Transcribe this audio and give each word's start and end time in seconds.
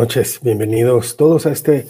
Buenas 0.00 0.16
noches, 0.16 0.40
bienvenidos 0.42 1.18
todos 1.18 1.44
a 1.44 1.52
este, 1.52 1.86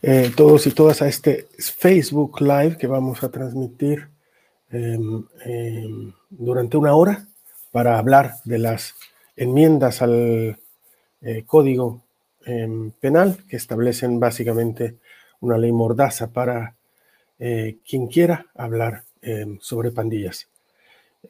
eh, 0.00 0.32
todos 0.34 0.66
y 0.66 0.70
todas 0.70 1.02
a 1.02 1.08
este 1.08 1.46
Facebook 1.58 2.40
Live 2.40 2.78
que 2.78 2.86
vamos 2.86 3.22
a 3.22 3.30
transmitir 3.30 4.08
em, 4.70 5.24
em, 5.44 6.10
durante 6.30 6.78
una 6.78 6.94
hora 6.94 7.28
para 7.70 7.98
hablar 7.98 8.36
de 8.46 8.60
las 8.60 8.94
enmiendas 9.36 10.00
al 10.00 10.58
eh, 11.20 11.44
Código 11.44 12.02
em, 12.46 12.92
Penal 12.92 13.44
que 13.46 13.58
establecen 13.58 14.18
básicamente 14.18 14.96
una 15.40 15.58
ley 15.58 15.70
mordaza 15.70 16.32
para 16.32 16.76
eh, 17.38 17.76
quien 17.86 18.06
quiera 18.06 18.46
hablar 18.54 19.04
sobre 19.60 19.90
pandillas. 19.90 20.48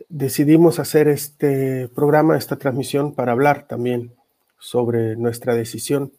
Decidimos 0.08 0.78
hacer 0.78 1.08
este 1.08 1.88
programa, 1.88 2.38
esta 2.38 2.54
transmisión 2.54 3.16
para 3.16 3.32
hablar 3.32 3.66
también 3.66 4.12
sobre 4.60 5.16
nuestra 5.16 5.56
decisión 5.56 6.12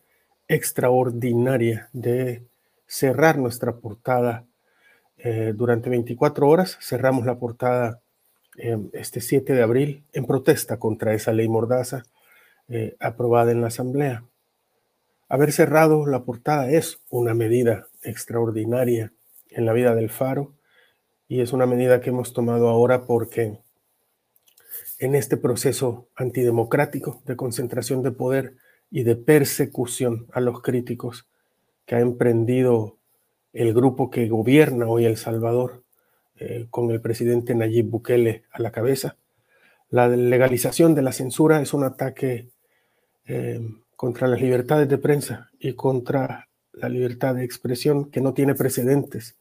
extraordinaria 0.51 1.87
de 1.93 2.43
cerrar 2.85 3.37
nuestra 3.37 3.77
portada 3.77 4.45
eh, 5.17 5.53
durante 5.55 5.89
24 5.89 6.45
horas. 6.45 6.77
Cerramos 6.81 7.25
la 7.25 7.39
portada 7.39 8.01
eh, 8.57 8.77
este 8.91 9.21
7 9.21 9.53
de 9.53 9.63
abril 9.63 10.03
en 10.11 10.25
protesta 10.25 10.77
contra 10.77 11.13
esa 11.13 11.31
ley 11.31 11.47
mordaza 11.47 12.03
eh, 12.67 12.97
aprobada 12.99 13.53
en 13.53 13.61
la 13.61 13.67
Asamblea. 13.67 14.25
Haber 15.29 15.53
cerrado 15.53 16.05
la 16.05 16.25
portada 16.25 16.69
es 16.69 16.99
una 17.09 17.33
medida 17.33 17.87
extraordinaria 18.03 19.13
en 19.51 19.65
la 19.65 19.71
vida 19.71 19.95
del 19.95 20.09
Faro 20.09 20.51
y 21.29 21.39
es 21.39 21.53
una 21.53 21.65
medida 21.65 22.01
que 22.01 22.09
hemos 22.09 22.33
tomado 22.33 22.67
ahora 22.67 23.03
porque 23.03 23.57
en 24.99 25.15
este 25.15 25.37
proceso 25.37 26.09
antidemocrático 26.13 27.21
de 27.25 27.37
concentración 27.37 28.03
de 28.03 28.11
poder 28.11 28.57
y 28.91 29.03
de 29.03 29.15
persecución 29.15 30.27
a 30.33 30.41
los 30.41 30.61
críticos 30.61 31.27
que 31.85 31.95
ha 31.95 31.99
emprendido 31.99 32.97
el 33.53 33.73
grupo 33.73 34.09
que 34.09 34.27
gobierna 34.27 34.87
hoy 34.87 35.05
El 35.05 35.17
Salvador, 35.17 35.83
eh, 36.35 36.67
con 36.69 36.91
el 36.91 37.01
presidente 37.01 37.55
Nayib 37.55 37.89
Bukele 37.89 38.43
a 38.51 38.61
la 38.61 38.71
cabeza. 38.71 39.17
La 39.89 40.07
legalización 40.07 40.93
de 40.93 41.01
la 41.01 41.11
censura 41.11 41.61
es 41.61 41.73
un 41.73 41.83
ataque 41.83 42.49
eh, 43.25 43.61
contra 43.95 44.27
las 44.27 44.41
libertades 44.41 44.87
de 44.89 44.97
prensa 44.97 45.49
y 45.59 45.73
contra 45.73 46.49
la 46.73 46.89
libertad 46.89 47.35
de 47.35 47.43
expresión 47.43 48.09
que 48.09 48.21
no 48.21 48.33
tiene 48.33 48.55
precedentes 48.55 49.37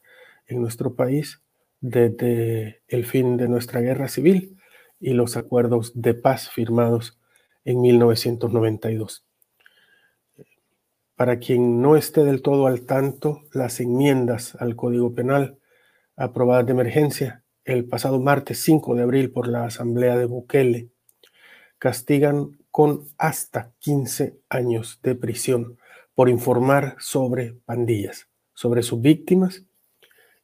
en 0.47 0.61
nuestro 0.61 0.95
país 0.95 1.41
desde 1.79 2.81
el 2.87 3.05
fin 3.05 3.37
de 3.37 3.47
nuestra 3.47 3.81
guerra 3.81 4.07
civil 4.07 4.57
y 4.99 5.13
los 5.13 5.37
acuerdos 5.37 5.93
de 5.95 6.13
paz 6.13 6.49
firmados 6.49 7.17
en 7.65 7.81
1992. 7.81 9.25
Para 11.21 11.37
quien 11.37 11.83
no 11.83 11.97
esté 11.97 12.23
del 12.23 12.41
todo 12.41 12.65
al 12.65 12.81
tanto, 12.87 13.43
las 13.53 13.79
enmiendas 13.79 14.55
al 14.55 14.75
Código 14.75 15.13
Penal 15.13 15.59
aprobadas 16.15 16.65
de 16.65 16.71
emergencia 16.71 17.43
el 17.63 17.85
pasado 17.85 18.19
martes 18.19 18.59
5 18.63 18.95
de 18.95 19.03
abril 19.03 19.31
por 19.31 19.47
la 19.47 19.65
Asamblea 19.65 20.17
de 20.17 20.25
Bukele 20.25 20.89
castigan 21.77 22.57
con 22.71 23.07
hasta 23.19 23.71
15 23.81 24.39
años 24.49 24.99
de 25.03 25.13
prisión 25.13 25.77
por 26.15 26.27
informar 26.27 26.95
sobre 26.97 27.53
pandillas, 27.65 28.27
sobre 28.55 28.81
sus 28.81 28.99
víctimas 28.99 29.63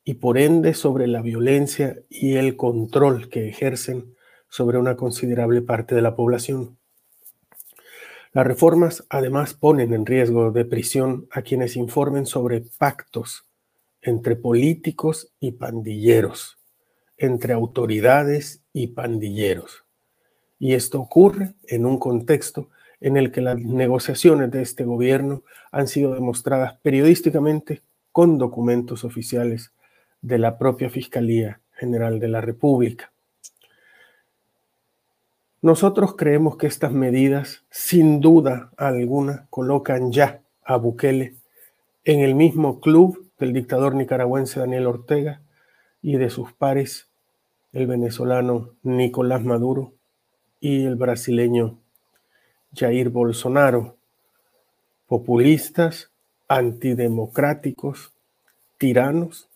y 0.03 0.13
por 0.13 0.37
ende 0.37 0.75
sobre 0.75 1.07
la 1.07 1.23
violencia 1.23 2.03
y 2.07 2.35
el 2.35 2.55
control 2.55 3.29
que 3.29 3.49
ejercen 3.49 4.13
sobre 4.47 4.77
una 4.77 4.95
considerable 4.95 5.63
parte 5.63 5.95
de 5.95 6.03
la 6.03 6.15
población. 6.15 6.76
Las 8.33 8.45
reformas 8.45 9.05
además 9.09 9.53
ponen 9.53 9.93
en 9.93 10.05
riesgo 10.05 10.51
de 10.51 10.65
prisión 10.65 11.27
a 11.31 11.41
quienes 11.41 11.75
informen 11.75 12.25
sobre 12.25 12.61
pactos 12.77 13.47
entre 14.01 14.35
políticos 14.35 15.33
y 15.39 15.51
pandilleros, 15.51 16.57
entre 17.17 17.53
autoridades 17.53 18.61
y 18.73 18.87
pandilleros. 18.87 19.85
Y 20.59 20.73
esto 20.73 20.99
ocurre 20.99 21.53
en 21.67 21.85
un 21.85 21.99
contexto 21.99 22.69
en 22.99 23.17
el 23.17 23.31
que 23.31 23.41
las 23.41 23.59
negociaciones 23.59 24.51
de 24.51 24.61
este 24.61 24.83
gobierno 24.83 25.43
han 25.71 25.87
sido 25.87 26.13
demostradas 26.13 26.79
periodísticamente 26.81 27.83
con 28.11 28.37
documentos 28.37 29.03
oficiales 29.03 29.73
de 30.21 30.39
la 30.39 30.57
propia 30.57 30.89
Fiscalía 30.89 31.61
General 31.73 32.19
de 32.19 32.27
la 32.27 32.41
República. 32.41 33.11
Nosotros 35.61 36.15
creemos 36.15 36.55
que 36.55 36.67
estas 36.67 36.91
medidas, 36.91 37.63
sin 37.71 38.21
duda 38.21 38.71
alguna, 38.77 39.47
colocan 39.49 40.11
ya 40.11 40.41
a 40.63 40.77
Bukele 40.77 41.33
en 42.05 42.19
el 42.19 42.35
mismo 42.35 42.79
club 42.79 43.27
del 43.39 43.53
dictador 43.53 43.95
nicaragüense 43.95 44.59
Daniel 44.59 44.85
Ortega 44.85 45.41
y 46.03 46.17
de 46.17 46.29
sus 46.29 46.53
pares, 46.53 47.09
el 47.73 47.87
venezolano 47.87 48.75
Nicolás 48.83 49.43
Maduro 49.43 49.93
y 50.59 50.85
el 50.85 50.95
brasileño 50.95 51.79
Jair 52.75 53.09
Bolsonaro, 53.09 53.97
populistas, 55.07 56.11
antidemocráticos, 56.47 58.13
tiranos, 58.77 59.49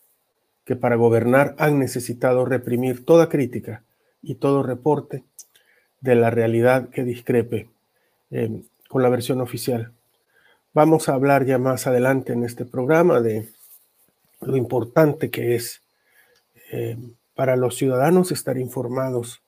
que 0.66 0.75
para 0.75 0.95
gobernar 0.95 1.56
han 1.59 1.78
necesitado 1.78 2.44
reprimir 2.44 3.06
toda 3.06 3.29
crítica 3.29 3.83
y 4.23 4.35
todo 4.35 4.63
reporte 4.63 5.23
de 6.01 6.16
la 6.16 6.29
realidad 6.29 6.89
que 6.89 7.03
discrepe 7.03 7.69
eh, 8.31 8.62
con 8.89 9.03
la 9.03 9.09
versión 9.09 9.39
oficial. 9.39 9.94
Vamos 10.73 11.07
a 11.07 11.13
hablar 11.13 11.45
ya 11.45 11.57
más 11.57 11.88
adelante 11.88 12.34
en 12.34 12.44
este 12.44 12.66
programa 12.66 13.22
de 13.22 13.47
lo 14.41 14.57
importante 14.57 15.29
que 15.29 15.56
es 15.56 15.81
eh, 16.72 16.97
para 17.35 17.56
los 17.56 17.75
ciudadanos 17.75 18.31
estar 18.31 18.57
informados 18.57 19.41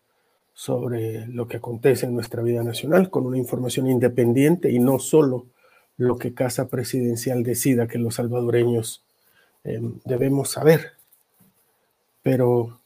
sobre 0.53 1.25
lo 1.27 1.47
que 1.47 1.57
acontece 1.57 2.05
en 2.05 2.13
nuestra 2.13 2.43
vida 2.43 2.63
nacional 2.63 3.09
con 3.09 3.25
una 3.25 3.37
información 3.37 3.87
independiente 3.87 4.71
y 4.71 4.79
no 4.79 4.99
solo 4.99 5.47
lo 5.97 6.17
que 6.17 6.33
Casa 6.33 6.67
Presidencial 6.67 7.43
decida 7.43 7.87
que 7.87 7.97
los 7.97 8.15
salvadoreños 8.15 9.03
eh, 9.63 9.81
debemos 10.05 10.51
saber. 10.51 10.91
Pero 12.21 12.79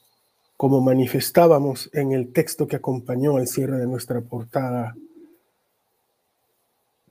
como 0.57 0.81
manifestábamos 0.81 1.89
en 1.93 2.11
el 2.11 2.33
texto 2.33 2.67
que 2.67 2.75
acompañó 2.75 3.37
al 3.37 3.47
cierre 3.47 3.77
de 3.77 3.85
nuestra 3.85 4.21
portada 4.21 4.97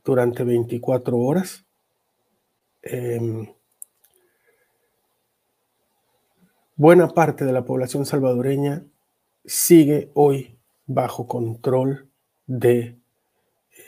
durante 0.05 0.43
24 0.43 1.17
horas. 1.17 1.65
Em, 2.83 3.47
buena 6.75 7.09
parte 7.09 7.45
de 7.45 7.53
la 7.53 7.65
población 7.65 8.05
salvadoreña 8.05 8.85
sigue 9.45 10.11
hoy 10.15 10.59
bajo 10.87 11.29
control 11.29 12.09
de 12.47 12.99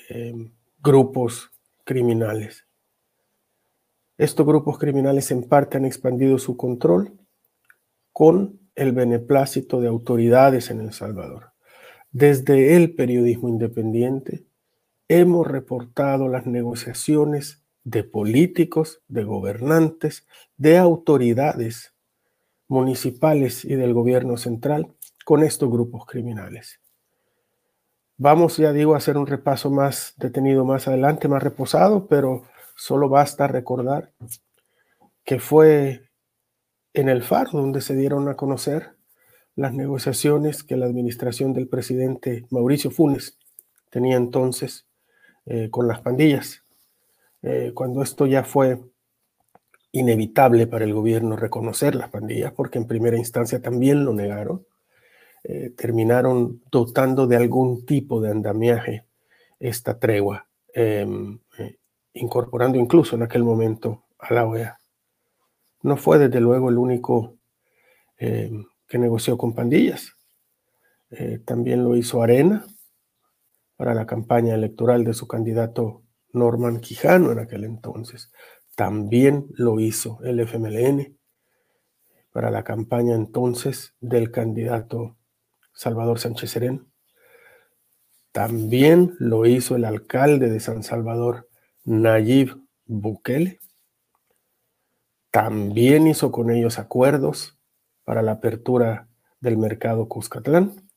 em, 0.09 0.53
grupos 0.81 1.51
criminales. 1.83 2.65
Estos 4.19 4.47
grupos 4.47 4.79
criminales 4.79 5.31
en 5.33 5.49
parte 5.49 5.79
han 5.79 5.85
expandido 5.85 6.39
su 6.39 6.57
control 6.57 7.13
con 8.13 8.68
el 8.79 8.93
beneplácito 8.93 9.81
de 9.81 9.89
autoridades 9.89 10.71
en 10.71 10.81
El 10.81 10.93
Salvador. 10.93 11.51
Desde 12.13 12.77
el 12.77 12.95
periodismo 12.95 13.49
independiente 13.49 14.45
hemos 15.09 15.49
reportado 15.49 16.29
las 16.29 16.47
negociaciones 16.47 17.65
de 17.83 18.05
políticos, 18.05 19.03
de 19.09 19.25
gobernantes, 19.25 20.29
de 20.57 20.79
autoridades 20.79 21.93
municipales 22.69 23.65
y 23.65 23.75
del 23.75 23.95
gobierno 23.95 24.37
central 24.37 24.95
con 25.25 25.43
estos 25.43 25.69
grupos 25.69 26.07
criminales. 26.07 26.81
Vamos, 28.17 28.59
ya 28.59 28.73
digo, 28.73 28.95
a 28.95 28.99
hacer 28.99 29.17
un 29.17 29.27
repaso 29.27 29.71
más 29.71 30.15
detenido 30.19 30.65
más 30.65 30.87
adelante, 30.87 31.27
más 31.27 31.43
reposado, 31.43 32.07
pero 32.07 32.45
solo 32.77 33.09
basta 33.09 33.49
recordar 33.49 34.13
que 35.25 35.41
fue 35.41 36.08
en 36.99 37.09
el 37.09 37.23
Faro, 37.23 37.53
donde 37.53 37.81
se 37.81 37.95
dieron 37.95 38.29
a 38.29 38.35
conocer 38.35 38.97
las 39.55 39.73
negociaciones 39.73 40.65
que 40.65 40.77
la 40.77 40.87
administración 40.87 41.53
del 41.53 41.69
presidente 41.69 42.45
Mauricio 42.51 42.91
Funes 42.91 43.39
tenía 43.89 44.17
entonces 44.17 44.85
eh, 45.47 45.71
con 45.71 45.87
las 45.87 46.01
pandillas. 46.01 46.65
Eh, 47.43 47.71
cuando 47.73 48.03
esto 48.03 48.27
ya 48.27 48.43
fue 48.43 48.81
inevitable 49.93 50.67
para 50.67 50.85
el 50.85 50.93
gobierno 50.93 51.37
reconocer 51.37 51.95
las 51.95 52.11
pandillas, 52.11 52.53
porque 52.53 52.79
en 52.79 52.89
primera 52.89 53.17
instancia 53.17 53.63
también 53.63 54.05
lo 54.05 54.13
negaron, 54.13 54.67
eh, 55.45 55.71
terminaron 55.77 56.63
dotando 56.69 57.29
de 57.29 57.37
algún 57.37 57.87
tipo 57.87 58.21
de 58.21 58.33
andamiaje 58.33 59.07
esta 59.61 60.01
tregua, 60.01 60.49
em, 60.75 61.39
incorporando 62.13 62.77
incluso 62.77 63.15
en 63.15 63.23
aquel 63.23 63.45
momento 63.45 64.03
a 64.19 64.35
la 64.35 64.45
OEA. 64.45 64.79
No 65.89 65.97
fue 65.97 66.19
desde 66.19 66.39
luego 66.39 66.69
el 66.69 66.77
único 66.77 67.39
eh, 68.19 68.53
que 68.87 68.99
negoció 68.99 69.39
con 69.39 69.55
pandillas. 69.55 70.13
Eh, 71.09 71.39
también 71.47 71.83
lo 71.83 71.97
hizo 71.97 72.23
Arena 72.23 72.67
para 73.75 73.95
la 73.95 74.05
campaña 74.05 74.55
electoral 74.55 75.03
de 75.03 75.15
su 75.15 75.27
candidato 75.27 76.03
Norman 76.35 76.81
Quijano 76.81 77.33
en 77.33 77.39
aquel 77.39 77.65
entonces. 77.65 78.31
También 78.77 79.47
lo 79.55 79.81
hizo 79.81 80.19
el 80.25 80.41
FMLN 80.41 81.17
para 82.33 82.51
la 82.51 82.65
campaña 82.65 83.15
entonces 83.15 83.95
del 83.99 84.31
candidato 84.31 85.17
Salvador 85.73 86.19
Sánchez 86.19 86.51
Serén. 86.51 86.87
También 88.31 89.15
lo 89.19 89.47
hizo 89.47 89.75
el 89.75 89.87
alcalde 89.87 90.51
de 90.51 90.61
San 90.61 90.83
Salvador, 90.83 91.49
Nayib 91.85 92.59
Bukele. 92.85 93.61
También 95.39 96.09
hizo 96.09 96.33
con 96.33 96.51
ellos 96.51 96.81
acuerdos 96.81 97.57
para 98.03 98.23
la 98.23 98.33
apertura 98.33 99.07
del 99.39 99.57
mercado 99.57 100.09
Cuscatlán. 100.09 100.89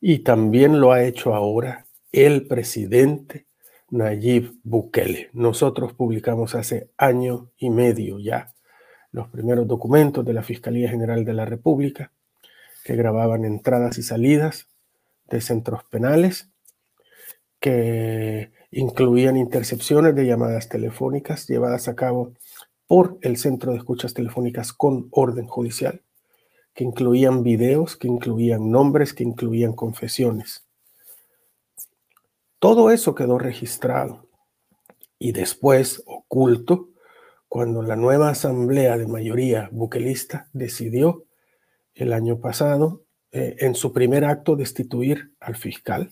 Y 0.00 0.20
también 0.20 0.80
lo 0.80 0.92
ha 0.92 1.04
hecho 1.04 1.34
ahora 1.34 1.84
el 2.10 2.46
presidente 2.46 3.48
Nayib 3.90 4.54
Bukele. 4.62 5.28
Nosotros 5.34 5.92
publicamos 5.92 6.54
hace 6.54 6.88
año 6.96 7.50
y 7.58 7.68
medio 7.68 8.18
ya 8.18 8.54
los 9.12 9.28
primeros 9.28 9.68
documentos 9.68 10.24
de 10.24 10.32
la 10.32 10.42
Fiscalía 10.42 10.88
General 10.88 11.22
de 11.26 11.34
la 11.34 11.44
República 11.44 12.12
que 12.82 12.96
grababan 12.96 13.44
entradas 13.44 13.98
y 13.98 14.02
salidas 14.02 14.70
de 15.28 15.42
centros 15.42 15.84
penales, 15.84 16.50
que 17.60 18.52
incluían 18.70 19.36
intercepciones 19.36 20.14
de 20.14 20.24
llamadas 20.24 20.70
telefónicas 20.70 21.46
llevadas 21.46 21.88
a 21.88 21.94
cabo 21.94 22.32
por 22.90 23.18
el 23.20 23.36
Centro 23.36 23.70
de 23.70 23.78
Escuchas 23.78 24.14
Telefónicas 24.14 24.72
con 24.72 25.06
orden 25.12 25.46
judicial, 25.46 26.02
que 26.74 26.82
incluían 26.82 27.44
videos, 27.44 27.96
que 27.96 28.08
incluían 28.08 28.72
nombres, 28.72 29.14
que 29.14 29.22
incluían 29.22 29.74
confesiones. 29.74 30.66
Todo 32.58 32.90
eso 32.90 33.14
quedó 33.14 33.38
registrado 33.38 34.26
y 35.20 35.30
después 35.30 36.02
oculto 36.04 36.88
cuando 37.46 37.80
la 37.82 37.94
nueva 37.94 38.30
asamblea 38.30 38.98
de 38.98 39.06
mayoría 39.06 39.68
buquelista 39.70 40.48
decidió 40.52 41.26
el 41.94 42.12
año 42.12 42.40
pasado 42.40 43.04
eh, 43.30 43.54
en 43.60 43.76
su 43.76 43.92
primer 43.92 44.24
acto 44.24 44.56
destituir 44.56 45.32
al 45.38 45.54
fiscal 45.54 46.10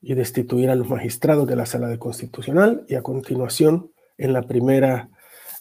y 0.00 0.14
destituir 0.14 0.70
a 0.70 0.74
los 0.74 0.88
magistrados 0.88 1.46
de 1.46 1.56
la 1.56 1.66
sala 1.66 1.88
de 1.88 1.98
constitucional 1.98 2.86
y 2.88 2.94
a 2.94 3.02
continuación 3.02 3.92
en 4.16 4.32
la 4.32 4.40
primera 4.44 5.10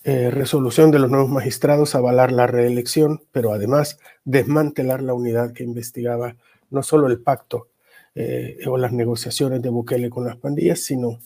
eh, 0.10 0.32
resolución 0.32 0.90
de 0.90 1.00
los 1.00 1.12
nuevos 1.12 1.30
magistrados 1.30 1.94
avalar 1.94 2.32
la 2.32 2.48
reelección, 2.48 3.24
pero 3.34 3.52
además 3.52 4.00
desmantelar 4.24 5.02
la 5.02 5.14
unidad 5.14 5.52
que 5.52 5.66
investigaba 5.66 6.38
no 6.70 6.82
solo 6.82 7.08
el 7.08 7.20
pacto 7.20 7.68
eh, 8.16 8.58
o 8.68 8.78
las 8.78 8.94
negociaciones 8.94 9.62
de 9.62 9.68
Bukele 9.68 10.10
con 10.10 10.26
las 10.26 10.38
pandillas, 10.38 10.80
sino 10.80 11.20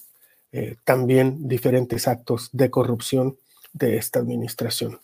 eh, 0.52 0.78
también 0.84 1.48
diferentes 1.48 2.08
actos 2.08 2.50
de 2.54 2.72
corrupción 2.72 3.38
de 3.72 3.98
esta 3.98 4.18
administración. 4.18 5.00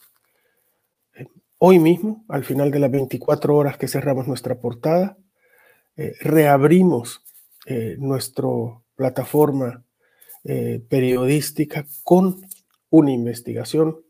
hoy 1.59 1.77
mismo, 1.77 2.25
al 2.29 2.45
final 2.45 2.71
de 2.71 2.79
las 2.79 2.89
24 2.89 3.55
horas 3.55 3.77
que 3.77 3.87
cerramos 3.87 4.27
nuestra 4.27 4.55
portada, 4.55 5.17
reabrimos 6.21 7.21
nuestra 7.99 8.47
plataforma 8.95 9.83
periodística 10.89 11.85
con 12.03 12.46
una 12.89 13.11
investigación, 13.11 14.01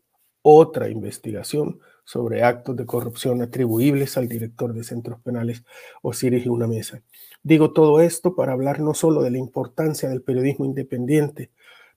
otra 0.42 0.88
investigación 0.88 1.80
sobre 2.04 2.42
actos 2.42 2.76
de 2.76 2.86
corrupción 2.86 3.42
atribuibles 3.42 4.16
al 4.16 4.28
director 4.28 4.72
de 4.72 4.84
centros 4.84 5.20
penales 5.20 5.64
Osiris 6.02 6.46
Luna 6.46 6.66
Mesa. 6.66 7.02
Digo 7.42 7.72
todo 7.72 8.00
esto 8.00 8.34
para 8.34 8.52
hablar 8.52 8.80
no 8.80 8.94
solo 8.94 9.22
de 9.22 9.30
la 9.30 9.38
importancia 9.38 10.08
del 10.08 10.22
periodismo 10.22 10.64
independiente, 10.64 11.50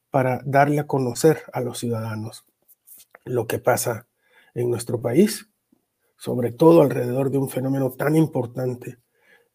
para 0.09 0.41
darle 0.43 0.79
a 0.79 0.87
conocer 0.87 1.43
a 1.53 1.61
los 1.61 1.79
ciudadanos 1.79 2.45
lo 3.23 3.47
que 3.47 3.59
pasa 3.59 4.07
en 4.53 4.69
nuestro 4.69 5.01
país, 5.01 5.49
sobre 6.17 6.51
todo 6.51 6.81
alrededor 6.81 7.31
de 7.31 7.37
un 7.37 7.49
fenómeno 7.49 7.91
tan 7.91 8.15
importante 8.15 8.97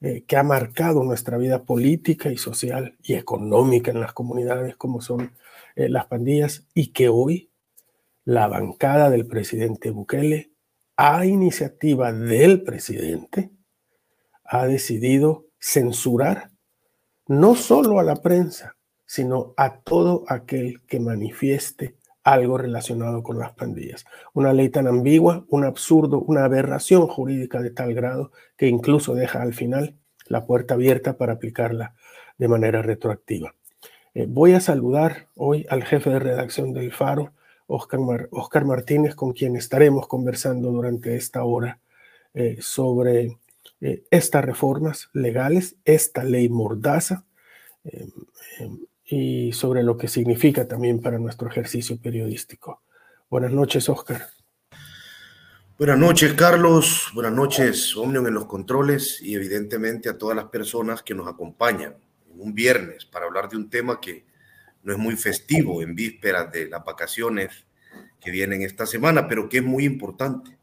eh, 0.00 0.24
que 0.26 0.36
ha 0.36 0.42
marcado 0.42 1.04
nuestra 1.04 1.36
vida 1.36 1.64
política 1.64 2.30
y 2.30 2.38
social 2.38 2.96
y 3.02 3.14
económica 3.14 3.90
en 3.90 4.00
las 4.00 4.12
comunidades 4.12 4.76
como 4.76 5.00
son 5.00 5.32
eh, 5.76 5.88
las 5.88 6.06
pandillas 6.06 6.66
y 6.74 6.88
que 6.88 7.08
hoy 7.08 7.50
la 8.24 8.48
bancada 8.48 9.08
del 9.08 9.26
presidente 9.26 9.90
Bukele, 9.90 10.50
a 10.96 11.26
iniciativa 11.26 12.12
del 12.12 12.62
presidente, 12.62 13.52
ha 14.44 14.66
decidido 14.66 15.46
censurar 15.60 16.50
no 17.28 17.54
solo 17.54 18.00
a 18.00 18.02
la 18.02 18.16
prensa, 18.16 18.76
sino 19.04 19.54
a 19.56 19.80
todo 19.80 20.24
aquel 20.28 20.82
que 20.86 20.98
manifieste 20.98 21.96
algo 22.24 22.58
relacionado 22.58 23.22
con 23.22 23.38
las 23.38 23.52
pandillas. 23.52 24.04
Una 24.34 24.52
ley 24.52 24.68
tan 24.68 24.88
ambigua, 24.88 25.44
un 25.48 25.64
absurdo, 25.64 26.20
una 26.20 26.44
aberración 26.44 27.06
jurídica 27.06 27.60
de 27.60 27.70
tal 27.70 27.94
grado 27.94 28.32
que 28.56 28.66
incluso 28.66 29.14
deja 29.14 29.42
al 29.42 29.54
final 29.54 29.96
la 30.26 30.44
puerta 30.44 30.74
abierta 30.74 31.16
para 31.16 31.34
aplicarla 31.34 31.94
de 32.38 32.48
manera 32.48 32.82
retroactiva. 32.82 33.54
Eh, 34.18 34.24
voy 34.26 34.54
a 34.54 34.60
saludar 34.60 35.28
hoy 35.34 35.66
al 35.68 35.84
jefe 35.84 36.08
de 36.08 36.18
redacción 36.18 36.72
del 36.72 36.90
Faro, 36.90 37.34
Oscar, 37.66 38.64
Martínez, 38.64 39.14
con 39.14 39.34
quien 39.34 39.56
estaremos 39.56 40.08
conversando 40.08 40.70
durante 40.70 41.16
esta 41.16 41.44
hora 41.44 41.80
eh, 42.32 42.56
sobre 42.62 43.36
eh, 43.82 44.04
estas 44.10 44.42
reformas 44.42 45.10
legales, 45.12 45.76
esta 45.84 46.24
ley 46.24 46.48
mordaza 46.48 47.26
y 49.04 49.52
sobre 49.52 49.82
lo 49.82 49.98
que 49.98 50.08
significa 50.08 50.66
también 50.66 51.02
para 51.02 51.18
nuestro 51.18 51.50
ejercicio 51.50 52.00
periodístico. 52.00 52.80
Buenas 53.28 53.52
noches, 53.52 53.86
Oscar. 53.90 54.28
Buenas 55.76 55.98
noches, 55.98 56.32
Carlos. 56.32 57.10
Buenas 57.12 57.34
noches, 57.34 57.94
Omnium 57.94 58.28
en 58.28 58.34
los 58.34 58.46
controles 58.46 59.20
y 59.20 59.34
evidentemente 59.34 60.08
a 60.08 60.16
todas 60.16 60.34
las 60.34 60.46
personas 60.46 61.02
que 61.02 61.14
nos 61.14 61.28
acompañan 61.28 61.96
un 62.38 62.54
viernes 62.54 63.04
para 63.04 63.26
hablar 63.26 63.48
de 63.48 63.56
un 63.56 63.70
tema 63.70 64.00
que 64.00 64.24
no 64.82 64.92
es 64.92 64.98
muy 64.98 65.16
festivo 65.16 65.82
en 65.82 65.94
vísperas 65.94 66.52
de 66.52 66.68
las 66.68 66.84
vacaciones 66.84 67.66
que 68.20 68.30
vienen 68.30 68.62
esta 68.62 68.86
semana, 68.86 69.26
pero 69.26 69.48
que 69.48 69.58
es 69.58 69.64
muy 69.64 69.84
importante. 69.84 70.56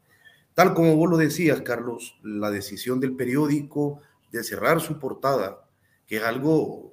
Tal 0.54 0.72
como 0.72 0.96
vos 0.96 1.10
lo 1.10 1.16
decías, 1.16 1.60
Carlos, 1.62 2.18
la 2.22 2.50
decisión 2.50 3.00
del 3.00 3.16
periódico 3.16 4.00
de 4.30 4.42
cerrar 4.44 4.80
su 4.80 4.98
portada, 4.98 5.68
que 6.06 6.16
es 6.16 6.22
algo, 6.22 6.92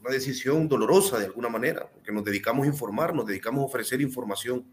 una 0.00 0.10
decisión 0.10 0.68
dolorosa 0.68 1.18
de 1.18 1.26
alguna 1.26 1.48
manera, 1.48 1.90
porque 1.90 2.12
nos 2.12 2.24
dedicamos 2.24 2.64
a 2.64 2.70
informar, 2.70 3.14
nos 3.14 3.26
dedicamos 3.26 3.62
a 3.62 3.66
ofrecer 3.66 4.00
información, 4.00 4.70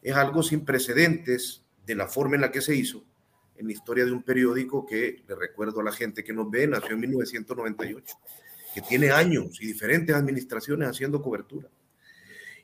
es 0.00 0.14
algo 0.14 0.42
sin 0.42 0.64
precedentes 0.64 1.64
de 1.84 1.94
la 1.94 2.06
forma 2.06 2.36
en 2.36 2.42
la 2.42 2.50
que 2.50 2.60
se 2.60 2.74
hizo 2.74 3.04
en 3.56 3.66
la 3.66 3.72
historia 3.72 4.04
de 4.04 4.12
un 4.12 4.22
periódico 4.22 4.86
que, 4.86 5.22
le 5.26 5.34
recuerdo 5.34 5.80
a 5.80 5.84
la 5.84 5.92
gente 5.92 6.24
que 6.24 6.32
nos 6.32 6.50
ve, 6.50 6.66
nació 6.66 6.94
en 6.94 7.00
1998 7.00 8.16
que 8.74 8.80
tiene 8.80 9.10
años 9.10 9.60
y 9.60 9.66
diferentes 9.66 10.14
administraciones 10.14 10.88
haciendo 10.88 11.22
cobertura. 11.22 11.68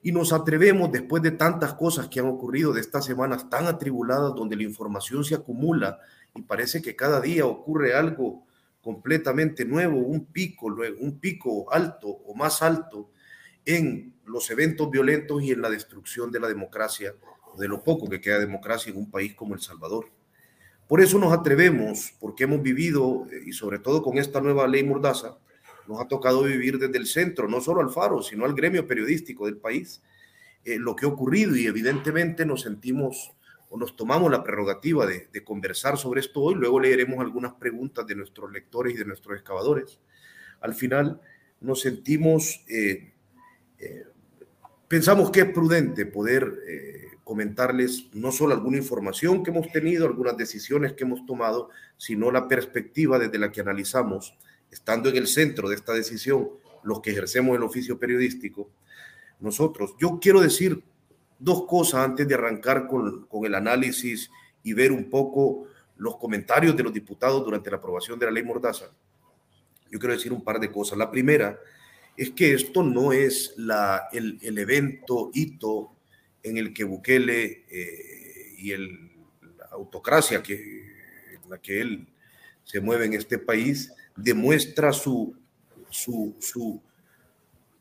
Y 0.03 0.13
nos 0.13 0.33
atrevemos, 0.33 0.93
después 0.93 1.23
de 1.23 1.33
tantas 1.33 1.75
cosas 1.75 2.09
que 2.09 2.21
han 2.21 2.27
ocurrido, 2.27 2.73
de 2.73 2.81
estas 2.81 3.05
semanas 3.05 3.51
tan 3.51 3.67
atribuladas, 3.67 4.35
donde 4.35 4.57
la 4.57 4.63
información 4.63 5.25
se 5.25 5.35
acumula 5.35 5.99
y 6.35 6.43
parece 6.43 6.81
que 6.81 6.95
cada 6.95 7.21
día 7.21 7.47
ocurre 7.47 7.95
algo 7.95 8.47
completamente 8.81 9.65
nuevo, 9.65 9.99
un 9.99 10.27
pico, 10.27 10.75
un 11.01 11.19
pico 11.19 11.71
alto 11.73 12.09
o 12.09 12.35
más 12.35 12.63
alto 12.63 13.11
en 13.65 14.15
los 14.25 14.51
eventos 14.51 14.91
violentos 14.91 15.43
y 15.43 15.51
en 15.51 15.61
la 15.61 15.69
destrucción 15.69 16.31
de 16.31 16.41
la 16.41 16.49
democracia, 16.49 17.15
de 17.59 17.69
lo 17.69 17.83
poco 17.83 18.09
que 18.09 18.21
queda 18.21 18.39
democracia 18.39 18.91
en 18.91 18.99
un 18.99 19.11
país 19.11 19.35
como 19.35 19.55
El 19.55 19.61
Salvador. 19.61 20.07
Por 20.87 21.03
eso 21.03 21.19
nos 21.19 21.33
atrevemos, 21.33 22.15
porque 22.19 22.45
hemos 22.45 22.63
vivido, 22.63 23.27
eh, 23.31 23.43
y 23.47 23.53
sobre 23.53 23.79
todo 23.79 24.03
con 24.03 24.17
esta 24.17 24.41
nueva 24.41 24.67
ley 24.67 24.83
Mordaza, 24.85 25.37
nos 25.89 26.01
ha 26.01 26.07
tocado 26.07 26.43
vivir 26.43 26.79
desde 26.79 26.99
el 26.99 27.07
centro, 27.07 27.49
no 27.49 27.61
solo 27.61 27.81
al 27.81 27.91
Faro, 27.91 28.23
sino 28.23 28.45
al 28.45 28.55
gremio 28.55 28.87
periodístico 28.87 29.47
del 29.47 29.57
país, 29.57 30.03
eh, 30.65 30.79
lo 30.79 30.95
que 30.95 31.07
ha 31.07 31.09
ocurrido 31.09 31.57
y 31.57 31.67
evidentemente 31.67 32.45
nos 32.45 32.63
sentimos 32.63 33.33
o 33.71 33.79
nos 33.79 33.97
tomamos 33.97 34.31
la 34.31 34.45
prerrogativa 34.45 35.07
de, 35.07 35.45
conversar 35.45 35.99
sobre 35.99 36.21
esto 36.21 36.41
hoy, 36.41 36.55
luego 36.55 36.81
leeremos 36.81 37.21
algunas 37.21 37.55
preguntas 37.55 38.07
de 38.07 38.15
nuestros 38.15 38.51
lectores 38.51 38.95
y 38.95 38.99
de 38.99 39.05
nuestros 39.05 39.37
excavadores. 39.37 39.99
Al 40.61 40.75
final 40.75 41.21
nos 41.61 41.81
sentimos, 41.81 42.65
eh, 42.69 43.13
eh, 43.79 44.05
pensamos 44.89 45.31
que 45.31 45.41
es 45.41 45.51
prudente 45.53 46.07
poder 46.07 46.55
comentarles 47.25 48.09
no 48.15 48.33
solo 48.33 48.55
alguna 48.55 48.79
información 48.79 49.43
que 49.43 49.51
hemos 49.51 49.71
tenido, 49.71 50.07
algunas 50.07 50.35
decisiones 50.39 50.95
que 50.95 51.05
hemos 51.05 51.27
tomado, 51.27 51.69
sino 51.99 52.31
la 52.31 52.49
perspectiva 52.49 53.19
desde 53.19 53.39
la 53.39 53.53
que 53.53 53.61
analizamos 53.61 54.35
estando 54.71 55.09
en 55.09 55.17
el 55.17 55.27
centro 55.27 55.69
de 55.69 55.77
esta 55.77 55.93
decisión, 55.93 56.49
los 56.83 57.01
que 57.01 57.11
ejercemos 57.11 57.57
el 57.57 57.63
oficio 57.63 57.99
periodístico, 57.99 58.71
nosotros, 59.41 59.95
yo 60.01 60.19
quiero 60.21 60.41
decir 60.41 60.83
dos 61.39 61.67
cosas 61.67 62.05
antes 62.05 62.27
de 62.27 62.35
arrancar 62.35 62.87
con, 62.89 63.27
con 63.27 63.45
el 63.45 63.55
análisis 63.55 64.31
y 64.63 64.73
ver 64.73 64.93
un 64.93 65.09
poco 65.09 65.67
los 65.97 66.17
comentarios 66.17 66.77
de 66.77 66.83
los 66.83 66.93
diputados 66.93 67.45
durante 67.45 67.71
la 67.71 67.77
aprobación 67.77 68.19
de 68.19 68.27
la 68.27 68.33
ley 68.33 68.43
Mordaza. 68.43 68.87
Yo 69.91 69.99
quiero 69.99 70.15
decir 70.15 70.33
un 70.33 70.43
par 70.43 70.61
de 70.61 70.71
cosas. 70.71 70.99
La 70.99 71.11
primera 71.11 71.59
es 72.17 72.31
que 72.31 72.53
esto 72.53 72.83
no 72.83 73.13
es 73.13 73.55
la, 73.57 74.09
el, 74.13 74.59
evento, 74.59 75.31
hito 75.33 75.93
en 76.43 76.59
el 76.59 76.75
que 76.75 76.85
Bukele 76.85 77.65
eh, 77.71 78.55
y 78.59 78.73
el, 78.73 79.13
la 79.57 79.67
autocracia 79.73 80.43
que, 80.43 80.55
en 80.55 81.51
la 81.51 81.59
que 81.59 81.81
él 81.81 82.09
se 82.65 82.81
mueve 82.81 83.07
en 83.07 83.15
este 83.15 83.39
país 83.39 83.93
demuestra 84.19 84.93
su, 84.93 85.35
su, 85.91 86.37
su, 86.41 86.83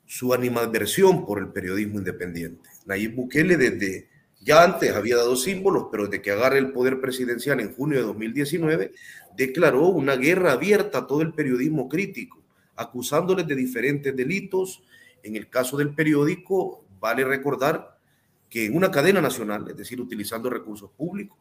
su 0.05 0.33
animadversión 0.33 1.25
por 1.25 1.39
el 1.39 1.49
periodismo 1.49 1.97
independiente. 1.97 2.69
Nayib 2.85 3.15
Bukele 3.15 3.57
desde 3.57 4.07
ya 4.39 4.63
antes 4.63 4.95
había 4.95 5.17
dado 5.17 5.35
símbolos, 5.35 5.87
pero 5.91 6.05
desde 6.05 6.21
que 6.21 6.31
agarra 6.31 6.57
el 6.57 6.71
poder 6.71 7.01
presidencial 7.01 7.59
en 7.59 7.73
junio 7.73 7.97
de 7.97 8.05
2019, 8.05 8.93
declaró 9.35 9.87
una 9.87 10.15
guerra 10.15 10.53
abierta 10.53 10.99
a 10.99 11.07
todo 11.07 11.21
el 11.21 11.33
periodismo 11.33 11.89
crítico, 11.89 12.41
acusándoles 12.75 13.47
de 13.47 13.55
diferentes 13.55 14.15
delitos. 14.15 14.83
En 15.23 15.35
el 15.35 15.49
caso 15.49 15.75
del 15.75 15.93
periódico, 15.93 16.85
vale 16.99 17.25
recordar 17.25 17.97
que 18.49 18.65
en 18.65 18.75
una 18.77 18.91
cadena 18.91 19.19
nacional, 19.19 19.65
es 19.69 19.75
decir, 19.75 19.99
utilizando 19.99 20.49
recursos 20.49 20.91
públicos, 20.91 21.37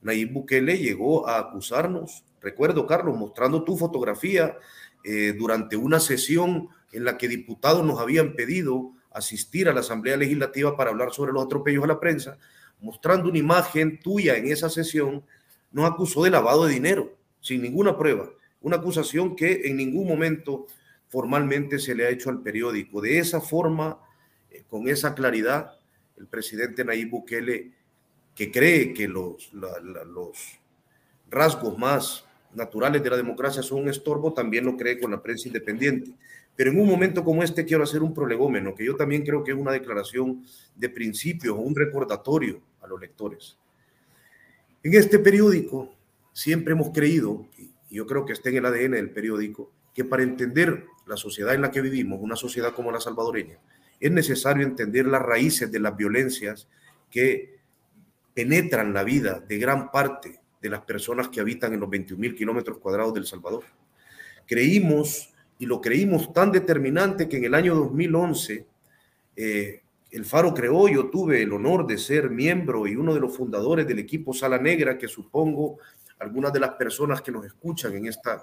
Nayib 0.00 0.32
Bukele 0.32 0.78
llegó 0.78 1.28
a 1.28 1.38
acusarnos, 1.38 2.24
recuerdo 2.40 2.86
Carlos, 2.86 3.16
mostrando 3.16 3.64
tu 3.64 3.76
fotografía 3.76 4.56
eh, 5.04 5.34
durante 5.36 5.76
una 5.76 6.00
sesión 6.00 6.68
en 6.92 7.04
la 7.04 7.16
que 7.16 7.28
diputados 7.28 7.84
nos 7.84 8.00
habían 8.00 8.34
pedido 8.34 8.92
asistir 9.12 9.68
a 9.68 9.72
la 9.72 9.80
Asamblea 9.80 10.16
Legislativa 10.16 10.76
para 10.76 10.90
hablar 10.90 11.12
sobre 11.12 11.32
los 11.32 11.44
atropellos 11.44 11.84
a 11.84 11.88
la 11.88 12.00
prensa, 12.00 12.38
mostrando 12.80 13.28
una 13.28 13.38
imagen 13.38 13.98
tuya 14.00 14.36
en 14.36 14.48
esa 14.48 14.70
sesión, 14.70 15.24
nos 15.72 15.90
acusó 15.90 16.24
de 16.24 16.30
lavado 16.30 16.66
de 16.66 16.74
dinero, 16.74 17.16
sin 17.40 17.62
ninguna 17.62 17.96
prueba. 17.96 18.28
Una 18.60 18.76
acusación 18.76 19.36
que 19.36 19.62
en 19.64 19.76
ningún 19.76 20.06
momento 20.06 20.66
formalmente 21.08 21.78
se 21.78 21.94
le 21.94 22.06
ha 22.06 22.10
hecho 22.10 22.30
al 22.30 22.42
periódico. 22.42 23.00
De 23.00 23.18
esa 23.18 23.40
forma, 23.40 23.98
eh, 24.50 24.64
con 24.68 24.88
esa 24.88 25.14
claridad, 25.14 25.72
el 26.16 26.26
presidente 26.26 26.84
Nayib 26.84 27.10
Bukele, 27.10 27.72
que 28.34 28.50
cree 28.50 28.94
que 28.94 29.08
los, 29.08 29.52
los 29.52 30.60
rasgos 31.28 31.78
más 31.78 32.24
naturales 32.54 33.02
de 33.02 33.10
la 33.10 33.16
democracia 33.16 33.62
son 33.62 33.82
un 33.82 33.88
estorbo, 33.88 34.32
también 34.32 34.64
lo 34.64 34.76
cree 34.76 34.98
con 34.98 35.10
la 35.10 35.22
prensa 35.22 35.48
independiente. 35.48 36.12
Pero 36.56 36.70
en 36.70 36.80
un 36.80 36.88
momento 36.88 37.24
como 37.24 37.42
este 37.42 37.64
quiero 37.64 37.84
hacer 37.84 38.02
un 38.02 38.12
prolegómeno, 38.12 38.74
que 38.74 38.84
yo 38.84 38.96
también 38.96 39.24
creo 39.24 39.42
que 39.44 39.52
es 39.52 39.56
una 39.56 39.72
declaración 39.72 40.44
de 40.74 40.88
principios 40.88 41.56
un 41.58 41.74
recordatorio 41.74 42.60
a 42.80 42.86
los 42.86 43.00
lectores. 43.00 43.56
En 44.82 44.94
este 44.94 45.18
periódico 45.18 45.94
siempre 46.32 46.72
hemos 46.72 46.90
creído, 46.90 47.46
y 47.56 47.96
yo 47.96 48.06
creo 48.06 48.24
que 48.24 48.32
está 48.32 48.50
en 48.50 48.56
el 48.56 48.66
ADN 48.66 48.92
del 48.92 49.10
periódico, 49.10 49.72
que 49.94 50.04
para 50.04 50.22
entender 50.22 50.84
la 51.06 51.16
sociedad 51.16 51.54
en 51.54 51.62
la 51.62 51.70
que 51.70 51.80
vivimos, 51.80 52.20
una 52.20 52.36
sociedad 52.36 52.72
como 52.74 52.92
la 52.92 53.00
salvadoreña, 53.00 53.58
es 53.98 54.10
necesario 54.10 54.66
entender 54.66 55.06
las 55.06 55.22
raíces 55.22 55.70
de 55.70 55.80
las 55.80 55.96
violencias 55.96 56.68
que 57.10 57.58
penetran 58.34 58.94
la 58.94 59.04
vida 59.04 59.40
de 59.40 59.58
gran 59.58 59.90
parte 59.90 60.39
de 60.60 60.68
las 60.68 60.80
personas 60.80 61.28
que 61.28 61.40
habitan 61.40 61.72
en 61.72 61.80
los 61.80 61.88
21 61.88 62.20
mil 62.20 62.34
kilómetros 62.34 62.78
cuadrados 62.78 63.14
del 63.14 63.26
Salvador. 63.26 63.64
Creímos 64.46 65.32
y 65.58 65.66
lo 65.66 65.80
creímos 65.80 66.32
tan 66.32 66.52
determinante 66.52 67.28
que 67.28 67.36
en 67.36 67.44
el 67.44 67.54
año 67.54 67.74
2011 67.74 68.66
eh, 69.36 69.82
el 70.10 70.24
Faro 70.24 70.52
creó, 70.52 70.88
yo 70.88 71.08
tuve 71.08 71.42
el 71.42 71.52
honor 71.52 71.86
de 71.86 71.96
ser 71.96 72.30
miembro 72.30 72.86
y 72.86 72.96
uno 72.96 73.14
de 73.14 73.20
los 73.20 73.36
fundadores 73.36 73.86
del 73.86 74.00
equipo 74.00 74.34
Sala 74.34 74.58
Negra, 74.58 74.98
que 74.98 75.06
supongo 75.06 75.78
algunas 76.18 76.52
de 76.52 76.60
las 76.60 76.70
personas 76.70 77.22
que 77.22 77.32
nos 77.32 77.46
escuchan 77.46 77.94
en, 77.94 78.06
esta, 78.06 78.42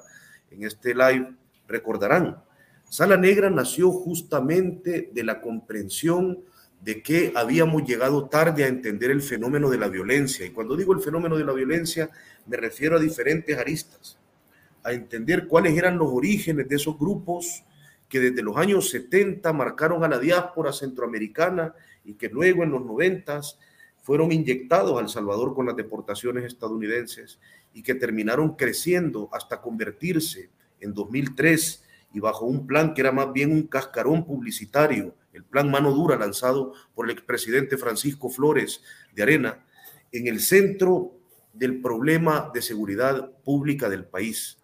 en 0.50 0.64
este 0.64 0.96
live 0.96 1.34
recordarán. 1.68 2.42
Sala 2.90 3.18
Negra 3.18 3.50
nació 3.50 3.92
justamente 3.92 5.10
de 5.12 5.24
la 5.24 5.42
comprensión 5.42 6.44
de 6.82 7.02
que 7.02 7.34
habíamos 7.36 7.84
llegado 7.84 8.28
tarde 8.28 8.64
a 8.64 8.68
entender 8.68 9.12
el 9.12 9.22
fenómeno 9.22 9.70
de 9.70 9.78
la 9.78 9.88
violencia. 9.88 10.46
Y 10.46 10.52
cuando 10.52 10.76
digo 10.76 10.94
el 10.94 11.02
fenómeno 11.02 11.38
de 11.38 11.44
la 11.44 11.54
violencia, 11.54 12.10
me 12.46 12.58
refiero 12.58 12.98
a 12.98 13.00
diferentes 13.00 13.58
aristas 13.58 14.18
a 14.84 14.94
entender 14.94 15.48
cuáles 15.48 15.78
eran 15.78 15.98
los 15.98 16.08
orígenes 16.12 16.70
de 16.70 16.76
esos 16.76 16.98
grupos 16.98 17.64
que 18.08 18.20
desde 18.20 18.42
los 18.42 18.56
años 18.56 18.90
70 18.90 19.52
marcaron 19.52 20.04
a 20.04 20.08
la 20.08 20.18
diáspora 20.18 20.72
centroamericana 20.72 21.74
y 22.06 22.14
que 22.14 22.30
luego 22.30 22.64
en 22.64 22.72
los 22.72 22.86
90 22.86 23.42
fueron 24.02 24.32
inyectados 24.32 24.98
al 24.98 25.10
Salvador 25.10 25.54
con 25.54 25.66
las 25.66 25.76
deportaciones 25.76 26.46
estadounidenses 26.46 27.40
y 27.74 27.84
que 27.84 27.96
terminaron 27.96 28.56
creciendo 28.56 29.30
hasta 29.34 29.62
convertirse 29.62 30.50
en 30.80 30.94
2003 30.94 31.84
y 32.18 32.20
bajo 32.20 32.46
un 32.46 32.66
plan 32.66 32.96
que 32.96 33.02
era 33.02 33.12
más 33.12 33.32
bien 33.32 33.52
un 33.52 33.68
cascarón 33.68 34.26
publicitario, 34.26 35.16
el 35.34 35.44
plan 35.44 35.70
mano 35.70 35.92
dura 35.92 36.18
lanzado 36.18 36.74
por 36.96 37.06
el 37.06 37.12
expresidente 37.12 37.78
Francisco 37.78 38.30
Flores 38.30 38.82
de 39.14 39.22
Arena, 39.22 39.64
en 40.12 40.26
el 40.26 40.40
centro 40.40 41.12
del 41.54 41.80
problema 41.80 42.50
de 42.54 42.62
seguridad 42.64 43.32
pública 43.44 43.88
del 43.88 44.06
país 44.06 44.58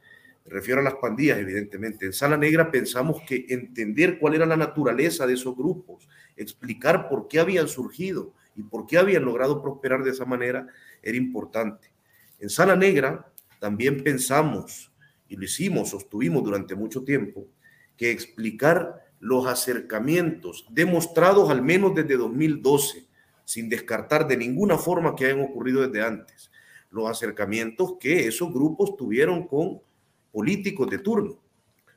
me 0.45 0.51
refiero 0.51 0.81
a 0.81 0.83
las 0.83 0.95
pandillas, 0.95 1.37
evidentemente. 1.37 2.05
En 2.05 2.13
Sala 2.13 2.37
Negra 2.37 2.69
pensamos 2.69 3.21
que 3.25 3.45
entender 3.49 4.19
cuál 4.19 4.35
era 4.35 4.45
la 4.45 4.57
naturaleza 4.57 5.25
de 5.25 5.33
esos 5.33 5.55
grupos, 5.55 6.07
explicar 6.35 7.07
por 7.07 7.27
qué 7.27 7.39
habían 7.39 7.67
surgido 7.67 8.33
y 8.55 8.63
por 8.63 8.85
qué 8.85 8.97
habían 8.97 9.23
logrado 9.23 9.61
prosperar 9.61 10.03
de 10.03 10.11
esa 10.11 10.25
manera 10.25 10.67
era 11.01 11.17
importante. 11.17 11.91
En 12.39 12.49
Sala 12.49 12.75
Negra 12.75 13.31
también 13.59 14.03
pensamos, 14.03 14.91
y 15.33 15.35
lo 15.35 15.45
hicimos, 15.45 15.89
sostuvimos 15.89 16.43
durante 16.43 16.75
mucho 16.75 17.03
tiempo, 17.03 17.47
que 17.97 18.11
explicar 18.11 19.03
los 19.19 19.47
acercamientos 19.47 20.67
demostrados 20.69 21.49
al 21.49 21.63
menos 21.63 21.95
desde 21.95 22.17
2012, 22.17 23.07
sin 23.43 23.67
descartar 23.67 24.27
de 24.27 24.37
ninguna 24.37 24.77
forma 24.77 25.15
que 25.15 25.25
hayan 25.25 25.41
ocurrido 25.41 25.87
desde 25.87 26.05
antes, 26.05 26.51
los 26.91 27.09
acercamientos 27.09 27.95
que 27.99 28.27
esos 28.27 28.53
grupos 28.53 28.95
tuvieron 28.95 29.47
con 29.47 29.81
políticos 30.31 30.87
de 30.91 30.99
turno. 30.99 31.39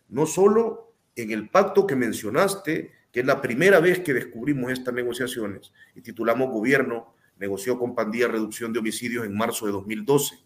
No 0.08 0.24
solo 0.24 0.94
en 1.14 1.30
el 1.30 1.50
pacto 1.50 1.86
que 1.86 1.94
mencionaste, 1.94 2.90
que 3.12 3.20
es 3.20 3.26
la 3.26 3.42
primera 3.42 3.80
vez 3.80 3.98
que 3.98 4.14
descubrimos 4.14 4.72
estas 4.72 4.94
negociaciones 4.94 5.74
y 5.94 6.00
titulamos 6.00 6.50
Gobierno 6.50 7.14
negoció 7.36 7.78
con 7.78 7.94
Pandilla 7.94 8.28
reducción 8.28 8.72
de 8.72 8.78
homicidios 8.78 9.26
en 9.26 9.36
marzo 9.36 9.66
de 9.66 9.72
2012, 9.72 10.36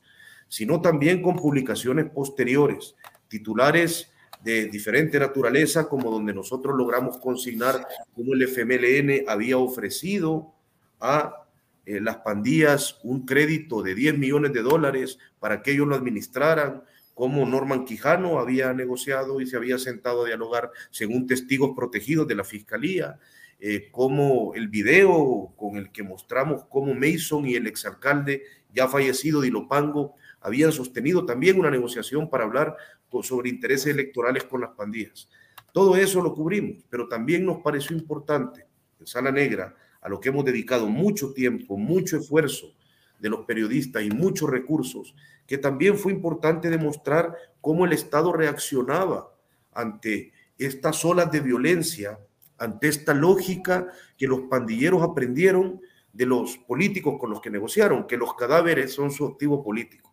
sino 0.51 0.81
también 0.81 1.23
con 1.23 1.37
publicaciones 1.37 2.11
posteriores, 2.11 2.97
titulares 3.29 4.11
de 4.43 4.67
diferente 4.67 5.19
naturaleza, 5.21 5.89
como 5.89 6.11
donde 6.11 6.35
nosotros 6.35 6.77
logramos 6.77 7.19
consignar 7.19 7.87
cómo 8.13 8.35
el 8.35 8.43
FMLN 8.43 9.29
había 9.29 9.59
ofrecido 9.59 10.53
a 10.99 11.47
eh, 11.87 12.01
las 12.01 12.17
pandillas 12.17 12.99
un 13.05 13.25
crédito 13.25 13.81
de 13.81 13.95
10 13.95 14.19
millones 14.19 14.53
de 14.53 14.63
dólares 14.63 15.19
para 15.39 15.63
que 15.63 15.71
ellos 15.71 15.87
lo 15.87 15.95
administraran, 15.95 16.83
cómo 17.15 17.47
Norman 17.47 17.85
Quijano 17.85 18.41
había 18.41 18.73
negociado 18.73 19.41
y 19.41 19.47
se 19.47 19.57
había 19.57 19.79
sentado 19.79 20.25
a 20.25 20.27
dialogar 20.27 20.73
según 20.91 21.29
testigos 21.29 21.77
protegidos 21.77 22.27
de 22.27 22.35
la 22.35 22.45
fiscalía, 22.45 23.21
eh, 23.61 23.89
como 23.93 24.53
el 24.55 24.67
video 24.67 25.53
con 25.57 25.77
el 25.77 25.93
que 25.93 26.03
mostramos 26.03 26.65
cómo 26.65 26.93
Mason 26.93 27.47
y 27.47 27.55
el 27.55 27.69
exalcalde 27.69 28.43
ya 28.75 28.89
fallecido 28.89 29.41
Dilopango 29.43 30.17
habían 30.41 30.73
sostenido 30.73 31.25
también 31.27 31.59
una 31.59 31.71
negociación 31.71 32.29
para 32.29 32.45
hablar 32.45 32.77
sobre 33.23 33.51
intereses 33.51 33.89
electorales 33.89 34.45
con 34.45 34.61
las 34.61 34.71
pandillas. 34.71 35.29
Todo 35.73 35.97
eso 35.97 36.23
lo 36.23 36.35
cubrimos, 36.35 36.85
pero 36.89 37.09
también 37.09 37.45
nos 37.45 37.59
pareció 37.59 37.97
importante 37.97 38.67
en 38.99 39.07
Sala 39.07 39.31
Negra, 39.31 39.75
a 40.01 40.09
lo 40.09 40.21
que 40.21 40.31
hemos 40.31 40.45
dedicado 40.45 40.87
mucho 40.89 41.33
tiempo, 41.33 41.77
mucho 41.77 42.17
esfuerzo 42.17 42.75
de 43.19 43.29
los 43.29 43.45
periodistas 43.45 44.03
y 44.03 44.11
muchos 44.11 44.49
recursos, 44.49 45.15
que 45.47 45.59
también 45.59 45.97
fue 45.97 46.13
importante 46.13 46.71
demostrar 46.71 47.35
cómo 47.61 47.85
el 47.85 47.93
Estado 47.93 48.33
reaccionaba 48.33 49.35
ante 49.73 50.33
estas 50.59 51.05
olas 51.05 51.31
de 51.31 51.41
violencia, 51.41 52.19
ante 52.59 52.89
esta 52.89 53.15
lógica 53.15 53.89
que 54.17 54.27
los 54.27 54.43
pandilleros 54.43 55.03
aprendieron 55.03 55.81
de 56.13 56.27
los 56.27 56.59
políticos 56.59 57.17
con 57.19 57.31
los 57.31 57.41
que 57.41 57.51
negociaron, 57.51 58.07
que 58.07 58.17
los 58.17 58.35
cadáveres 58.35 58.93
son 58.93 59.11
su 59.11 59.27
activo 59.27 59.63
político. 59.63 60.10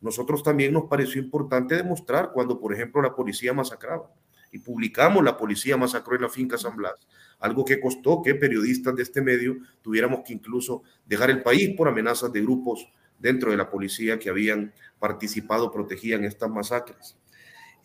Nosotros 0.00 0.42
también 0.42 0.72
nos 0.72 0.84
pareció 0.84 1.20
importante 1.20 1.76
demostrar 1.76 2.30
cuando, 2.32 2.60
por 2.60 2.72
ejemplo, 2.72 3.02
la 3.02 3.14
policía 3.14 3.52
masacraba 3.52 4.10
y 4.52 4.58
publicamos 4.58 5.22
la 5.22 5.36
policía 5.36 5.76
masacró 5.76 6.16
en 6.16 6.22
la 6.22 6.28
finca 6.28 6.56
San 6.56 6.76
Blas, 6.76 7.06
algo 7.38 7.64
que 7.64 7.80
costó 7.80 8.22
que 8.22 8.34
periodistas 8.34 8.94
de 8.96 9.02
este 9.02 9.20
medio 9.20 9.56
tuviéramos 9.82 10.20
que 10.24 10.32
incluso 10.32 10.82
dejar 11.06 11.30
el 11.30 11.42
país 11.42 11.74
por 11.76 11.88
amenazas 11.88 12.32
de 12.32 12.40
grupos 12.40 12.88
dentro 13.18 13.50
de 13.50 13.56
la 13.56 13.68
policía 13.68 14.18
que 14.18 14.30
habían 14.30 14.72
participado, 14.98 15.70
protegían 15.70 16.24
estas 16.24 16.50
masacres. 16.50 17.16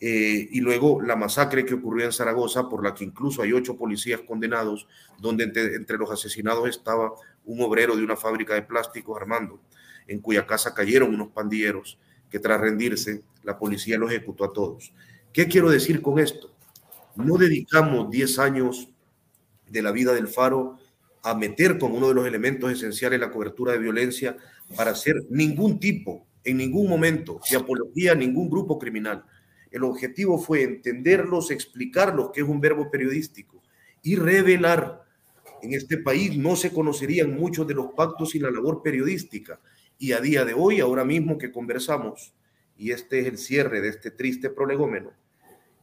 Eh, 0.00 0.48
y 0.50 0.60
luego 0.60 1.00
la 1.00 1.16
masacre 1.16 1.64
que 1.64 1.74
ocurrió 1.74 2.04
en 2.04 2.12
Zaragoza, 2.12 2.68
por 2.68 2.82
la 2.82 2.94
que 2.94 3.04
incluso 3.04 3.42
hay 3.42 3.52
ocho 3.52 3.76
policías 3.76 4.20
condenados, 4.20 4.86
donde 5.18 5.44
entre, 5.44 5.98
los 5.98 6.10
asesinados 6.10 6.68
estaba 6.68 7.12
un 7.44 7.62
obrero 7.62 7.96
de 7.96 8.04
una 8.04 8.16
fábrica 8.16 8.54
de 8.54 8.62
plásticos, 8.62 9.16
Armando, 9.16 9.60
en 10.06 10.20
cuya 10.20 10.46
casa 10.46 10.74
cayeron 10.74 11.14
unos 11.14 11.28
pandilleros 11.28 11.98
que 12.30 12.38
tras 12.38 12.60
rendirse 12.60 13.22
la 13.42 13.58
policía 13.58 13.98
los 13.98 14.10
ejecutó 14.10 14.44
a 14.44 14.52
todos. 14.52 14.92
¿Qué 15.32 15.48
quiero 15.48 15.70
decir 15.70 16.00
con 16.02 16.18
esto? 16.18 16.54
no 17.16 17.36
dedicamos 17.36 18.10
10 18.10 18.38
años 18.38 18.88
de 19.68 19.82
la 19.82 19.92
vida 19.92 20.12
del 20.12 20.28
Faro 20.28 20.78
a 21.22 21.34
meter 21.34 21.78
como 21.78 21.96
uno 21.96 22.08
de 22.08 22.14
los 22.14 22.26
elementos 22.26 22.70
esenciales 22.70 23.20
la 23.20 23.30
cobertura 23.30 23.72
de 23.72 23.78
violencia 23.78 24.36
para 24.76 24.90
hacer 24.90 25.16
ningún 25.30 25.78
tipo, 25.80 26.26
en 26.44 26.58
ningún 26.58 26.88
momento, 26.88 27.40
de 27.50 27.56
apología 27.56 28.12
a 28.12 28.16
ningún 28.16 28.50
grupo 28.50 28.78
criminal. 28.78 29.24
El 29.70 29.84
objetivo 29.84 30.38
fue 30.38 30.62
entenderlos, 30.62 31.50
explicarlos, 31.50 32.30
que 32.32 32.42
es 32.42 32.46
un 32.46 32.60
verbo 32.60 32.90
periodístico, 32.90 33.62
y 34.02 34.16
revelar. 34.16 35.02
En 35.62 35.72
este 35.72 35.96
país 35.96 36.36
no 36.36 36.56
se 36.56 36.70
conocerían 36.70 37.34
muchos 37.34 37.66
de 37.66 37.74
los 37.74 37.92
pactos 37.92 38.34
y 38.34 38.38
la 38.38 38.50
labor 38.50 38.82
periodística. 38.82 39.58
Y 40.04 40.12
a 40.12 40.20
día 40.20 40.44
de 40.44 40.54
hoy, 40.54 40.80
ahora 40.80 41.04
mismo 41.04 41.38
que 41.38 41.50
conversamos, 41.50 42.34
y 42.76 42.90
este 42.90 43.20
es 43.20 43.26
el 43.26 43.38
cierre 43.38 43.80
de 43.80 43.88
este 43.88 44.10
triste 44.10 44.50
prolegómeno, 44.50 45.12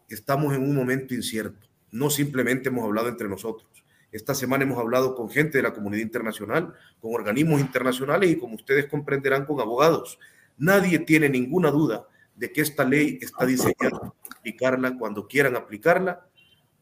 estamos 0.09 0.53
en 0.53 0.63
un 0.63 0.75
momento 0.75 1.13
incierto. 1.13 1.67
No 1.91 2.09
simplemente 2.09 2.69
hemos 2.69 2.83
hablado 2.83 3.09
entre 3.09 3.27
nosotros 3.27 3.71
esta 4.11 4.35
semana 4.35 4.63
hemos 4.63 4.77
hablado 4.77 5.15
con 5.15 5.29
gente 5.29 5.57
de 5.57 5.63
la 5.63 5.73
comunidad 5.73 6.03
internacional, 6.03 6.73
con 6.99 7.15
organismos 7.15 7.61
internacionales 7.61 8.29
y 8.29 8.37
como 8.37 8.55
ustedes 8.55 8.87
comprenderán 8.87 9.45
con 9.45 9.59
abogados. 9.61 10.19
Nadie 10.57 10.99
tiene 10.99 11.29
ninguna 11.29 11.71
duda 11.71 12.05
de 12.35 12.51
que 12.51 12.61
esta 12.61 12.83
ley 12.83 13.19
está 13.21 13.45
diseñada 13.45 13.99
para 13.99 14.13
aplicarla 14.37 14.97
cuando 14.97 15.27
quieran 15.27 15.55
aplicarla 15.55 16.25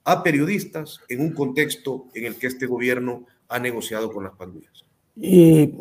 a 0.03 0.23
periodistas 0.23 1.01
en 1.07 1.21
un 1.21 1.33
contexto 1.33 2.07
en 2.15 2.25
el 2.25 2.35
que 2.35 2.47
este 2.47 2.65
gobierno 2.65 3.27
ha 3.47 3.59
negociado 3.59 4.11
con 4.11 4.23
las 4.23 4.33
pandillas. 4.35 4.85
Y 5.15 5.71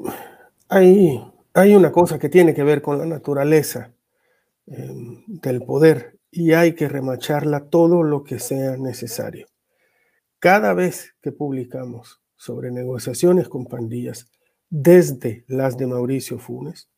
hay, 0.69 1.23
hay 1.55 1.75
una 1.75 1.93
cosa 1.93 2.19
que 2.19 2.29
tiene 2.29 2.55
que 2.55 2.63
ver 2.63 2.83
con 2.83 2.99
la 2.99 3.07
naturaleza 3.07 3.93
eh, 4.67 5.25
del 5.27 5.63
poder 5.63 6.19
y 6.31 6.53
hay 6.53 6.75
que 6.75 6.89
remacharla 6.89 7.69
todo 7.69 8.03
lo 8.03 8.23
que 8.23 8.39
sea 8.39 8.77
necesario. 8.77 9.47
Cada 10.39 10.75
vez 10.75 11.15
que 11.23 11.33
publicamos 11.33 12.21
sobre 12.37 12.71
negociaciones 12.71 13.49
con 13.49 13.67
pandillas, 13.67 14.31
desde 14.71 15.45
las 15.49 15.77
de 15.79 15.87
Mauricio 15.87 16.39
Funes, 16.39 16.91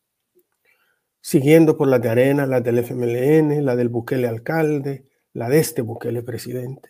siguiendo 1.21 1.77
por 1.77 1.87
las 1.87 2.01
de 2.01 2.09
Arena, 2.09 2.45
las 2.45 2.63
del 2.63 2.79
FMLN, 2.79 3.63
la 3.65 3.75
del 3.75 3.89
Bukele 3.89 4.27
alcalde, 4.27 5.05
la 5.33 5.49
de 5.49 5.59
este 5.59 5.81
Bukele 5.81 6.23
presidente, 6.23 6.89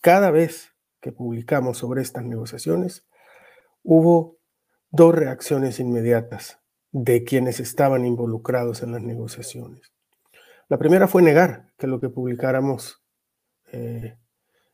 cada 0.00 0.30
vez 0.30 0.72
que 1.00 1.12
publicamos 1.12 1.78
sobre 1.78 2.02
estas 2.02 2.24
negociaciones, 2.24 3.06
hubo 3.82 4.38
dos 4.90 5.14
reacciones 5.14 5.78
inmediatas 5.78 6.59
de 6.92 7.24
quienes 7.24 7.60
estaban 7.60 8.04
involucrados 8.04 8.82
en 8.82 8.92
las 8.92 9.02
negociaciones. 9.02 9.92
La 10.68 10.78
primera 10.78 11.08
fue 11.08 11.22
negar 11.22 11.72
que 11.78 11.86
lo 11.86 12.00
que 12.00 12.08
publicáramos 12.08 13.02
eh, 13.72 14.16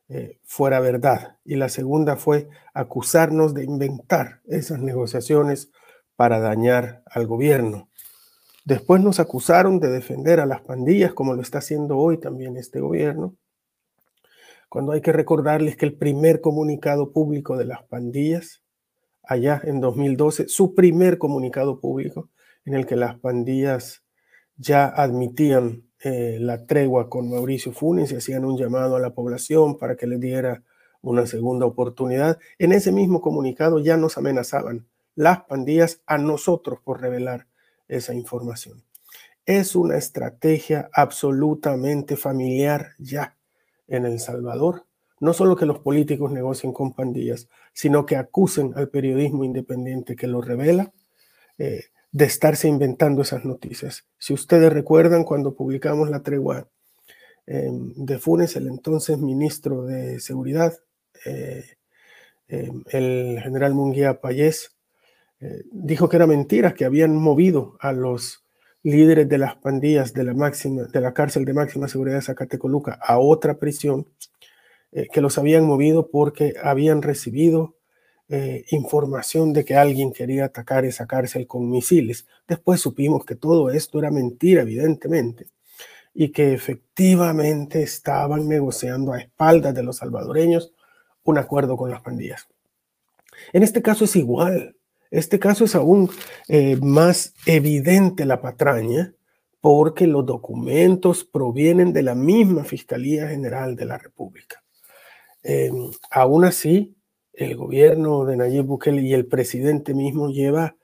eh, 0.08 0.38
fuera 0.44 0.80
verdad. 0.80 1.38
Y 1.44 1.56
la 1.56 1.68
segunda 1.68 2.16
fue 2.16 2.49
acusarnos 2.75 3.54
de 3.54 3.64
inventar 3.64 4.40
esas 4.46 4.80
negociaciones 4.80 5.70
para 6.14 6.38
dañar 6.38 7.02
al 7.06 7.26
gobierno. 7.26 7.88
Después 8.64 9.00
nos 9.00 9.21
acusaron 9.21 9.80
de 9.80 9.88
defender 9.88 10.41
a 10.41 10.47
las 10.47 10.60
pandillas, 10.60 11.12
como 11.12 11.34
lo 11.34 11.43
está 11.43 11.58
haciendo 11.58 11.99
hoy 11.99 12.19
también 12.19 12.56
este 12.56 12.80
gobierno, 12.80 13.36
cuando 14.69 14.93
hay 14.93 15.00
que 15.00 15.12
recordarles 15.12 15.76
que 15.76 15.86
el 15.86 15.97
primer 15.97 16.41
comunicado 16.41 17.12
público 17.12 17.56
de 17.56 17.64
las 17.64 17.84
pandillas, 17.84 18.62
allá 19.26 19.60
en 19.65 19.80
2012, 19.80 20.49
su 20.49 20.75
primer 20.75 21.19
comunicado 21.19 21.80
público 21.80 22.30
en 22.65 22.75
el 22.75 22.86
que 22.86 22.97
las 22.97 23.19
pandillas 23.19 24.02
ya 24.56 24.86
admitían 24.86 25.84
eh, 26.00 26.39
la 26.41 26.67
tregua 26.67 27.08
con 27.08 27.30
Mauricio 27.30 27.73
Funes 27.73 28.12
y 28.12 28.17
hacían 28.17 28.45
un 28.45 28.56
llamado 28.56 28.97
a 28.97 29.00
la 29.00 29.15
población 29.15 29.78
para 29.78 29.97
que 29.97 30.06
le 30.06 30.19
diera 30.19 30.62
una 31.00 31.26
segunda 31.26 31.67
oportunidad. 31.67 32.39
En 32.58 32.73
ese 32.73 32.93
mismo 32.93 33.21
comunicado 33.21 33.78
ya 33.78 33.97
nos 33.97 34.19
amenazaban 34.19 34.86
las 35.15 35.45
pandillas 35.45 36.02
a 36.06 36.19
nosotros 36.19 36.80
por 36.84 37.00
revelar 37.00 37.47
esa 37.89 38.15
información. 38.15 38.82
Es 39.47 39.76
una 39.76 39.97
estrategia 39.97 40.91
absolutamente 40.93 42.17
familiar 42.17 42.91
ya 42.99 43.36
en 43.86 44.04
El 44.04 44.19
Salvador. 44.19 44.84
No 45.21 45.33
solo 45.33 45.57
que 45.57 45.67
los 45.67 45.79
políticos 45.79 46.33
negocien 46.33 46.73
con 46.73 46.93
pandillas, 46.93 47.49
sino 47.73 48.07
que 48.07 48.17
acusen 48.17 48.73
al 48.76 48.89
periodismo 48.89 49.45
independiente 49.45 50.17
que 50.17 50.26
lo 50.26 50.43
revela. 50.43 50.93
Eh, 51.59 51.85
de 52.17 52.25
estarse 52.25 52.67
inventando 52.67 53.21
esas 53.21 53.45
noticias. 53.45 54.07
Si 54.17 54.33
ustedes 54.33 54.73
recuerdan 54.73 55.23
cuando 55.23 55.55
publicamos 55.55 56.09
la 56.09 56.23
tregua 56.23 56.67
em, 57.47 57.93
de 57.95 58.19
Funes, 58.19 58.57
el 58.57 58.69
entonces 58.69 59.19
ministro 59.19 59.85
de 59.85 60.19
Seguridad, 60.19 60.73
eh, 61.26 61.76
em, 62.49 62.83
el 62.91 63.39
general 63.43 63.75
Munguía 63.75 64.19
Payés, 64.19 64.76
eh, 65.41 65.65
dijo 65.71 66.09
que 66.09 66.17
era 66.17 66.26
mentira, 66.26 66.73
que 66.73 66.87
habían 66.87 67.15
movido 67.17 67.76
a 67.81 67.93
los 67.93 68.47
líderes 68.83 69.29
de 69.29 69.37
las 69.37 69.57
pandillas 69.57 70.15
de 70.15 70.25
la, 70.25 70.33
máxima, 70.33 70.85
de 70.85 71.00
la 71.02 71.13
cárcel 71.13 71.45
de 71.45 71.52
máxima 71.52 71.87
seguridad 71.87 72.17
de 72.17 72.23
Zacatecoluca 72.23 72.99
a 73.02 73.19
otra 73.19 73.59
prisión, 73.59 74.07
eh, 74.92 75.08
que 75.12 75.20
los 75.20 75.38
habían 75.38 75.64
movido 75.64 76.10
porque 76.10 76.54
habían 76.62 77.02
recibido 77.02 77.76
eh, 78.28 78.64
información 78.70 79.52
de 79.52 79.64
que 79.64 79.76
alguien 79.76 80.12
quería 80.12 80.46
atacar 80.46 80.84
esa 80.84 81.06
cárcel 81.06 81.46
con 81.46 81.70
misiles. 81.70 82.26
Después 82.49 82.80
supimos 82.80 83.25
que 83.25 83.36
todo 83.36 83.70
esto 83.70 84.00
era 84.00 84.10
mentira, 84.10 84.62
evidentemente, 84.62 85.46
y 86.12 86.30
que 86.32 86.52
efectivamente 86.52 87.82
estaban 87.82 88.49
negociando 88.49 89.12
a 89.12 89.20
espaldas 89.20 89.75
de 89.75 89.84
los 89.84 89.99
salvadoreños 89.99 90.72
un 91.22 91.38
acuerdo 91.38 91.76
con 91.76 91.90
las 91.90 92.00
pandillas. 92.00 92.49
En 93.52 93.62
este 93.62 93.80
caso 93.80 94.06
es 94.06 94.16
igual. 94.16 94.76
Este 95.10 95.38
caso 95.38 95.64
es 95.64 95.76
aún 95.76 96.10
eh, 96.49 96.76
más 96.82 97.34
evidente 97.46 98.25
la 98.25 98.40
patraña 98.40 99.14
porque 99.60 100.06
los 100.06 100.26
documentos 100.26 101.25
provienen 101.25 101.92
de 101.92 102.02
la 102.02 102.14
misma 102.14 102.64
Fiscalía 102.64 103.28
General 103.28 103.76
de 103.76 103.84
la 103.84 103.99
República. 103.99 104.62
Eh, 105.49 105.71
aún 106.11 106.45
así, 106.45 106.97
el 107.32 107.54
gobierno 107.54 108.25
de 108.25 108.37
Nayib 108.37 108.65
Bukele 108.65 109.00
y 109.02 109.15
el 109.15 109.26
presidente 109.26 109.95
mismo 109.95 110.28
lleva, 110.28 110.75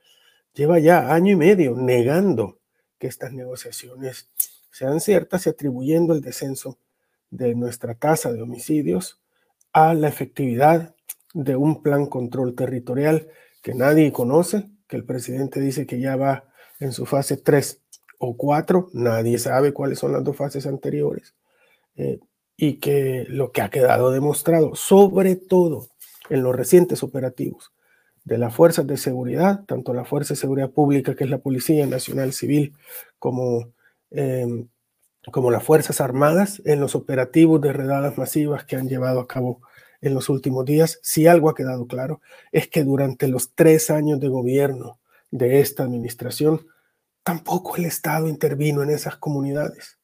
lleva 0.53 0.79
ya 0.79 1.13
año 1.13 1.33
y 1.33 1.35
medio 1.35 1.75
negando 1.75 2.59
que 2.97 3.07
estas 3.07 3.33
negociaciones 3.33 4.29
sean 4.71 5.01
ciertas 5.01 5.45
y 5.45 5.49
atribuyendo 5.49 6.13
el 6.13 6.21
descenso 6.21 6.79
de 7.29 7.55
nuestra 7.55 7.95
tasa 7.95 8.31
de 8.31 8.41
homicidios 8.41 9.19
a 9.73 9.93
la 9.95 10.07
efectividad 10.07 10.95
de 11.33 11.57
un 11.57 11.83
plan 11.83 12.05
control 12.05 12.55
territorial 12.55 13.27
que 13.61 13.73
nadie 13.73 14.13
conoce, 14.13 14.69
que 14.87 14.95
el 14.95 15.03
presidente 15.03 15.59
dice 15.59 15.85
que 15.85 15.99
ya 15.99 16.15
va 16.15 16.45
en 16.79 16.93
su 16.93 17.05
fase 17.05 17.35
3 17.35 17.81
o 18.17 18.37
4, 18.37 18.91
nadie 18.93 19.39
sabe 19.39 19.73
cuáles 19.73 19.99
son 19.99 20.13
las 20.13 20.23
dos 20.23 20.37
fases 20.37 20.65
anteriores, 20.67 21.35
eh, 21.97 22.21
y 22.57 22.75
que 22.75 23.25
lo 23.29 23.51
que 23.51 23.61
ha 23.61 23.69
quedado 23.69 24.11
demostrado, 24.11 24.75
sobre 24.75 25.35
todo 25.35 25.87
en 26.29 26.43
los 26.43 26.55
recientes 26.55 27.03
operativos 27.03 27.71
de 28.23 28.37
las 28.37 28.55
fuerzas 28.55 28.87
de 28.87 28.97
seguridad, 28.97 29.65
tanto 29.65 29.93
la 29.93 30.05
Fuerza 30.05 30.33
de 30.33 30.39
Seguridad 30.39 30.71
Pública, 30.71 31.15
que 31.15 31.25
es 31.25 31.29
la 31.29 31.39
Policía 31.39 31.85
Nacional 31.87 32.33
Civil, 32.33 32.73
como, 33.19 33.73
em, 34.11 34.67
como 35.31 35.51
las 35.51 35.63
Fuerzas 35.63 35.99
Armadas, 36.01 36.61
en 36.65 36.79
los 36.79 36.95
operativos 36.95 37.59
de 37.61 37.73
redadas 37.73 38.17
masivas 38.17 38.65
que 38.65 38.75
han 38.75 38.87
llevado 38.87 39.19
a 39.19 39.27
cabo 39.27 39.61
en 40.01 40.13
los 40.13 40.29
últimos 40.29 40.65
días, 40.65 40.99
si 41.01 41.27
algo 41.27 41.49
ha 41.49 41.55
quedado 41.55 41.87
claro, 41.87 42.21
es 42.51 42.67
que 42.67 42.83
durante 42.83 43.27
los 43.27 43.53
tres 43.55 43.89
años 43.89 44.19
de 44.19 44.27
gobierno 44.27 44.99
de 45.31 45.61
esta 45.61 45.83
administración, 45.83 46.67
tampoco 47.23 47.77
el 47.77 47.85
Estado 47.85 48.27
intervino 48.27 48.83
en 48.83 48.89
esas 48.89 49.17
comunidades. 49.17 49.97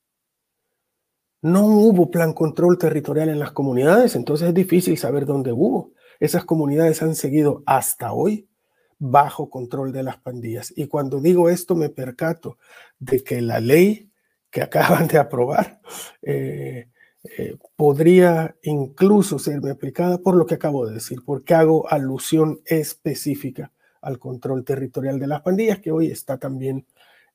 No 1.42 1.66
hubo 1.66 2.12
plan 2.12 2.34
control 2.34 2.78
territorial 2.78 3.30
en 3.30 3.40
las 3.40 3.52
comunidades, 3.52 4.16
entonces 4.16 4.50
es 4.50 4.54
difícil 4.54 4.98
saber 4.98 5.26
dónde 5.26 5.52
hubo. 5.54 5.94
Esas 6.20 6.44
comunidades 6.44 7.02
han 7.02 7.16
seguido 7.16 7.64
hasta 7.66 8.12
hoy 8.12 8.50
bajo 8.98 9.50
control 9.50 9.94
de 9.94 10.04
las 10.04 10.18
pandillas. 10.18 10.74
Y 10.76 10.88
cuando 10.88 11.22
digo 11.22 11.50
esto 11.50 11.76
me 11.76 11.90
percato 11.90 12.58
de 13.00 13.24
que 13.24 13.42
la 13.42 13.62
ley 13.62 14.12
que 14.50 14.62
acaban 14.62 15.08
de 15.08 15.18
aprobar 15.18 15.80
eh, 16.22 16.90
eh, 17.24 17.58
podría 17.76 18.56
incluso 18.64 19.40
serme 19.40 19.72
aplicada 19.72 20.20
por 20.20 20.36
lo 20.36 20.46
que 20.46 20.56
acabo 20.56 20.86
de 20.86 20.96
decir, 20.96 21.20
porque 21.26 21.54
hago 21.54 21.90
alusión 21.90 22.62
específica 22.66 23.72
al 24.02 24.20
control 24.20 24.64
territorial 24.64 25.20
de 25.20 25.28
las 25.28 25.42
pandillas, 25.42 25.80
que 25.80 25.92
hoy 25.92 26.08
está 26.08 26.38
también 26.38 26.86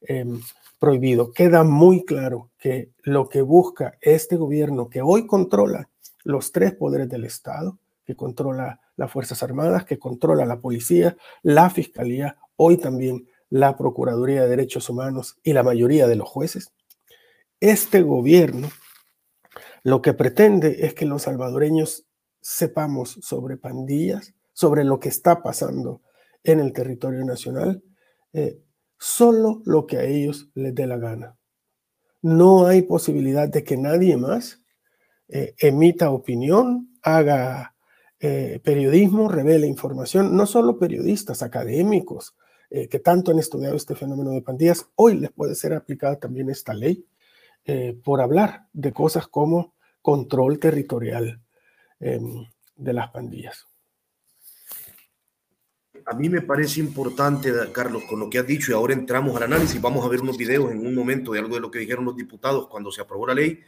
em, 0.00 0.40
prohibido. 0.84 1.32
Queda 1.32 1.64
muy 1.64 2.04
claro 2.04 2.50
que 2.58 2.90
lo 3.04 3.30
que 3.30 3.40
busca 3.40 3.96
este 4.02 4.36
gobierno, 4.36 4.90
que 4.90 5.00
hoy 5.00 5.26
controla 5.26 5.88
los 6.24 6.52
tres 6.52 6.74
poderes 6.74 7.08
del 7.08 7.24
Estado, 7.24 7.78
que 8.04 8.14
controla 8.14 8.82
las 8.94 9.10
Fuerzas 9.10 9.42
Armadas, 9.42 9.86
que 9.86 9.98
controla 9.98 10.44
la 10.44 10.60
policía, 10.60 11.16
la 11.42 11.70
Fiscalía, 11.70 12.36
hoy 12.56 12.76
también 12.76 13.26
la 13.48 13.78
Procuraduría 13.78 14.42
de 14.42 14.50
Derechos 14.50 14.90
Humanos 14.90 15.38
y 15.42 15.54
la 15.54 15.62
mayoría 15.62 16.06
de 16.06 16.16
los 16.16 16.28
jueces. 16.28 16.70
Este 17.60 18.02
gobierno 18.02 18.68
lo 19.84 20.02
que 20.02 20.12
pretende 20.12 20.84
es 20.84 20.92
que 20.92 21.06
los 21.06 21.22
salvadoreños 21.22 22.04
sepamos 22.42 23.18
sobre 23.22 23.56
pandillas, 23.56 24.34
sobre 24.52 24.84
lo 24.84 25.00
que 25.00 25.08
está 25.08 25.42
pasando 25.42 26.02
en 26.42 26.60
el 26.60 26.74
territorio 26.74 27.24
nacional, 27.24 27.82
eh, 28.34 28.58
solo 28.98 29.62
lo 29.64 29.86
que 29.86 29.98
a 29.98 30.04
ellos 30.04 30.50
les 30.54 30.74
dé 30.74 30.86
la 30.86 30.98
gana. 30.98 31.36
No 32.22 32.66
hay 32.66 32.82
posibilidad 32.82 33.48
de 33.48 33.64
que 33.64 33.76
nadie 33.76 34.16
más 34.16 34.62
eh, 35.28 35.54
emita 35.58 36.10
opinión, 36.10 36.90
haga 37.02 37.74
eh, 38.20 38.60
periodismo, 38.62 39.28
revele 39.28 39.66
información, 39.66 40.36
no 40.36 40.46
solo 40.46 40.78
periodistas, 40.78 41.42
académicos, 41.42 42.34
que 42.90 42.98
tanto 42.98 43.30
han 43.30 43.38
estudiado 43.38 43.76
este 43.76 43.94
fenómeno 43.94 44.32
de 44.32 44.42
pandillas, 44.42 44.88
hoy 44.96 45.16
les 45.16 45.30
puede 45.30 45.54
ser 45.54 45.74
aplicada 45.74 46.18
también 46.18 46.50
esta 46.50 46.74
ley 46.74 47.06
por 48.02 48.20
hablar 48.20 48.66
de 48.72 48.92
cosas 48.92 49.28
como 49.28 49.74
control 50.02 50.58
territorial 50.58 51.40
em, 52.00 52.48
de 52.74 52.92
las 52.92 53.12
pandillas 53.12 53.68
a 56.06 56.14
mí 56.14 56.28
me 56.28 56.42
parece 56.42 56.80
importante, 56.80 57.52
Carlos, 57.72 58.04
con 58.04 58.20
lo 58.20 58.28
que 58.28 58.38
has 58.38 58.46
dicho, 58.46 58.70
y 58.70 58.74
ahora 58.74 58.92
entramos 58.92 59.36
al 59.36 59.44
análisis, 59.44 59.80
vamos 59.80 60.04
a 60.04 60.08
ver 60.08 60.20
unos 60.20 60.36
videos 60.36 60.70
en 60.70 60.86
un 60.86 60.94
momento 60.94 61.32
de 61.32 61.38
algo 61.38 61.54
de 61.54 61.60
lo 61.60 61.70
que 61.70 61.78
dijeron 61.78 62.04
los 62.04 62.16
diputados 62.16 62.68
cuando 62.68 62.92
se 62.92 63.00
aprobó 63.00 63.26
la 63.26 63.34
ley, 63.34 63.60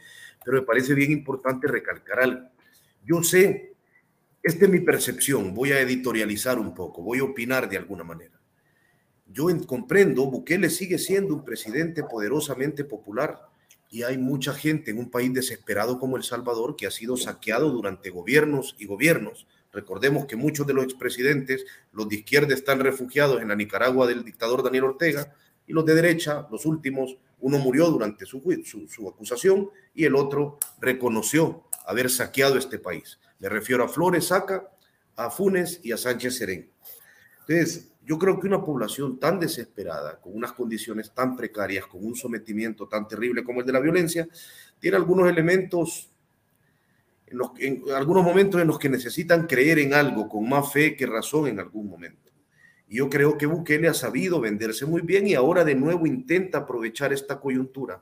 pero 0.45 0.59
me 0.59 0.65
parece 0.65 0.93
bien 0.93 1.11
importante 1.11 1.67
recalcar 1.67 2.19
algo. 2.19 2.47
Yo 3.03 3.23
sé, 3.23 3.73
esta 4.43 4.65
es 4.65 4.71
mi 4.71 4.79
percepción, 4.79 5.53
voy 5.53 5.71
a 5.71 5.81
editorializar 5.81 6.59
un 6.59 6.75
poco, 6.75 7.01
voy 7.01 7.19
a 7.19 7.23
opinar 7.23 7.67
de 7.69 7.77
alguna 7.77 8.03
manera. 8.03 8.39
Yo 9.25 9.47
comprendo, 9.65 10.25
Bukele 10.25 10.69
sigue 10.69 10.99
siendo 10.99 11.33
un 11.33 11.43
presidente 11.43 12.03
poderosamente 12.03 12.83
popular 12.83 13.47
y 13.89 14.03
hay 14.03 14.17
mucha 14.17 14.53
gente 14.53 14.91
en 14.91 14.99
un 14.99 15.09
país 15.09 15.33
desesperado 15.33 15.99
como 15.99 16.17
El 16.17 16.23
Salvador 16.23 16.75
que 16.75 16.87
ha 16.87 16.91
sido 16.91 17.17
saqueado 17.17 17.69
durante 17.71 18.09
gobiernos 18.09 18.75
y 18.79 18.85
gobiernos 18.85 19.47
Recordemos 19.71 20.25
que 20.25 20.35
muchos 20.35 20.65
de 20.65 20.73
los 20.73 20.83
expresidentes, 20.83 21.65
los 21.91 22.07
de 22.09 22.15
izquierda, 22.17 22.53
están 22.53 22.79
refugiados 22.79 23.41
en 23.41 23.49
la 23.49 23.55
Nicaragua 23.55 24.07
del 24.07 24.23
dictador 24.23 24.63
Daniel 24.63 24.85
Ortega 24.85 25.33
y 25.65 25.73
los 25.73 25.85
de 25.85 25.95
derecha, 25.95 26.47
los 26.49 26.65
últimos, 26.65 27.17
uno 27.39 27.59
murió 27.59 27.89
durante 27.89 28.25
su, 28.25 28.41
su, 28.87 29.09
acusación 29.09 29.69
y 29.93 30.05
el 30.05 30.15
otro 30.15 30.57
reconoció 30.79 31.65
haber 31.85 32.09
saqueado 32.09 32.57
este 32.57 32.79
país. 32.79 33.19
Me 33.39 33.49
refiero 33.49 33.83
a 33.83 33.89
Flores 33.89 34.27
Saca, 34.27 34.71
a 35.15 35.29
Funes 35.29 35.81
y 35.83 35.91
a 35.91 35.97
Sánchez 35.97 36.37
Serén. 36.37 36.71
Entonces, 37.41 37.91
yo 38.03 38.17
creo 38.17 38.39
que 38.39 38.47
una 38.47 38.63
población 38.63 39.19
tan 39.19 39.39
desesperada, 39.39 40.19
con 40.21 40.33
unas 40.33 40.53
condiciones 40.53 41.13
tan 41.13 41.35
precarias, 41.35 41.85
con 41.87 42.05
un 42.05 42.15
sometimiento 42.15 42.87
tan 42.87 43.05
terrible 43.05 43.43
como 43.43 43.59
el 43.59 43.65
de 43.65 43.73
la 43.73 43.81
violencia, 43.81 44.27
tiene 44.79 44.95
algunos 44.95 45.29
elementos 45.29 46.09
en, 47.59 47.83
algunos 47.95 48.23
momentos 48.23 48.61
en 48.61 48.67
los 48.67 48.79
que 48.79 48.89
necesitan 48.89 49.47
creer 49.47 49.79
en 49.79 49.93
algo 49.93 50.27
con 50.29 50.47
más 50.47 50.71
fe 50.71 50.95
que 50.95 51.05
razón 51.05 51.47
en 51.47 51.59
algún 51.59 51.89
momento. 51.89 52.31
Y 52.87 52.97
yo 52.97 53.09
creo 53.09 53.37
que 53.37 53.45
Bukele 53.45 53.89
ha 53.89 53.93
sabido 53.93 54.39
venderse 54.39 54.85
muy 54.85 55.01
bien 55.01 55.27
y 55.27 55.35
ahora 55.35 55.65
de 55.65 55.75
nuevo 55.75 56.07
intenta 56.07 56.59
aprovechar 56.59 57.11
esta 57.11 57.39
coyuntura 57.39 58.01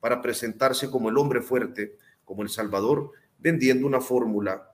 para 0.00 0.20
presentarse 0.20 0.90
como 0.90 1.08
el 1.08 1.16
hombre 1.16 1.40
fuerte, 1.40 1.96
como 2.24 2.42
el 2.42 2.50
Salvador, 2.50 3.12
vendiendo 3.38 3.86
una 3.86 4.00
fórmula 4.00 4.72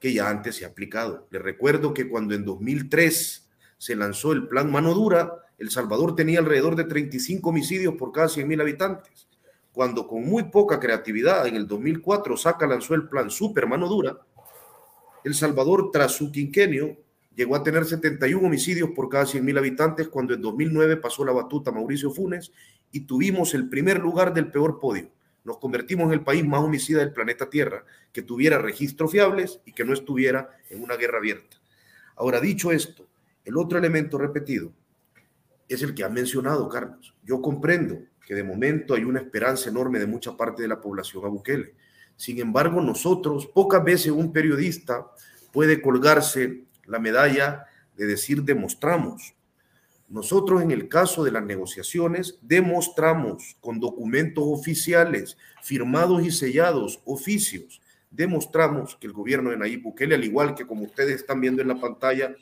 que 0.00 0.14
ya 0.14 0.30
antes 0.30 0.56
se 0.56 0.64
ha 0.64 0.68
aplicado. 0.68 1.26
Le 1.30 1.38
recuerdo 1.38 1.92
que 1.92 2.08
cuando 2.08 2.34
en 2.34 2.44
2003 2.44 3.50
se 3.76 3.96
lanzó 3.96 4.32
el 4.32 4.48
plan 4.48 4.70
Mano 4.70 4.94
Dura, 4.94 5.30
El 5.58 5.70
Salvador 5.70 6.16
tenía 6.16 6.38
alrededor 6.38 6.76
de 6.76 6.84
35 6.84 7.50
homicidios 7.50 7.94
por 7.96 8.12
cada 8.12 8.28
100 8.28 8.48
mil 8.48 8.60
habitantes 8.60 9.25
cuando 9.76 10.06
con 10.06 10.24
muy 10.26 10.44
poca 10.44 10.80
creatividad 10.80 11.46
en 11.46 11.54
el 11.54 11.66
2004 11.66 12.34
Saca 12.38 12.66
lanzó 12.66 12.94
el 12.94 13.10
plan 13.10 13.28
Super 13.28 13.66
Mano 13.66 13.88
Dura, 13.88 14.18
El 15.22 15.34
Salvador 15.34 15.90
tras 15.92 16.12
su 16.12 16.32
quinquenio 16.32 16.96
llegó 17.34 17.56
a 17.56 17.62
tener 17.62 17.84
71 17.84 18.46
homicidios 18.46 18.88
por 18.96 19.10
cada 19.10 19.26
100.000 19.26 19.58
habitantes 19.58 20.08
cuando 20.08 20.32
en 20.32 20.40
2009 20.40 20.96
pasó 20.96 21.26
la 21.26 21.32
batuta 21.32 21.72
Mauricio 21.72 22.10
Funes 22.10 22.52
y 22.90 23.00
tuvimos 23.00 23.52
el 23.52 23.68
primer 23.68 23.98
lugar 23.98 24.32
del 24.32 24.50
peor 24.50 24.80
podio. 24.80 25.10
Nos 25.44 25.58
convertimos 25.58 26.06
en 26.06 26.14
el 26.14 26.24
país 26.24 26.42
más 26.42 26.62
homicida 26.62 27.00
del 27.00 27.12
planeta 27.12 27.50
Tierra, 27.50 27.84
que 28.14 28.22
tuviera 28.22 28.56
registros 28.56 29.10
fiables 29.10 29.60
y 29.66 29.72
que 29.72 29.84
no 29.84 29.92
estuviera 29.92 30.56
en 30.70 30.82
una 30.82 30.96
guerra 30.96 31.18
abierta. 31.18 31.58
Ahora, 32.16 32.40
dicho 32.40 32.72
esto, 32.72 33.06
el 33.44 33.58
otro 33.58 33.76
elemento 33.76 34.16
repetido 34.16 34.72
es 35.68 35.82
el 35.82 35.92
que 35.92 36.02
ha 36.02 36.08
mencionado 36.08 36.66
Carlos. 36.66 37.14
Yo 37.22 37.42
comprendo 37.42 37.98
que 38.26 38.34
de 38.34 38.42
momento 38.42 38.94
hay 38.94 39.04
una 39.04 39.20
esperanza 39.20 39.70
enorme 39.70 40.00
de 40.00 40.06
mucha 40.06 40.36
parte 40.36 40.60
de 40.60 40.68
la 40.68 40.80
población 40.80 41.24
a 41.24 41.28
Bukele. 41.28 41.74
Sin 42.16 42.40
embargo, 42.40 42.80
nosotros, 42.80 43.46
pocas 43.46 43.84
veces 43.84 44.10
un 44.10 44.32
periodista 44.32 45.06
puede 45.52 45.80
colgarse 45.80 46.64
la 46.86 46.98
medalla 46.98 47.66
de 47.96 48.06
decir 48.06 48.42
demostramos. 48.42 49.34
Nosotros 50.08 50.60
en 50.60 50.72
el 50.72 50.88
caso 50.88 51.22
de 51.22 51.30
las 51.30 51.44
negociaciones 51.44 52.38
demostramos 52.42 53.56
con 53.60 53.78
documentos 53.78 54.44
oficiales, 54.44 55.38
firmados 55.62 56.24
y 56.24 56.32
sellados, 56.32 57.00
oficios, 57.04 57.80
demostramos 58.10 58.96
que 58.96 59.06
el 59.06 59.12
gobierno 59.12 59.50
de 59.50 59.56
Nayib 59.56 59.82
Bukele, 59.82 60.16
al 60.16 60.24
igual 60.24 60.54
que 60.56 60.66
como 60.66 60.82
ustedes 60.82 61.16
están 61.16 61.40
viendo 61.40 61.62
en 61.62 61.68
la 61.68 61.80
pantalla, 61.80 62.34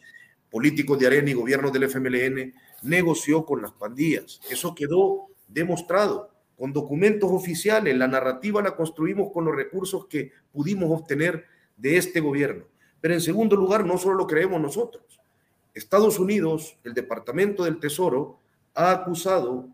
políticos 0.50 0.98
de 0.98 1.08
Arena 1.08 1.30
y 1.30 1.34
gobiernos 1.34 1.72
del 1.72 1.84
FMLN, 1.84 2.54
negoció 2.82 3.44
con 3.44 3.60
las 3.60 3.72
pandillas. 3.72 4.40
Eso 4.50 4.74
quedó 4.74 5.33
demostrado 5.46 6.30
con 6.56 6.72
documentos 6.72 7.30
oficiales. 7.30 7.96
La 7.96 8.08
narrativa 8.08 8.62
la 8.62 8.76
construimos 8.76 9.32
con 9.32 9.44
los 9.44 9.54
recursos 9.54 10.06
que 10.06 10.32
pudimos 10.52 10.90
obtener 10.90 11.44
de 11.76 11.96
este 11.96 12.20
gobierno. 12.20 12.66
Pero 13.00 13.14
en 13.14 13.20
segundo 13.20 13.56
lugar, 13.56 13.84
no 13.84 13.98
solo 13.98 14.14
lo 14.16 14.26
creemos 14.26 14.60
nosotros. 14.60 15.20
Estados 15.74 16.18
Unidos, 16.18 16.78
el 16.84 16.94
Departamento 16.94 17.64
del 17.64 17.80
Tesoro, 17.80 18.38
ha 18.74 18.92
acusado, 18.92 19.68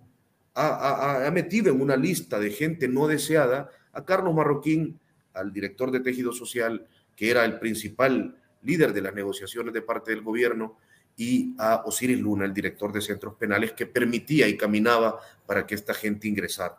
ha, 0.54 1.26
ha 1.26 1.30
metido 1.30 1.70
en 1.70 1.80
una 1.80 1.96
lista 1.96 2.38
de 2.38 2.50
gente 2.50 2.88
no 2.88 3.06
deseada 3.06 3.70
a 3.92 4.04
Carlos 4.04 4.34
Marroquín, 4.34 4.98
al 5.34 5.52
director 5.52 5.90
de 5.90 6.00
Tejido 6.00 6.32
Social, 6.32 6.86
que 7.14 7.30
era 7.30 7.44
el 7.44 7.58
principal 7.58 8.36
líder 8.62 8.92
de 8.92 9.02
las 9.02 9.14
negociaciones 9.14 9.72
de 9.72 9.82
parte 9.82 10.10
del 10.10 10.22
gobierno, 10.22 10.76
y 11.16 11.54
a 11.58 11.82
Osiris 11.84 12.18
Luna, 12.18 12.44
el 12.44 12.54
director 12.54 12.92
de 12.92 13.00
centros 13.00 13.34
penales, 13.34 13.72
que 13.72 13.86
permitía 13.86 14.48
y 14.48 14.56
caminaba 14.56 15.18
para 15.46 15.66
que 15.66 15.74
esta 15.74 15.94
gente 15.94 16.28
ingresara. 16.28 16.76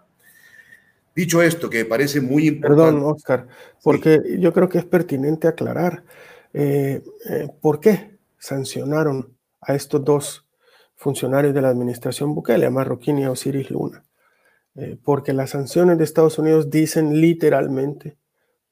Dicho 1.15 1.41
esto, 1.41 1.69
que 1.69 1.79
me 1.79 1.85
parece 1.85 2.21
muy 2.21 2.47
importante. 2.47 2.83
Perdón, 2.83 3.03
Oscar, 3.03 3.47
porque 3.83 4.37
yo 4.39 4.53
creo 4.53 4.69
que 4.69 4.77
es 4.77 4.85
pertinente 4.85 5.47
aclarar 5.47 6.03
eh, 6.53 7.03
eh, 7.29 7.49
por 7.61 7.79
qué 7.79 8.17
sancionaron 8.37 9.35
a 9.61 9.75
estos 9.75 10.03
dos 10.03 10.47
funcionarios 10.95 11.53
de 11.53 11.61
la 11.61 11.69
administración 11.69 12.33
Bukele, 12.33 12.65
a 12.65 12.71
Marroquín 12.71 13.19
y 13.19 13.25
a 13.25 13.31
Osiris 13.31 13.69
Luna. 13.71 14.03
Eh, 14.75 14.97
porque 15.03 15.33
las 15.33 15.49
sanciones 15.49 15.97
de 15.97 16.05
Estados 16.05 16.39
Unidos 16.39 16.69
dicen 16.69 17.19
literalmente 17.19 18.17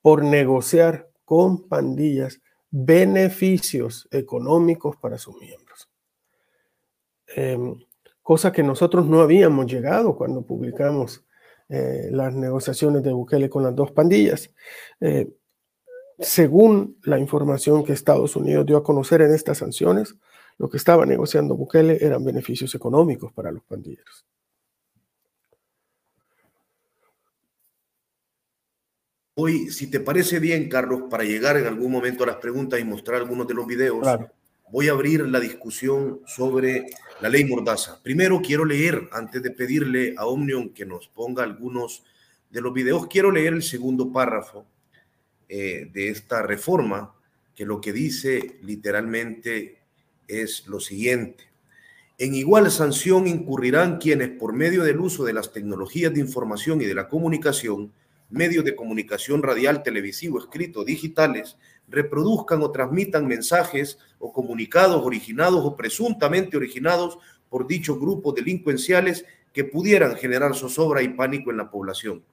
por 0.01 0.23
negociar 0.23 1.09
con 1.25 1.67
pandillas 1.67 2.39
beneficios 2.71 4.07
económicos 4.11 4.95
para 4.97 5.17
sus 5.17 5.35
miembros. 5.37 5.89
Em, 7.35 7.75
cosa 8.21 8.51
que 8.51 8.63
nosotros 8.63 9.07
no 9.07 9.21
habíamos 9.21 9.65
llegado 9.65 10.15
cuando 10.15 10.41
publicamos 10.43 11.25
eh, 11.69 12.09
las 12.11 12.33
negociaciones 12.33 13.03
de 13.03 13.13
Bukele 13.13 13.49
con 13.49 13.63
las 13.63 13.75
dos 13.75 13.91
pandillas. 13.91 14.51
Eh, 14.99 15.31
según 16.17 16.97
la 17.03 17.19
información 17.19 17.83
que 17.83 17.93
Estados 17.93 18.35
Unidos 18.35 18.65
dio 18.65 18.77
a 18.77 18.83
conocer 18.83 19.21
en 19.21 19.33
estas 19.33 19.59
sanciones, 19.59 20.15
lo 20.57 20.69
que 20.69 20.77
estaba 20.77 21.05
negociando 21.05 21.55
Bukele 21.55 22.03
eran 22.03 22.23
beneficios 22.23 22.73
económicos 22.75 23.31
para 23.31 23.51
los 23.51 23.63
pandilleros. 23.63 24.25
Hoy, 29.41 29.69
si 29.69 29.87
te 29.87 30.01
parece 30.01 30.37
bien, 30.39 30.67
Carlos, 30.67 31.03
para 31.09 31.23
llegar 31.23 31.55
en 31.55 31.65
algún 31.65 31.93
momento 31.93 32.25
a 32.25 32.27
las 32.27 32.35
preguntas 32.35 32.77
y 32.77 32.83
mostrar 32.83 33.21
algunos 33.21 33.47
de 33.47 33.53
los 33.53 33.65
videos, 33.65 34.05
voy 34.69 34.89
a 34.89 34.91
abrir 34.91 35.25
la 35.29 35.39
discusión 35.39 36.19
sobre 36.25 36.87
la 37.21 37.29
ley 37.29 37.45
Mordaza. 37.45 38.03
Primero 38.03 38.41
quiero 38.41 38.65
leer, 38.65 39.07
antes 39.13 39.41
de 39.41 39.51
pedirle 39.51 40.13
a 40.17 40.25
Omnium 40.25 40.73
que 40.73 40.85
nos 40.85 41.07
ponga 41.07 41.43
algunos 41.43 42.03
de 42.49 42.59
los 42.59 42.73
videos, 42.73 43.07
quiero 43.07 43.31
leer 43.31 43.53
el 43.53 43.63
segundo 43.63 44.11
párrafo 44.11 44.65
eh, 45.47 45.89
de 45.89 46.09
esta 46.09 46.41
reforma, 46.41 47.15
que 47.55 47.65
lo 47.65 47.79
que 47.79 47.93
dice 47.93 48.57
literalmente 48.61 49.77
es 50.27 50.67
lo 50.67 50.81
siguiente. 50.81 51.45
En 52.17 52.35
igual 52.35 52.69
sanción 52.71 53.25
incurrirán 53.25 53.99
quienes 53.99 54.31
por 54.31 54.51
medio 54.51 54.83
del 54.83 54.99
uso 54.99 55.23
de 55.23 55.31
las 55.31 55.53
tecnologías 55.53 56.13
de 56.13 56.19
información 56.19 56.81
y 56.81 56.85
de 56.87 56.95
la 56.95 57.07
comunicación 57.07 57.93
medios 58.29 58.63
de 58.63 58.75
comunicación 58.75 59.41
radial, 59.41 59.83
televisivo, 59.83 60.39
escrito, 60.39 60.83
digitales, 60.83 61.57
reproduzcan 61.87 62.61
o 62.61 62.71
transmitan 62.71 63.27
mensajes 63.27 63.97
o 64.19 64.31
comunicados 64.31 65.03
originados 65.03 65.65
o 65.65 65.75
presuntamente 65.75 66.57
originados 66.57 67.17
por 67.49 67.67
dichos 67.67 67.99
grupos 67.99 68.35
delincuenciales 68.35 69.25
que 69.53 69.63
pudieran 69.63 70.15
generar 70.15 70.55
zozobra 70.55 71.01
y 71.01 71.09
pánico 71.09 71.51
en 71.51 71.57
la 71.57 71.71
población. 71.71 72.23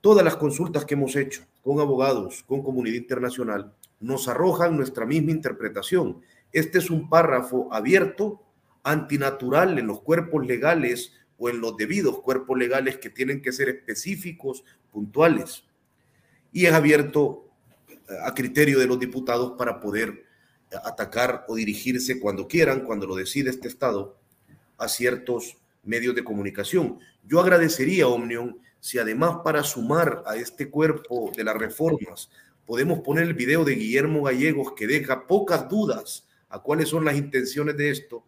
Todas 0.00 0.24
las 0.24 0.36
consultas 0.36 0.84
que 0.84 0.94
hemos 0.94 1.14
hecho 1.14 1.44
con 1.62 1.78
abogados, 1.78 2.42
con 2.46 2.62
comunidad 2.62 2.96
internacional, 2.96 3.72
nos 4.00 4.26
arrojan 4.26 4.76
nuestra 4.76 5.06
misma 5.06 5.30
interpretación. 5.30 6.20
Este 6.52 6.78
es 6.78 6.90
un 6.90 7.08
párrafo 7.08 7.72
abierto, 7.72 8.42
antinatural 8.82 9.78
en 9.78 9.86
los 9.86 10.00
cuerpos 10.00 10.44
legales 10.44 11.12
o 11.38 11.48
en 11.48 11.60
los 11.60 11.76
debidos 11.76 12.20
cuerpos 12.20 12.58
legales 12.58 12.98
que 12.98 13.10
tienen 13.10 13.40
que 13.40 13.52
ser 13.52 13.68
específicos, 13.68 14.64
puntuales. 14.92 15.64
Y 16.52 16.66
es 16.66 16.72
abierto 16.72 17.48
a 18.24 18.34
criterio 18.34 18.78
de 18.78 18.86
los 18.86 19.00
diputados 19.00 19.54
para 19.58 19.80
poder 19.80 20.24
atacar 20.84 21.44
o 21.48 21.56
dirigirse 21.56 22.20
cuando 22.20 22.46
quieran, 22.46 22.80
cuando 22.80 23.06
lo 23.06 23.16
decide 23.16 23.50
este 23.50 23.68
Estado, 23.68 24.18
a 24.78 24.88
ciertos 24.88 25.56
medios 25.82 26.14
de 26.14 26.24
comunicación. 26.24 26.98
Yo 27.24 27.40
agradecería, 27.40 28.06
Omnium, 28.06 28.56
si 28.80 28.98
además 28.98 29.38
para 29.44 29.62
sumar 29.62 30.22
a 30.26 30.36
este 30.36 30.70
cuerpo 30.70 31.32
de 31.36 31.44
las 31.44 31.56
reformas 31.56 32.30
podemos 32.66 33.00
poner 33.00 33.24
el 33.24 33.34
video 33.34 33.64
de 33.64 33.74
Guillermo 33.74 34.22
Gallegos 34.22 34.72
que 34.72 34.86
deja 34.86 35.26
pocas 35.26 35.68
dudas 35.68 36.26
a 36.48 36.60
cuáles 36.60 36.88
son 36.88 37.04
las 37.04 37.16
intenciones 37.16 37.76
de 37.76 37.90
esto. 37.90 38.24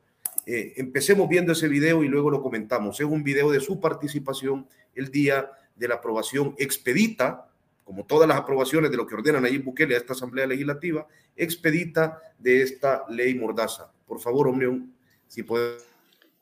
Eh, 0.46 0.74
empecemos 0.76 1.28
viendo 1.28 1.52
ese 1.52 1.68
video 1.68 2.04
y 2.04 2.08
luego 2.08 2.30
lo 2.30 2.42
comentamos. 2.42 3.00
Es 3.00 3.06
un 3.06 3.22
video 3.22 3.50
de 3.50 3.60
su 3.60 3.80
participación 3.80 4.66
el 4.94 5.10
día 5.10 5.50
de 5.74 5.88
la 5.88 5.96
aprobación 5.96 6.54
expedita, 6.58 7.50
como 7.84 8.06
todas 8.06 8.28
las 8.28 8.38
aprobaciones 8.38 8.90
de 8.90 8.96
lo 8.96 9.06
que 9.06 9.14
ordenan 9.14 9.44
ahí 9.44 9.58
Bukele 9.58 9.94
a 9.94 9.98
esta 9.98 10.14
Asamblea 10.14 10.46
Legislativa, 10.46 11.06
expedita 11.36 12.20
de 12.38 12.62
esta 12.62 13.04
ley 13.08 13.34
Mordaza. 13.34 13.92
Por 14.06 14.20
favor, 14.20 14.48
Omnium, 14.48 14.92
si 15.28 15.42
puede. 15.42 15.78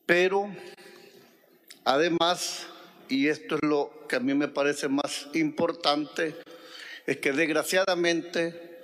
Pero, 0.06 0.48
además, 1.84 2.66
y 3.08 3.28
esto 3.28 3.56
es 3.56 3.62
lo 3.62 4.06
que 4.08 4.16
a 4.16 4.20
mí 4.20 4.34
me 4.34 4.48
parece 4.48 4.88
más 4.88 5.28
importante, 5.34 6.36
es 7.06 7.16
que 7.18 7.32
desgraciadamente 7.32 8.80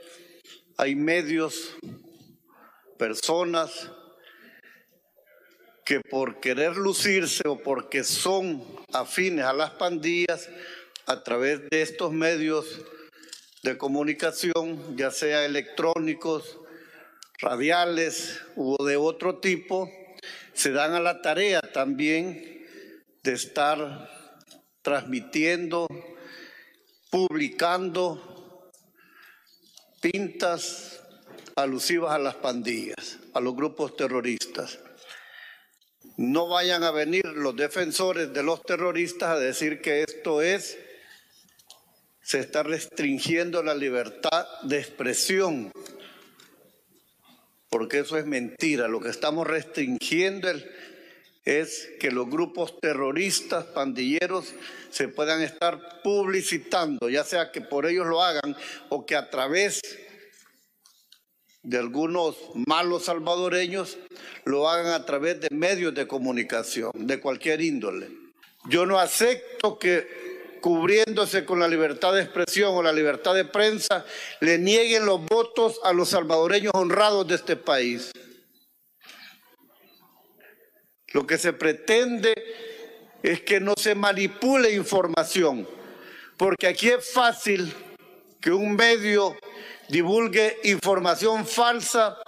hay 0.77 0.95
medios, 0.95 1.77
personas 2.99 3.91
que 5.89 6.01
por 6.03 6.39
querer 6.39 6.77
lucirse 6.77 7.49
o 7.49 7.57
porque 7.57 8.05
son 8.05 8.63
afines 8.93 9.47
a 9.47 9.55
las 9.55 9.71
pandillas, 9.71 10.51
a 11.07 11.25
través 11.25 11.63
de 11.71 11.81
estos 11.81 12.13
medios 12.13 12.83
de 13.63 13.79
comunicación, 13.79 14.99
ya 14.99 15.11
sea 15.11 15.47
electrónicos, 15.47 16.59
radiales 17.39 18.39
o 18.55 18.85
de 18.85 18.99
otro 18.99 19.39
tipo, 19.39 19.91
se 20.53 20.73
dan 20.73 20.93
a 20.93 21.01
la 21.01 21.23
tarea 21.23 21.63
también 21.63 22.67
de 23.23 23.33
estar 23.33 24.11
transmitiendo, 24.83 25.87
publicando 27.09 28.71
pintas 30.03 31.01
alusivas 31.57 32.13
a 32.13 32.19
las 32.19 32.35
pandillas, 32.35 33.21
a 33.33 33.41
los 33.41 33.57
grupos 33.57 33.97
terroristas. 33.97 34.81
No 36.19 36.49
vayan 36.49 36.83
a 36.83 36.91
venir 36.91 37.25
los 37.27 37.55
defensores 37.55 38.33
de 38.33 38.43
los 38.43 38.65
terroristas 38.65 39.29
a 39.31 39.39
decir 39.39 39.81
que 39.81 40.03
esto 40.03 40.43
es, 40.43 40.77
se 42.21 42.41
está 42.41 42.65
restringiendo 42.65 43.63
la 43.63 43.73
libertad 43.73 44.49
de 44.65 44.81
expresión, 44.81 45.71
porque 47.71 48.01
eso 48.01 48.19
es 48.19 48.27
mentira. 48.27 48.89
Lo 48.89 48.99
que 48.99 49.11
estamos 49.11 49.47
restringiendo 49.47 50.51
es 51.45 51.89
que 52.01 52.11
los 52.11 52.29
grupos 52.29 52.81
terroristas, 52.81 53.67
pandilleros, 53.67 54.55
se 54.91 55.07
puedan 55.07 55.41
estar 55.41 56.03
publicitando, 56.03 57.09
ya 57.09 57.23
sea 57.23 57.53
que 57.53 57.61
por 57.61 57.87
ellos 57.87 58.09
lo 58.09 58.25
hagan 58.25 58.57
o 58.89 59.07
que 59.07 59.15
a 59.15 59.31
través 59.31 59.81
algunos 61.73 62.37
malos 62.67 63.05
salvadoreños 63.05 63.99
lo 64.45 64.69
hagan 64.69 64.93
a 64.93 65.05
través 65.05 65.41
de 65.41 65.49
medios 65.51 65.95
de 65.95 66.07
comunicación, 66.07 66.93
de 66.95 67.21
cualquier 67.21 67.61
índole. 67.61 68.09
Yo 68.69 68.87
no 68.87 68.99
acepto 68.99 69.79
que 69.79 70.29
cubriéndose 70.61 71.45
con 71.45 71.61
la 71.61 71.69
libertad 71.69 72.13
de 72.13 72.23
expresión 72.23 72.75
o 72.75 72.83
la 72.83 72.93
libertad 72.93 73.35
de 73.35 73.45
prensa, 73.45 74.05
le 74.41 74.59
nieguen 74.59 75.07
los 75.07 75.25
votos 75.25 75.81
a 75.85 75.93
los 75.93 76.11
salvadoreños 76.11 76.73
honrados 76.75 77.27
de 77.29 77.37
este 77.37 77.57
país. 77.57 78.11
Lo 81.13 81.27
que 81.27 81.39
se 81.39 81.53
pretende 81.53 82.35
es 83.23 83.41
que 83.43 83.61
no 83.61 83.75
se 83.77 83.95
manipule 83.95 84.73
información, 84.73 85.67
porque 86.37 86.67
aquí 86.67 86.89
es 86.91 87.11
fácil 87.13 87.73
que 88.41 88.51
un 88.51 88.77
medio 88.77 89.37
divulgue 89.89 90.59
información 90.65 91.47
falsa 91.47 92.19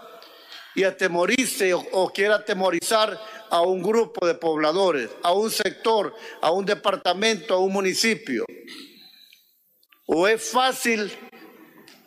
y 0.74 0.84
atemorice 0.84 1.74
o, 1.74 2.10
quiera 2.12 2.36
atemorizar 2.36 3.18
a 3.50 3.60
un 3.62 3.82
grupo 3.82 4.26
de 4.26 4.34
pobladores, 4.34 5.10
a 5.22 5.32
un 5.32 5.50
sector, 5.50 6.14
a 6.40 6.50
un 6.50 6.64
departamento, 6.64 7.54
a 7.54 7.58
un 7.58 7.72
municipio. 7.72 8.44
O 10.06 10.26
es 10.26 10.42
fácil 10.42 11.12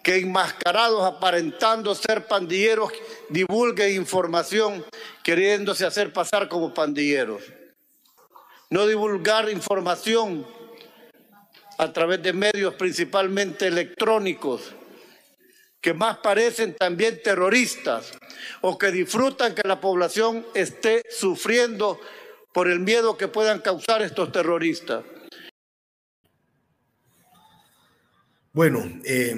que 0.01 0.17
enmascarados 0.17 1.05
aparentando 1.05 1.95
ser 1.95 2.27
pandilleros 2.27 2.91
divulguen 3.29 3.95
información 3.95 4.85
queriéndose 5.23 5.85
hacer 5.85 6.11
pasar 6.11 6.49
como 6.49 6.73
pandilleros. 6.73 7.43
No 8.69 8.87
divulgar 8.87 9.49
información 9.49 10.45
a 11.77 11.93
través 11.93 12.21
de 12.21 12.33
medios 12.33 12.73
principalmente 12.75 13.67
electrónicos 13.67 14.73
que 15.83 15.93
más 15.93 16.19
parecen 16.19 16.75
también 16.75 17.19
terroristas 17.21 18.13
o 18.61 18.77
que 18.77 18.89
disfrutan 18.89 19.53
que 19.53 19.67
la 19.67 19.81
población 19.81 20.45
esté 20.55 21.03
sufriendo 21.09 21.99
por 22.53 22.69
el 22.69 22.79
miedo 22.79 23.17
que 23.17 23.27
puedan 23.27 23.59
causar 23.59 24.01
estos 24.01 24.31
terroristas. 24.31 25.03
Bueno, 28.53 28.79
eh, 29.03 29.35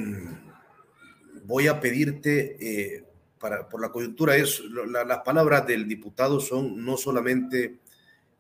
voy 1.46 1.68
a 1.68 1.80
pedirte, 1.80 2.58
eh, 2.60 3.04
para, 3.40 3.68
por 3.68 3.82
la 3.82 3.90
coyuntura, 3.90 4.36
es, 4.36 4.62
las 4.62 5.20
palabras 5.24 5.66
del 5.66 5.88
diputado 5.88 6.40
son 6.40 6.86
no 6.86 6.96
solamente 6.96 7.80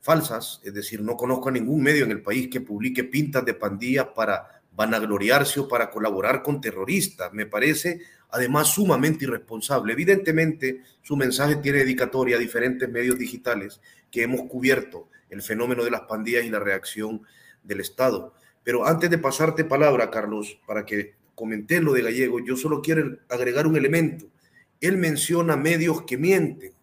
falsas, 0.02 0.62
es 0.64 0.76
decir, 0.76 1.02
no 1.02 1.18
conozco 1.18 1.50
a 1.50 1.54
ningún 1.54 1.82
medio 1.82 2.06
en 2.06 2.12
el 2.12 2.22
país 2.22 2.50
que 2.50 2.62
publique 2.62 3.04
pintas 3.04 3.44
de 3.44 3.56
pandillas 3.56 4.10
para 4.14 4.55
vanagloriarse 4.76 5.60
o 5.60 5.68
para 5.68 5.90
colaborar 5.90 6.44
con 6.44 6.62
terroristas. 6.62 7.32
Me 7.34 7.46
parece 7.46 8.02
además 8.30 8.68
sumamente 8.68 9.26
irresponsable. 9.26 9.94
Evidentemente, 9.94 10.82
su 11.02 11.16
mensaje 11.16 11.56
tiene 11.58 11.80
dedicatoria 11.80 12.36
a 12.36 12.40
diferentes 12.40 12.90
medios 12.90 13.18
digitales 13.18 13.80
que 14.12 14.24
hemos 14.24 14.42
cubierto 14.44 15.10
el 15.30 15.42
fenómeno 15.42 15.84
de 15.84 15.92
las 15.92 16.02
pandillas 16.02 16.46
y 16.46 16.50
la 16.50 16.60
reacción 16.60 17.22
del 17.64 17.80
Estado. 17.80 18.34
Pero 18.64 18.86
antes 18.86 19.10
de 19.10 19.18
pasarte 19.18 19.64
palabra, 19.64 20.10
Carlos, 20.10 20.60
para 20.66 20.86
que 20.86 21.16
comenté 21.36 21.82
lo 21.82 21.94
de 21.94 22.02
Gallego, 22.02 22.40
yo 22.40 22.56
solo 22.56 22.82
quiero 22.82 23.18
agregar 23.30 23.68
un 23.68 23.76
elemento. 23.76 24.28
Él 24.82 24.98
menciona 24.98 25.56
medios 25.56 26.04
que 26.04 26.18
mienten, 26.18 26.74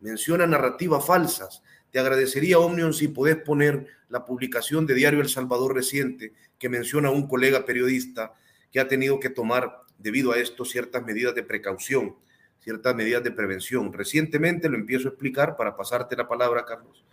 menciona 0.00 0.46
narrativas 0.46 1.04
falsas. 1.04 1.62
Te 1.90 1.98
agradecería, 1.98 2.58
Omnion, 2.58 2.94
si 2.94 3.08
podés 3.08 3.36
poner 3.36 3.86
la 4.12 4.26
publicación 4.26 4.86
de 4.86 4.94
Diario 4.94 5.22
El 5.22 5.30
Salvador 5.30 5.74
reciente 5.74 6.34
que 6.58 6.68
menciona 6.68 7.08
a 7.08 7.12
un 7.12 7.26
colega 7.26 7.64
periodista 7.64 8.34
que 8.70 8.78
ha 8.78 8.86
tenido 8.86 9.18
que 9.18 9.30
tomar, 9.30 9.80
debido 9.98 10.32
a 10.32 10.38
esto, 10.38 10.66
ciertas 10.66 11.02
medidas 11.02 11.34
de 11.34 11.42
precaución, 11.42 12.14
ciertas 12.60 12.94
medidas 12.94 13.24
de 13.24 13.30
prevención. 13.30 13.90
Recientemente 13.90 14.68
lo 14.68 14.76
empiezo 14.76 15.08
a 15.08 15.12
explicar 15.12 15.56
para 15.56 15.74
pasarte 15.74 16.14
la 16.14 16.28
palabra, 16.28 16.66
Carlos. 16.66 17.06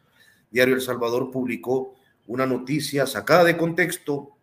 Diario 0.51 0.75
El 0.75 0.81
Salvador 0.81 1.31
publicó 1.31 1.95
una 2.27 2.45
noticia 2.45 3.07
sacada 3.07 3.45
de 3.45 3.55
contexto 3.55 4.35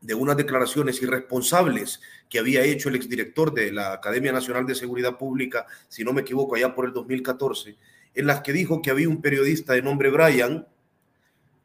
de 0.00 0.14
unas 0.14 0.38
declaraciones 0.38 1.02
irresponsables 1.02 2.00
que 2.30 2.38
había 2.38 2.64
hecho 2.64 2.88
el 2.88 2.96
exdirector 2.96 3.52
de 3.52 3.72
la 3.72 3.92
Academia 3.92 4.32
Nacional 4.32 4.64
de 4.64 4.74
Seguridad 4.74 5.18
Pública, 5.18 5.66
si 5.88 6.02
no 6.02 6.14
me 6.14 6.22
equivoco, 6.22 6.54
allá 6.54 6.74
por 6.74 6.86
el 6.86 6.94
2014, 6.94 7.76
en 8.14 8.26
las 8.26 8.40
que 8.40 8.54
dijo 8.54 8.80
que 8.80 8.90
había 8.90 9.10
un 9.10 9.20
periodista 9.20 9.74
de 9.74 9.82
nombre 9.82 10.08
Brian, 10.08 10.66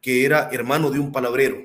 que 0.00 0.24
era 0.24 0.48
hermano 0.52 0.90
de 0.90 1.00
un 1.00 1.12
palabrero. 1.12 1.58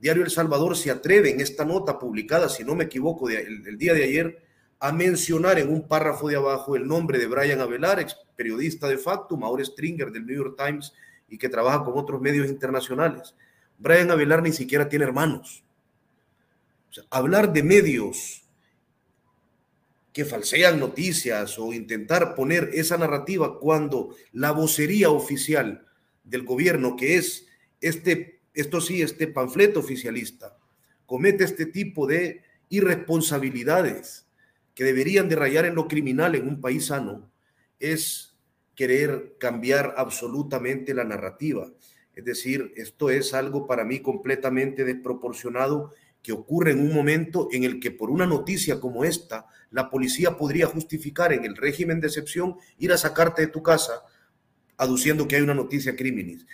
Diario 0.00 0.22
El 0.22 0.30
Salvador 0.30 0.76
se 0.76 0.90
atreve 0.90 1.30
en 1.30 1.40
esta 1.40 1.64
nota 1.64 1.98
publicada, 1.98 2.48
si 2.48 2.64
no 2.64 2.74
me 2.74 2.84
equivoco, 2.84 3.28
el, 3.28 3.78
día 3.78 3.94
de 3.94 4.04
ayer, 4.04 4.42
a 4.80 4.92
mencionar 4.92 5.58
en 5.58 5.70
un 5.72 5.88
párrafo 5.88 6.28
de 6.28 6.36
abajo 6.36 6.76
el 6.76 6.86
nombre 6.86 7.18
de 7.18 7.26
Brian 7.26 7.60
Avelar, 7.60 7.98
ex 7.98 8.16
periodista 8.36 8.86
de 8.88 8.98
facto, 8.98 9.36
Mauro 9.36 9.64
Stringer 9.64 10.12
del 10.12 10.24
New 10.24 10.36
York 10.36 10.54
Times 10.56 10.92
y 11.28 11.36
que 11.36 11.48
trabaja 11.48 11.84
con 11.84 11.98
otros 11.98 12.20
medios 12.20 12.48
internacionales. 12.48 13.34
Brian 13.76 14.10
Avelar 14.10 14.42
ni 14.42 14.52
siquiera 14.52 14.88
tiene 14.88 15.04
hermanos 15.04 15.64
hablar 17.10 17.52
de 17.52 17.62
medios 17.62 18.42
que 20.12 20.24
falsean 20.24 20.80
noticias 20.80 21.58
o 21.58 21.72
intentar 21.72 22.34
poner 22.34 22.70
esa 22.72 22.96
narrativa 22.96 23.58
cuando 23.58 24.16
la 24.32 24.50
vocería 24.50 25.10
oficial 25.10 25.86
del 26.24 26.44
gobierno, 26.44 26.96
que 26.96 27.16
es 27.16 27.46
este, 27.80 28.40
esto 28.54 28.80
sí, 28.80 29.02
este 29.02 29.26
panfleto 29.28 29.80
oficialista, 29.80 30.56
comete 31.06 31.44
este 31.44 31.66
tipo 31.66 32.06
de 32.06 32.42
irresponsabilidades 32.68 34.26
que 34.74 34.84
deberían 34.84 35.28
de 35.28 35.36
rayar 35.36 35.64
en 35.64 35.74
lo 35.74 35.88
criminal 35.88 36.34
en 36.34 36.46
un 36.46 36.60
país 36.60 36.86
sano, 36.86 37.30
es 37.80 38.36
querer 38.74 39.36
cambiar 39.38 39.94
absolutamente 39.96 40.94
la 40.94 41.04
narrativa. 41.04 41.72
Es 42.14 42.24
decir, 42.24 42.72
esto 42.76 43.10
es 43.10 43.34
algo 43.34 43.66
para 43.66 43.84
mí 43.84 44.00
completamente 44.00 44.84
desproporcionado 44.84 45.92
que 46.22 46.32
ocurre 46.32 46.72
en 46.72 46.80
un 46.80 46.92
momento 46.92 47.48
en 47.52 47.64
el 47.64 47.80
que 47.80 47.90
por 47.90 48.10
una 48.10 48.26
noticia 48.26 48.80
como 48.80 49.04
esta, 49.04 49.46
la 49.70 49.90
policía 49.90 50.36
podría 50.36 50.66
justificar 50.66 51.32
en 51.32 51.44
el 51.44 51.56
régimen 51.56 52.00
de 52.00 52.08
excepción 52.08 52.56
ir 52.78 52.92
a 52.92 52.98
sacarte 52.98 53.42
de 53.42 53.48
tu 53.48 53.62
casa 53.62 54.02
aduciendo 54.76 55.26
que 55.26 55.36
hay 55.36 55.42
una 55.42 55.54
noticia 55.54 55.96
crímenes. 55.96 56.46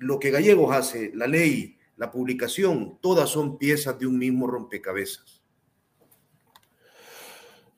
Lo 0.00 0.18
que 0.18 0.30
Gallegos 0.30 0.74
hace, 0.74 1.12
la 1.14 1.26
ley, 1.26 1.76
la 1.96 2.10
publicación, 2.10 2.98
todas 3.02 3.28
son 3.28 3.58
piezas 3.58 3.98
de 3.98 4.06
un 4.06 4.18
mismo 4.18 4.46
rompecabezas. 4.46 5.42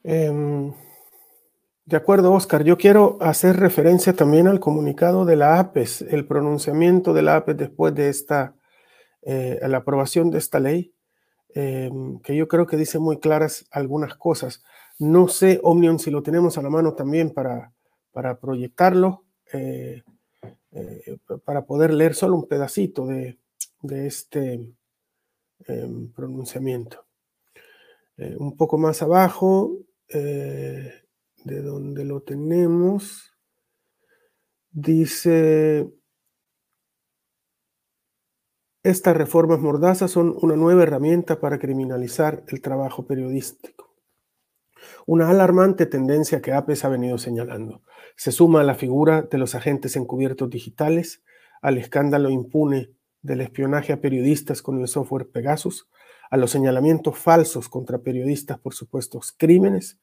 Em, 0.05 0.73
de 1.85 1.97
acuerdo, 1.97 2.33
Oscar. 2.33 2.63
Yo 2.63 2.79
quiero 2.79 3.19
hacer 3.21 3.57
referencia 3.57 4.13
también 4.13 4.47
al 4.47 4.61
comunicado 4.61 5.25
de 5.25 5.35
la 5.35 5.59
APES, 5.59 6.03
el 6.03 6.25
pronunciamiento 6.25 7.13
de 7.13 7.23
la 7.23 7.37
APES 7.37 7.57
después 7.57 7.95
de 7.97 8.09
esta, 8.09 8.55
eh, 9.23 9.59
la 9.67 9.79
aprobación 9.79 10.31
de 10.31 10.39
esta 10.39 10.61
ley, 10.61 10.95
em, 11.55 12.21
que 12.21 12.37
yo 12.37 12.47
creo 12.47 12.67
que 12.67 12.77
dice 12.77 13.01
muy 13.01 13.19
claras 13.19 13.67
algunas 13.73 14.15
cosas. 14.15 14.63
No 15.01 15.27
sé, 15.27 15.59
Omnium, 15.65 15.99
si 15.99 16.13
lo 16.13 16.23
tenemos 16.23 16.57
a 16.57 16.63
la 16.63 16.71
mano 16.71 16.95
también 16.95 17.31
para, 17.31 17.73
para 18.13 18.39
proyectarlo, 18.39 19.25
eh, 19.53 20.03
eh, 20.73 21.19
para 21.45 21.65
poder 21.65 21.93
leer 21.93 22.15
solo 22.15 22.37
un 22.37 22.49
pedacito 22.49 23.07
de, 23.07 23.39
este 24.07 24.75
em, 25.67 26.13
pronunciamiento. 26.13 27.07
un 28.17 28.57
poco 28.57 28.79
más 28.79 29.03
abajo 29.03 29.79
de 30.09 31.63
donde 31.63 32.05
lo 32.05 32.23
tenemos, 32.23 33.33
dice, 34.71 35.93
estas 38.83 39.17
reformas 39.17 39.61
mordazas 39.61 40.11
son 40.11 40.37
una 40.41 40.57
nueva 40.57 40.83
herramienta 40.83 41.41
para 41.41 41.59
criminalizar 41.59 42.45
el 42.49 42.61
trabajo 42.61 43.07
periodístico. 43.07 43.82
Una 45.07 45.29
alarmante 45.29 45.87
tendencia 45.87 46.40
que 46.40 46.53
APES 46.53 46.85
ha 46.85 46.88
venido 46.88 47.18
señalando. 47.18 47.83
Se 48.16 48.33
suma 48.33 48.61
a 48.61 48.64
la 48.64 48.75
figura 48.75 49.23
de 49.23 49.38
los 49.38 49.55
agentes 49.55 49.97
encubiertos 49.97 50.51
digitales, 50.51 51.23
al 51.61 51.79
escándalo 51.79 52.31
impune 52.31 52.90
del 53.23 53.40
espionaje 53.40 53.92
a 53.92 54.01
periodistas 54.01 54.62
con 54.62 54.81
el 54.81 54.88
software 54.88 55.29
Pegasus, 55.31 55.88
a 56.31 56.37
los 56.37 56.51
señalamientos 56.51 57.18
falsos 57.18 57.68
contra 57.68 57.99
periodistas 57.99 58.59
por 58.59 58.75
supuestos 58.75 59.35
crímenes 59.37 60.01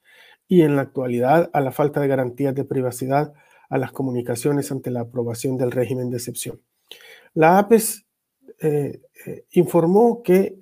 y 0.48 0.62
en 0.62 0.76
la 0.76 0.84
actualidad 0.84 1.50
a 1.54 1.62
la 1.62 1.72
falta 1.72 2.00
de 2.00 2.08
garantías 2.08 2.56
de 2.56 2.66
privacidad 2.66 3.34
a 3.70 3.78
las 3.78 3.92
comunicaciones 3.92 4.72
ante 4.72 4.92
la 4.92 5.02
aprobación 5.02 5.58
del 5.58 5.72
régimen 5.72 6.10
de 6.10 6.18
excepción. 6.18 6.62
La 7.34 7.60
APES 7.60 8.06
eh, 8.60 9.02
eh, 9.26 9.46
informó 9.52 10.24
que, 10.24 10.58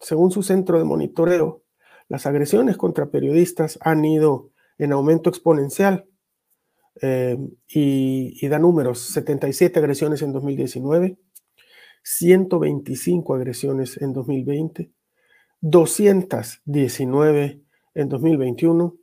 según 0.00 0.30
su 0.30 0.42
centro 0.42 0.78
de 0.78 0.84
monitoreo, 0.84 1.62
las 2.10 2.26
agresiones 2.26 2.76
contra 2.76 3.10
periodistas 3.10 3.78
han 3.80 4.04
ido 4.04 4.50
en 4.78 4.92
aumento 4.92 5.30
exponencial 5.30 6.06
eh, 7.00 7.38
y, 7.68 8.48
da 8.48 8.58
números, 8.58 8.98
77 8.98 9.78
agresiones 9.78 10.20
en 10.22 10.32
2019, 10.32 11.18
125 12.02 13.34
agresiones 13.34 13.96
en 14.02 14.12
2020, 14.12 14.90
219 15.60 17.62
en 17.94 18.08
2021 18.08 18.96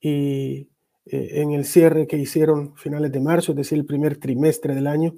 y 0.00 0.70
eh, 1.04 1.42
en 1.42 1.52
el 1.52 1.66
cierre 1.66 2.06
que 2.06 2.16
hicieron 2.16 2.74
finales 2.76 3.12
de 3.12 3.20
marzo, 3.20 3.52
es 3.52 3.56
decir, 3.56 3.76
el 3.76 3.84
primer 3.84 4.16
trimestre 4.16 4.74
del 4.74 4.86
año, 4.86 5.16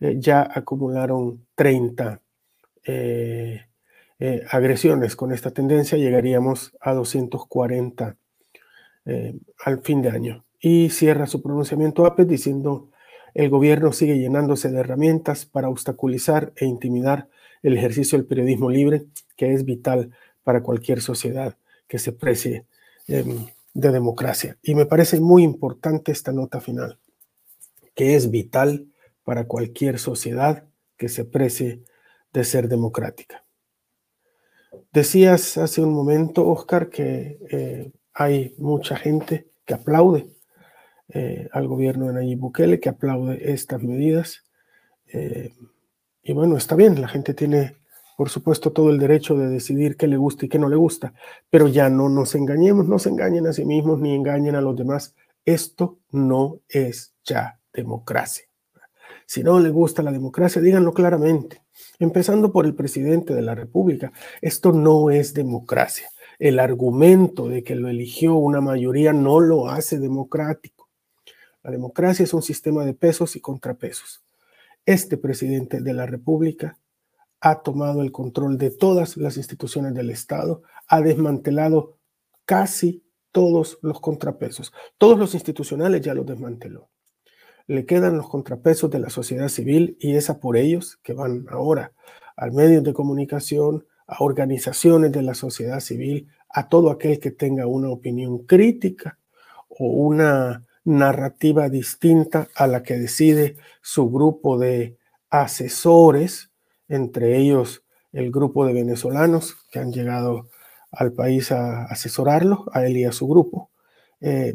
eh, 0.00 0.16
ya 0.18 0.50
acumularon 0.52 1.46
30 1.54 2.20
eh, 2.84 3.69
agresiones. 4.50 5.16
Con 5.16 5.32
esta 5.32 5.50
tendencia 5.50 5.96
llegaríamos 5.96 6.76
a 6.80 6.92
240 6.92 8.16
al 9.64 9.80
fin 9.80 10.02
de 10.02 10.10
año. 10.10 10.44
Y 10.60 10.90
cierra 10.90 11.26
su 11.26 11.40
pronunciamiento 11.40 12.04
APES 12.04 12.28
diciendo, 12.28 12.90
el 13.34 13.48
gobierno 13.48 13.92
sigue 13.92 14.18
llenándose 14.18 14.70
de 14.70 14.80
herramientas 14.80 15.46
para 15.46 15.68
obstaculizar 15.68 16.52
e 16.56 16.66
intimidar 16.66 17.28
el 17.62 17.76
ejercicio 17.76 18.18
del 18.18 18.26
periodismo 18.26 18.70
libre, 18.70 19.04
que 19.36 19.52
es 19.52 19.64
vital 19.64 20.10
para 20.42 20.62
cualquier 20.62 21.00
sociedad 21.00 21.56
que 21.86 21.98
se 21.98 22.12
precie 22.12 22.66
em, 23.06 23.46
de 23.74 23.92
democracia. 23.92 24.58
Y 24.62 24.74
me 24.74 24.86
parece 24.86 25.20
muy 25.20 25.42
importante 25.42 26.12
esta 26.12 26.32
nota 26.32 26.60
final, 26.60 26.98
que 27.94 28.16
es 28.16 28.30
vital 28.30 28.86
para 29.24 29.46
cualquier 29.46 29.98
sociedad 29.98 30.64
que 30.96 31.08
se 31.08 31.24
precie 31.24 31.82
de 32.32 32.44
ser 32.44 32.68
democrática. 32.68 33.44
Decías 34.92 35.56
hace 35.58 35.82
un 35.82 35.92
momento, 35.92 36.46
Oscar, 36.48 36.88
que 36.88 37.38
eh, 37.50 37.92
hay 38.14 38.54
mucha 38.58 38.96
gente 38.96 39.48
que 39.64 39.74
aplaude 39.74 40.28
eh, 41.08 41.48
al 41.52 41.68
gobierno 41.68 42.06
de 42.06 42.14
Nayib 42.14 42.38
Bukele, 42.38 42.80
que 42.80 42.88
aplaude 42.88 43.52
estas 43.52 43.82
medidas. 43.82 44.44
Eh, 45.12 45.54
y 46.22 46.32
bueno, 46.32 46.56
está 46.56 46.76
bien, 46.76 47.00
la 47.00 47.08
gente 47.08 47.34
tiene 47.34 47.80
por 48.20 48.28
supuesto, 48.28 48.70
todo 48.70 48.90
el 48.90 48.98
derecho 48.98 49.34
de 49.34 49.48
decidir 49.48 49.96
qué 49.96 50.06
le 50.06 50.18
gusta 50.18 50.44
y 50.44 50.50
qué 50.50 50.58
no 50.58 50.68
le 50.68 50.76
gusta, 50.76 51.14
pero 51.48 51.68
ya 51.68 51.88
no 51.88 52.10
nos 52.10 52.34
engañemos, 52.34 52.86
no 52.86 52.98
se 52.98 53.08
engañen 53.08 53.46
a 53.46 53.54
sí 53.54 53.64
mismos 53.64 53.98
ni 53.98 54.14
engañen 54.14 54.56
a 54.56 54.60
los 54.60 54.76
demás. 54.76 55.14
Esto 55.46 56.00
no 56.10 56.60
es 56.68 57.14
ya 57.24 57.58
democracia. 57.72 58.49
Si 59.30 59.44
no 59.44 59.60
le 59.60 59.70
gusta 59.70 60.02
la 60.02 60.10
democracia, 60.10 60.60
díganlo 60.60 60.92
claramente, 60.92 61.62
empezando 62.00 62.50
por 62.50 62.66
el 62.66 62.74
presidente 62.74 63.32
de 63.32 63.42
la 63.42 63.54
República. 63.54 64.12
Esto 64.42 64.72
no 64.72 65.08
es 65.12 65.34
democracia. 65.34 66.08
El 66.40 66.58
argumento 66.58 67.48
de 67.48 67.62
que 67.62 67.76
lo 67.76 67.88
eligió 67.88 68.34
una 68.34 68.60
mayoría 68.60 69.12
no 69.12 69.38
lo 69.38 69.68
hace 69.68 70.00
democrático. 70.00 70.88
La 71.62 71.70
democracia 71.70 72.24
es 72.24 72.34
un 72.34 72.42
sistema 72.42 72.84
de 72.84 72.92
pesos 72.92 73.36
y 73.36 73.40
contrapesos. 73.40 74.20
Este 74.84 75.16
presidente 75.16 75.80
de 75.80 75.94
la 75.94 76.06
República 76.06 76.76
ha 77.38 77.62
tomado 77.62 78.02
el 78.02 78.10
control 78.10 78.58
de 78.58 78.72
todas 78.72 79.16
las 79.16 79.36
instituciones 79.36 79.94
del 79.94 80.10
Estado, 80.10 80.64
ha 80.88 81.02
desmantelado 81.02 81.98
casi 82.44 83.04
todos 83.30 83.78
los 83.80 84.00
contrapesos. 84.00 84.72
Todos 84.98 85.16
los 85.16 85.34
institucionales 85.34 86.00
ya 86.00 86.14
los 86.14 86.26
desmanteló. 86.26 86.90
Le 87.70 87.86
quedan 87.86 88.16
los 88.16 88.28
contrapesos 88.28 88.90
de 88.90 88.98
la 88.98 89.10
sociedad 89.10 89.46
civil 89.46 89.96
y 90.00 90.16
es 90.16 90.28
a 90.28 90.40
por 90.40 90.56
ellos 90.56 90.98
que 91.04 91.12
van 91.12 91.46
ahora 91.50 91.92
al 92.34 92.50
medios 92.50 92.82
de 92.82 92.92
comunicación, 92.92 93.86
a 94.08 94.24
organizaciones 94.24 95.12
de 95.12 95.22
la 95.22 95.34
sociedad 95.34 95.78
civil, 95.78 96.26
a 96.48 96.68
todo 96.68 96.90
aquel 96.90 97.20
que 97.20 97.30
tenga 97.30 97.68
una 97.68 97.90
opinión 97.90 98.38
crítica 98.38 99.20
o 99.68 99.86
una 99.86 100.66
narrativa 100.82 101.68
distinta 101.68 102.48
a 102.56 102.66
la 102.66 102.82
que 102.82 102.98
decide 102.98 103.56
su 103.82 104.10
grupo 104.10 104.58
de 104.58 104.96
asesores 105.28 106.50
entre 106.88 107.38
ellos 107.38 107.84
el 108.10 108.32
grupo 108.32 108.66
de 108.66 108.72
venezolanos 108.72 109.58
que 109.70 109.78
han 109.78 109.92
llegado 109.92 110.48
al 110.90 111.12
país 111.12 111.52
a 111.52 111.84
asesorarlo, 111.84 112.64
a 112.72 112.84
él 112.84 112.96
y 112.96 113.04
a 113.04 113.12
su 113.12 113.28
grupo, 113.28 113.70
eh, 114.20 114.54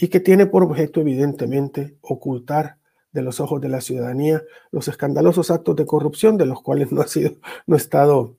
y 0.00 0.08
que 0.08 0.20
tiene 0.20 0.46
por 0.46 0.62
objeto 0.62 1.00
evidentemente 1.00 1.96
ocultar 2.00 2.78
de 3.12 3.22
los 3.22 3.40
ojos 3.40 3.60
de 3.60 3.68
la 3.68 3.80
ciudadanía 3.80 4.42
los 4.70 4.88
escandalosos 4.88 5.50
actos 5.50 5.76
de 5.76 5.84
corrupción 5.84 6.36
de 6.38 6.46
los 6.46 6.62
cuales 6.62 6.90
no 6.90 7.02
ha 7.02 7.06
sido, 7.06 7.32
no 7.66 7.74
ha 7.74 7.78
estado 7.78 8.36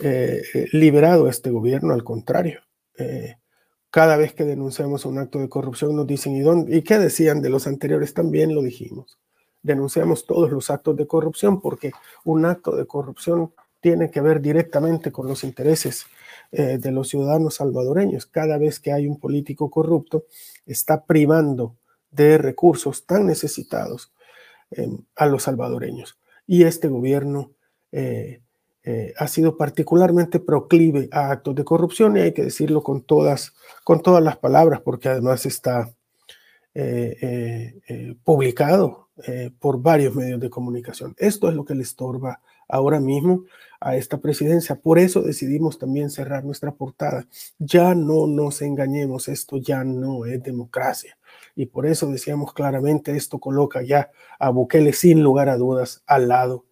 eh, 0.00 0.42
eh, 0.54 0.66
liberado 0.72 1.28
este 1.28 1.50
gobierno, 1.50 1.92
al 1.94 2.04
contrario. 2.04 2.60
cada 3.90 4.16
vez 4.16 4.34
que 4.34 4.44
denunciamos 4.44 5.04
un 5.04 5.18
acto 5.18 5.38
de 5.38 5.48
corrupción 5.48 5.94
nos 5.94 6.06
dicen, 6.06 6.34
¿y, 6.34 6.40
dónde, 6.40 6.76
¿y 6.76 6.82
qué 6.82 6.98
decían 6.98 7.42
de 7.42 7.50
los 7.50 7.66
anteriores? 7.66 8.14
También 8.14 8.54
lo 8.54 8.62
dijimos 8.62 9.18
denunciamos 9.64 10.26
todos 10.26 10.52
los 10.52 10.70
actos 10.70 10.94
de 10.96 11.08
corrupción 11.08 11.60
porque 11.60 11.90
un 12.24 12.44
acto 12.44 12.76
de 12.76 12.86
corrupción 12.86 13.52
tiene 13.80 14.10
que 14.10 14.20
ver 14.20 14.40
directamente 14.40 15.10
con 15.10 15.26
los 15.26 15.42
intereses 15.42 16.06
eh, 16.56 16.78
de 16.78 16.92
los 16.92 17.08
ciudadanos 17.08 17.56
salvadoreños. 17.56 18.26
Cada 18.26 18.58
vez 18.58 18.78
que 18.78 18.92
hay 18.92 19.08
un 19.08 19.18
político 19.18 19.72
corrupto, 19.72 20.26
está 20.66 21.04
privando 21.04 21.74
de 22.12 22.38
recursos 22.38 23.06
tan 23.06 23.26
necesitados 23.26 24.12
em, 24.70 24.98
a 25.16 25.26
los 25.26 25.42
salvadoreños. 25.42 26.16
Y 26.46 26.62
este 26.62 26.86
gobierno 26.86 27.50
eh, 27.90 28.40
eh, 28.84 29.14
ha 29.18 29.26
sido 29.26 29.56
particularmente 29.56 30.38
proclive 30.38 31.08
a 31.10 31.32
actos 31.32 31.56
de 31.56 31.64
corrupción 31.64 32.16
y 32.16 32.20
hay 32.20 32.32
que 32.32 32.44
decirlo 32.44 32.84
con 32.84 33.02
todas, 33.02 33.52
con 33.82 34.00
todas 34.00 34.22
las 34.22 34.36
palabras 34.36 34.80
porque 34.80 35.08
además 35.08 35.46
está 35.46 35.92
publicado 38.24 39.08
por 39.60 39.80
varios 39.80 40.14
medios 40.14 40.40
de 40.40 40.50
comunicación. 40.50 41.14
Esto 41.18 41.48
es 41.48 41.54
lo 41.54 41.64
que 41.64 41.74
le 41.74 41.82
estorba 41.82 42.40
ahora 42.68 43.00
mismo 43.00 43.44
a 43.84 43.96
esta 43.96 44.16
presidencia. 44.16 44.76
Por 44.76 44.98
eso 44.98 45.20
decidimos 45.20 45.78
también 45.78 46.08
cerrar 46.08 46.42
nuestra 46.42 46.72
portada. 46.72 47.26
Ya 47.58 47.94
no 47.94 48.26
nos 48.26 48.62
engañemos, 48.62 49.28
esto 49.28 49.58
ya 49.58 49.84
no 49.84 50.24
es 50.24 50.42
democracia. 50.42 51.18
Y 51.54 51.66
por 51.66 51.84
eso 51.86 52.10
decíamos 52.10 52.54
claramente, 52.54 53.14
esto 53.14 53.38
coloca 53.38 53.82
ya 53.82 54.10
a 54.38 54.48
Bukele 54.48 54.94
sin 54.94 55.22
lugar 55.22 55.50
a 55.50 55.58
dudas 55.58 56.02
al 56.06 56.28
lado 56.28 56.64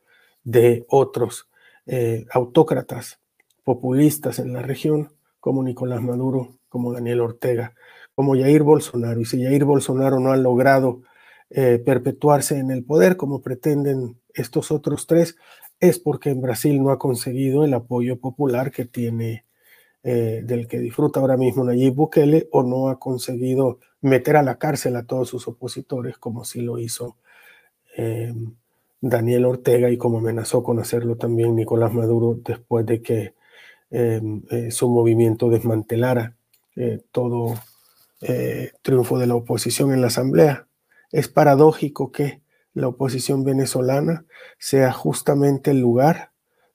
de 0.42 0.86
otros 0.88 1.50
eh, 1.84 2.24
autócratas 2.32 3.20
populistas 3.62 4.38
en 4.38 4.54
la 4.54 4.62
región, 4.62 5.12
como 5.38 5.62
Nicolás 5.62 6.00
Maduro, 6.00 6.56
como 6.70 6.94
Daniel 6.94 7.20
Ortega, 7.20 7.74
como 8.14 8.34
Jair 8.34 8.62
Bolsonaro. 8.62 9.20
Y 9.20 9.26
si 9.26 9.44
Jair 9.44 9.66
Bolsonaro 9.66 10.18
no 10.18 10.32
ha 10.32 10.38
logrado 10.38 11.02
eh, 11.50 11.78
perpetuarse 11.84 12.58
en 12.58 12.70
el 12.70 12.84
poder, 12.84 13.18
como 13.18 13.42
pretenden 13.42 14.16
estos 14.32 14.70
otros 14.70 15.06
tres, 15.06 15.36
es 15.82 15.98
porque 15.98 16.30
en 16.30 16.40
Brasil 16.40 16.80
no 16.80 16.92
ha 16.92 16.98
conseguido 16.98 17.64
el 17.64 17.74
apoyo 17.74 18.20
popular 18.20 18.70
que 18.70 18.84
tiene, 18.84 19.44
eh, 20.04 20.40
del 20.44 20.68
que 20.68 20.78
disfruta 20.78 21.18
ahora 21.18 21.36
mismo 21.36 21.64
Nayib 21.64 21.94
Bukele, 21.94 22.48
o 22.52 22.62
no 22.62 22.88
ha 22.88 23.00
conseguido 23.00 23.80
meter 24.00 24.36
a 24.36 24.44
la 24.44 24.58
cárcel 24.58 24.94
a 24.94 25.02
todos 25.02 25.28
sus 25.28 25.48
opositores, 25.48 26.18
como 26.18 26.44
sí 26.44 26.60
lo 26.60 26.78
hizo 26.78 27.16
eh, 27.96 28.32
Daniel 29.00 29.44
Ortega 29.44 29.90
y 29.90 29.96
como 29.98 30.18
amenazó 30.18 30.62
con 30.62 30.78
hacerlo 30.78 31.16
también 31.16 31.56
Nicolás 31.56 31.92
Maduro 31.92 32.38
después 32.44 32.86
de 32.86 33.02
que 33.02 33.34
su 34.70 34.88
movimiento 34.88 35.50
desmantelara 35.50 36.34
todo 37.10 37.56
triunfo 38.80 39.18
de 39.18 39.26
la 39.26 39.34
oposición 39.34 39.92
en 39.92 40.00
la 40.00 40.06
Asamblea. 40.06 40.66
Es 41.10 41.28
paradójico 41.28 42.10
que 42.10 42.41
la 42.74 42.88
oposición 42.88 43.44
venezolana 43.44 44.24
sea 44.58 44.92
justamente 44.92 45.70
el 45.72 45.80
lugar 45.80 46.30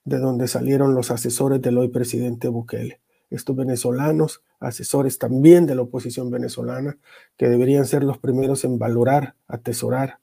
de 0.06 0.20
donde 0.20 0.48
salieron 0.48 0.94
los 0.94 1.12
asesores 1.12 1.62
del 1.62 1.78
hoy 1.78 1.90
presidente 1.90 2.48
Bukele. 2.48 3.02
Estos 3.30 3.56
venezolanos, 3.56 4.42
asesores 4.60 5.20
también 5.20 5.66
de 5.66 5.76
la 5.76 5.82
oposición 5.82 6.32
venezolana, 6.32 6.98
que 7.36 7.50
deberían 7.50 7.86
ser 7.86 8.04
los 8.04 8.18
primeros 8.18 8.64
en 8.64 8.80
valorar, 8.80 9.36
atesorar 9.48 10.20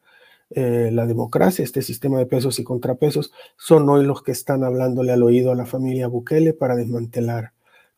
eh, 0.51 0.91
la 0.93 1.07
democracia, 1.07 1.65
este 1.65 1.83
sistema 1.83 2.19
de 2.19 2.27
pesos 2.27 2.59
y 2.59 2.65
contrapesos, 2.65 3.33
son 3.57 3.89
hoy 3.91 4.07
los 4.07 4.23
que 4.23 4.33
están 4.33 4.65
hablándole 4.65 5.13
al 5.13 5.23
oído 5.23 5.53
a 5.53 5.55
la 5.55 5.67
familia 5.67 6.09
Bukele 6.09 6.55
para 6.55 6.77
desmantelar 6.77 7.53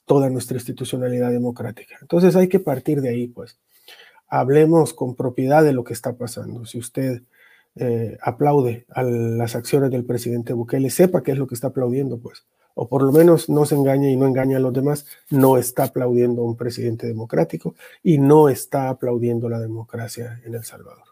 toda 0.06 0.28
nuestra 0.30 0.56
institucionalidad 0.56 1.30
democrática. 1.30 1.96
Entonces 2.00 2.34
hay 2.34 2.48
que 2.48 2.60
partir 2.60 3.00
de 3.00 3.10
ahí, 3.10 3.28
pues 3.28 3.58
hablemos 4.28 4.92
con 4.92 5.14
propiedad 5.14 5.62
de 5.62 5.72
lo 5.72 5.84
que 5.84 5.92
está 5.92 6.14
pasando. 6.14 6.64
Si 6.64 6.78
usted 6.78 7.22
eh, 7.76 8.16
aplaude 8.22 8.86
a 8.90 9.02
las 9.02 9.54
acciones 9.54 9.90
del 9.90 10.04
presidente 10.04 10.52
Bukele, 10.52 10.90
sepa 10.90 11.22
qué 11.22 11.32
es 11.32 11.38
lo 11.38 11.46
que 11.46 11.54
está 11.54 11.68
aplaudiendo, 11.68 12.18
pues. 12.18 12.46
O 12.74 12.88
por 12.88 13.02
lo 13.02 13.12
menos 13.12 13.48
no 13.48 13.64
se 13.64 13.74
engañe 13.74 14.10
y 14.10 14.16
no 14.16 14.26
engañe 14.26 14.56
a 14.56 14.60
los 14.60 14.72
demás, 14.72 15.06
no 15.30 15.56
está 15.56 15.84
aplaudiendo 15.84 16.42
a 16.42 16.44
un 16.44 16.56
presidente 16.56 17.06
democrático 17.06 17.74
y 18.02 18.18
no 18.18 18.48
está 18.48 18.90
aplaudiendo 18.90 19.48
la 19.48 19.60
democracia 19.60 20.40
en 20.44 20.54
El 20.54 20.64
Salvador. 20.64 21.04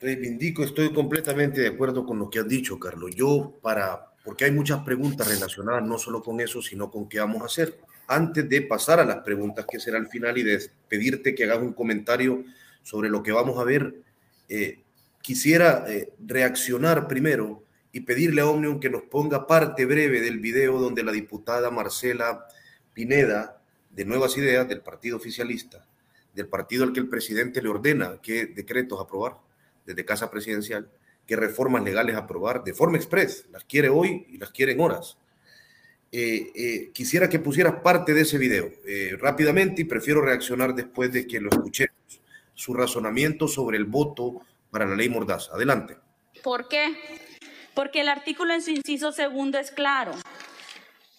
Reivindico, 0.00 0.64
estoy 0.64 0.92
completamente 0.92 1.60
de 1.60 1.68
acuerdo 1.68 2.04
con 2.04 2.18
lo 2.18 2.28
que 2.28 2.40
has 2.40 2.48
dicho, 2.48 2.78
Carlos. 2.78 3.14
Yo, 3.14 3.58
para, 3.62 4.12
porque 4.24 4.44
hay 4.44 4.52
muchas 4.52 4.82
preguntas 4.84 5.28
relacionadas 5.28 5.84
no 5.84 5.98
solo 5.98 6.22
con 6.22 6.40
eso, 6.40 6.60
sino 6.60 6.90
con 6.90 7.08
qué 7.08 7.20
vamos 7.20 7.42
a 7.42 7.46
hacer 7.46 7.78
antes 8.08 8.48
de 8.48 8.62
pasar 8.62 9.00
a 9.00 9.04
las 9.04 9.18
preguntas, 9.18 9.64
que 9.70 9.80
será 9.80 9.98
al 9.98 10.08
final, 10.08 10.36
y 10.38 10.42
de 10.42 10.60
pedirte 10.88 11.34
que 11.34 11.44
hagas 11.44 11.58
un 11.58 11.72
comentario 11.72 12.44
sobre 12.82 13.08
lo 13.08 13.22
que 13.22 13.32
vamos 13.32 13.58
a 13.58 13.64
ver, 13.64 13.94
eh, 14.48 14.82
quisiera 15.22 15.84
eh, 15.88 16.12
reaccionar 16.26 17.08
primero 17.08 17.62
y 17.92 18.00
pedirle 18.00 18.42
a 18.42 18.46
Omnium 18.46 18.80
que 18.80 18.90
nos 18.90 19.02
ponga 19.02 19.46
parte 19.46 19.86
breve 19.86 20.20
del 20.20 20.40
video 20.40 20.78
donde 20.78 21.02
la 21.02 21.12
diputada 21.12 21.70
Marcela 21.70 22.46
Pineda, 22.92 23.62
de 23.90 24.04
Nuevas 24.04 24.36
Ideas, 24.36 24.68
del 24.68 24.80
partido 24.80 25.16
oficialista, 25.16 25.86
del 26.34 26.48
partido 26.48 26.84
al 26.84 26.92
que 26.92 27.00
el 27.00 27.08
presidente 27.08 27.62
le 27.62 27.68
ordena 27.68 28.18
qué 28.22 28.46
decretos 28.46 29.00
aprobar 29.00 29.36
desde 29.86 30.04
Casa 30.04 30.30
Presidencial, 30.30 30.90
qué 31.26 31.36
reformas 31.36 31.84
legales 31.84 32.16
aprobar 32.16 32.64
de 32.64 32.74
forma 32.74 32.96
express, 32.96 33.46
las 33.52 33.64
quiere 33.64 33.90
hoy 33.90 34.26
y 34.30 34.38
las 34.38 34.50
quiere 34.50 34.72
en 34.72 34.80
horas 34.80 35.16
eh, 36.10 36.50
eh, 36.54 36.90
quisiera 36.92 37.28
que 37.28 37.38
pusieras 37.38 37.76
parte 37.82 38.12
de 38.12 38.20
ese 38.20 38.36
video 38.36 38.70
rápidamente 39.18 39.80
y 39.80 39.84
prefiero 39.86 40.20
reaccionar 40.20 40.74
después 40.74 41.10
de 41.10 41.26
que 41.26 41.40
lo 41.40 41.48
escuchemos. 41.48 42.21
Su 42.54 42.74
razonamiento 42.74 43.48
sobre 43.48 43.78
el 43.78 43.84
voto 43.84 44.40
para 44.70 44.86
la 44.86 44.96
ley 44.96 45.08
Mordaza. 45.08 45.52
Adelante. 45.54 45.96
¿Por 46.42 46.68
qué? 46.68 46.96
Porque 47.74 48.00
el 48.00 48.08
artículo 48.08 48.52
en 48.52 48.62
su 48.62 48.70
inciso 48.70 49.12
segundo 49.12 49.58
es 49.58 49.70
claro. 49.70 50.12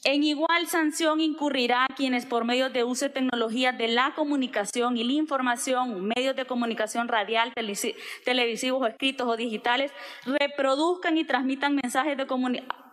En 0.06 0.22
igual 0.22 0.68
sanción 0.68 1.22
incurrirá 1.22 1.88
quienes 1.96 2.26
por 2.26 2.44
medio 2.44 2.70
de 2.70 2.84
uso 2.84 3.06
de 3.06 3.12
tecnologías 3.12 3.78
de 3.78 3.88
la 3.88 4.14
comunicación 4.14 4.98
y 4.98 5.04
la 5.06 5.14
información, 5.14 6.10
medios 6.10 6.36
de 6.36 6.44
comunicación 6.44 7.08
radial, 7.08 7.54
televisivos 8.26 8.90
escritos 8.90 9.26
o 9.26 9.38
digitales, 9.38 9.94
reproduzcan 10.26 11.18
y 11.18 11.24
transmitan 11.24 11.76
mensajes 11.82 12.18
de 12.18 12.28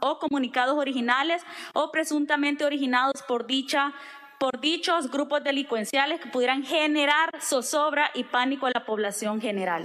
o 0.03 0.19
comunicados 0.21 0.79
originales 0.79 1.43
o 1.75 1.91
presuntamente 1.91 2.65
originados 2.65 3.23
por 3.27 3.45
dicha 3.45 3.93
por 4.41 4.59
dichos 4.59 5.11
grupos 5.11 5.45
delincuenciales 5.45 6.19
que 6.19 6.31
pudieran 6.31 6.65
generar 6.65 7.31
zozobra 7.43 8.11
y 8.15 8.25
pánico 8.25 8.67
a 8.67 8.71
la 8.75 8.87
población 8.87 9.39
general. 9.39 9.85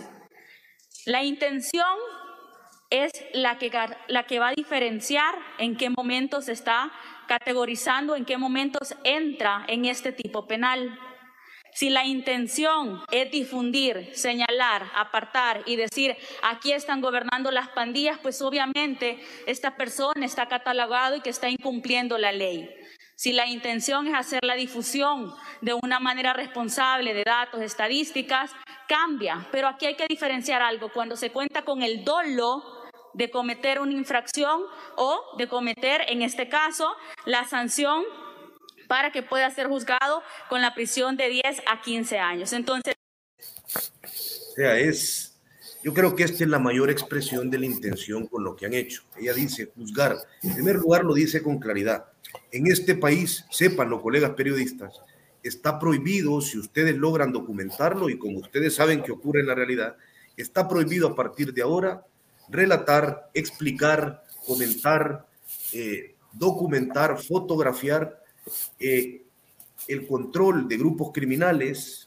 La 1.06 1.26
intención 1.26 1.86
es 2.90 3.12
la 3.34 3.58
que, 3.58 3.70
va 4.40 4.48
a 4.48 4.54
diferenciar 4.54 5.36
en 5.60 5.76
qué 5.76 5.90
momentos 5.90 6.48
está 6.48 6.90
categorizando 7.28 8.16
en 8.16 8.24
qué 8.24 8.38
momentos 8.38 8.96
entra 9.04 9.66
en 9.68 9.86
este 9.86 10.12
tipo 10.12 10.48
penal. 10.48 10.98
Si 11.74 11.90
la 11.90 12.06
intención 12.06 13.02
es 13.12 13.32
difundir, 13.32 14.12
señalar, 14.14 14.84
apartar 14.96 15.64
y 15.66 15.76
decir, 15.76 16.16
aquí 16.44 16.72
están 16.72 17.02
gobernando 17.02 17.52
las 17.52 17.68
pandillas, 17.70 18.20
pues 18.20 18.42
obviamente 18.42 19.20
esta 19.48 19.76
persona 19.76 20.26
está 20.26 20.48
catalogado 20.48 21.18
y 21.18 21.22
que 21.22 21.32
está 21.32 21.50
incumpliendo 21.50 22.18
la 22.18 22.32
ley. 22.32 22.70
Si 23.16 23.32
la 23.32 23.48
intención 23.48 24.08
es 24.08 24.14
hacer 24.14 24.44
la 24.44 24.56
difusión 24.56 25.34
de 25.62 25.74
una 25.74 26.00
manera 26.00 26.34
responsable 26.34 27.14
de 27.14 27.24
datos, 27.24 27.62
estadísticas, 27.62 28.52
cambia. 28.88 29.48
Pero 29.52 29.68
aquí 29.70 29.86
hay 29.86 29.96
que 29.96 30.08
diferenciar 30.08 30.62
algo. 30.62 30.92
Cuando 30.92 31.16
se 31.16 31.32
cuenta 31.32 31.64
con 31.64 31.82
el 31.82 32.04
dolo 32.04 32.62
de 33.14 33.32
cometer 33.32 33.80
una 33.80 33.94
infracción 33.94 34.62
o 34.98 35.38
de 35.38 35.48
cometer, 35.48 36.02
en 36.10 36.22
este 36.22 36.50
caso, 36.50 36.94
la 37.26 37.46
sanción 37.46 38.04
para 38.88 39.12
que 39.12 39.24
pueda 39.24 39.50
ser 39.50 39.68
juzgado 39.68 40.22
con 40.50 40.62
la 40.62 40.76
prisión 40.76 41.16
de 41.16 41.30
10 41.30 41.62
a 41.68 41.82
15 41.82 42.20
años. 42.20 42.52
Entonces... 42.52 42.96
O 44.04 44.56
sea, 44.56 44.78
es, 44.78 45.40
yo 45.84 45.94
creo 45.94 46.16
que 46.16 46.24
esta 46.24 46.44
es 46.44 46.50
la 46.50 46.60
mayor 46.60 46.90
expresión 46.90 47.50
de 47.50 47.60
la 47.60 47.66
intención 47.66 48.28
con 48.28 48.44
lo 48.44 48.56
que 48.56 48.66
han 48.66 48.74
hecho. 48.74 49.04
Ella 49.18 49.34
dice 49.34 49.72
juzgar. 49.74 50.18
En 50.44 50.54
primer 50.54 50.76
lugar, 50.76 51.06
lo 51.06 51.14
dice 51.14 51.42
con 51.42 51.60
claridad. 51.60 52.06
En 52.52 52.68
este 52.68 52.96
país, 52.96 53.46
sepan 53.50 53.90
los 53.90 54.02
colegas 54.02 54.32
periodistas, 54.32 55.02
está 55.44 55.80
prohibido, 55.80 56.42
si 56.42 56.58
ustedes 56.58 56.96
logran 56.96 57.32
documentarlo 57.32 58.10
y 58.10 58.18
como 58.18 58.40
ustedes 58.40 58.76
saben 58.76 59.04
que 59.04 59.12
ocurre 59.12 59.42
en 59.42 59.48
la 59.48 59.56
realidad, 59.56 59.96
está 60.36 60.68
prohibido 60.68 61.08
a 61.08 61.16
partir 61.16 61.54
de 61.54 61.62
ahora 61.62 62.04
relatar, 62.50 63.30
explicar, 63.34 64.24
comentar, 64.46 65.28
eh, 65.72 66.16
documentar, 66.32 67.22
fotografiar 67.22 68.24
eh, 68.80 69.24
el 69.88 70.08
control 70.08 70.68
de 70.68 70.78
grupos 70.78 71.12
criminales, 71.14 72.05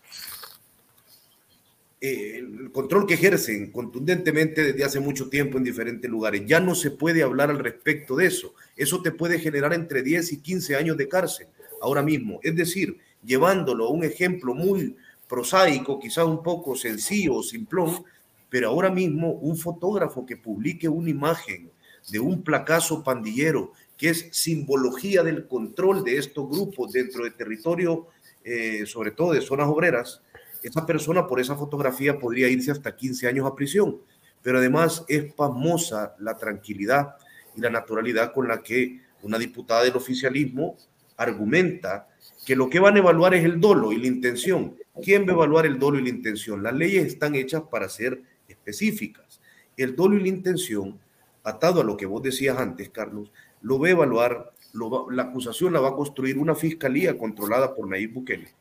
eh, 2.01 2.37
el 2.39 2.71
control 2.71 3.07
que 3.07 3.15
ejercen 3.15 3.73
contundentemente 3.73 4.63
desde 4.63 4.85
hace 4.85 5.01
mucho 5.01 5.29
tiempo 5.29 5.59
en 5.59 5.65
diferentes 5.65 6.09
lugares. 6.09 6.43
Ya 6.47 6.61
no 6.61 6.75
se 6.75 6.93
puede 6.93 7.23
hablar 7.23 7.51
al 7.51 7.59
respecto 7.59 8.15
de 8.17 8.27
eso. 8.27 8.55
Eso 8.77 9.03
te 9.03 9.11
puede 9.11 9.41
generar 9.41 9.73
entre 9.75 10.03
10 10.03 10.33
y 10.33 10.41
15 10.41 10.77
años 10.77 10.97
de 10.97 11.09
cárcel 11.09 11.49
ahora 11.81 12.03
mismo. 12.03 12.39
Es 12.43 12.55
decir, 12.55 12.99
llevándolo 13.25 13.87
a 13.87 13.91
un 13.91 14.05
ejemplo 14.05 14.55
muy 14.55 14.97
prosaico, 15.29 15.99
quizás 15.99 16.25
un 16.25 16.43
poco 16.43 16.77
sencillo 16.77 17.37
o 17.37 17.43
simplón, 17.43 18.05
pero 18.49 18.69
ahora 18.69 18.91
mismo 18.91 19.33
un 19.33 19.57
fotógrafo 19.57 20.25
que 20.25 20.37
publique 20.37 20.89
una 20.89 21.11
imagen 21.11 21.71
de 22.11 22.21
un 22.21 22.43
placazo 22.43 23.03
pandillero, 23.03 23.73
que 23.97 24.11
es 24.11 24.29
simbología 24.31 25.23
del 25.23 25.47
control 25.47 26.05
de 26.05 26.19
estos 26.19 26.49
grupos 26.49 26.93
dentro 26.93 27.25
del 27.25 27.35
territorio, 27.35 28.07
eh, 28.45 28.87
sobre 28.87 29.11
todo 29.11 29.33
de 29.33 29.43
zonas 29.43 29.69
obreras, 29.69 30.23
esa 30.63 30.87
persona 30.87 31.27
por 31.27 31.41
esa 31.41 31.57
fotografía 31.57 32.19
podría 32.19 32.49
irse 32.49 32.71
hasta 32.71 32.97
15 32.97 33.29
años 33.29 33.47
a 33.47 33.55
prisión. 33.55 33.99
Pero 34.43 34.59
además 34.59 35.05
es 35.09 35.33
pasmosa 35.35 36.15
la 36.19 36.37
tranquilidad 36.37 37.17
y 37.57 37.61
la 37.61 37.71
naturalidad 37.71 38.33
con 38.33 38.49
la 38.49 38.63
que 38.63 39.01
una 39.23 39.39
diputada 39.39 39.83
del 39.83 39.97
oficialismo 39.97 40.77
argumenta 41.17 42.09
que 42.47 42.57
lo 42.57 42.71
que 42.71 42.79
van 42.79 42.97
a 42.97 43.01
evaluar 43.01 43.35
es 43.35 43.45
el 43.45 43.61
dolo 43.61 43.93
y 43.93 43.99
la 43.99 44.07
intención. 44.07 44.77
¿Quién 45.03 45.27
va 45.27 45.33
a 45.33 45.35
evaluar 45.35 45.67
el 45.67 45.79
dolo 45.79 45.99
y 45.99 46.03
la 46.03 46.09
intención? 46.09 46.63
Las 46.63 46.75
leyes 46.75 47.07
están 47.07 47.35
hechas 47.35 47.63
para 47.71 47.89
ser 47.89 48.23
específicas. 48.49 49.41
El 49.77 49.95
dolo 49.97 50.17
y 50.17 50.21
la 50.21 50.29
intención 50.29 50.99
atado 51.45 51.81
a 51.81 51.85
lo 51.85 51.97
que 51.97 52.07
vos 52.07 52.23
decías 52.23 52.59
antes, 52.59 52.91
Carlos, 52.91 53.33
lo 53.61 53.79
va 53.79 53.89
a 53.89 53.91
evaluar, 53.91 54.53
la 55.11 55.23
acusación 55.23 55.73
la 55.73 55.81
va 55.81 55.91
a 55.91 55.95
construir 55.95 56.39
una 56.39 56.55
fiscalía 56.55 57.17
controlada 57.19 57.75
por 57.75 57.89
Nayib 57.89 58.15
Bukele, 58.15 58.55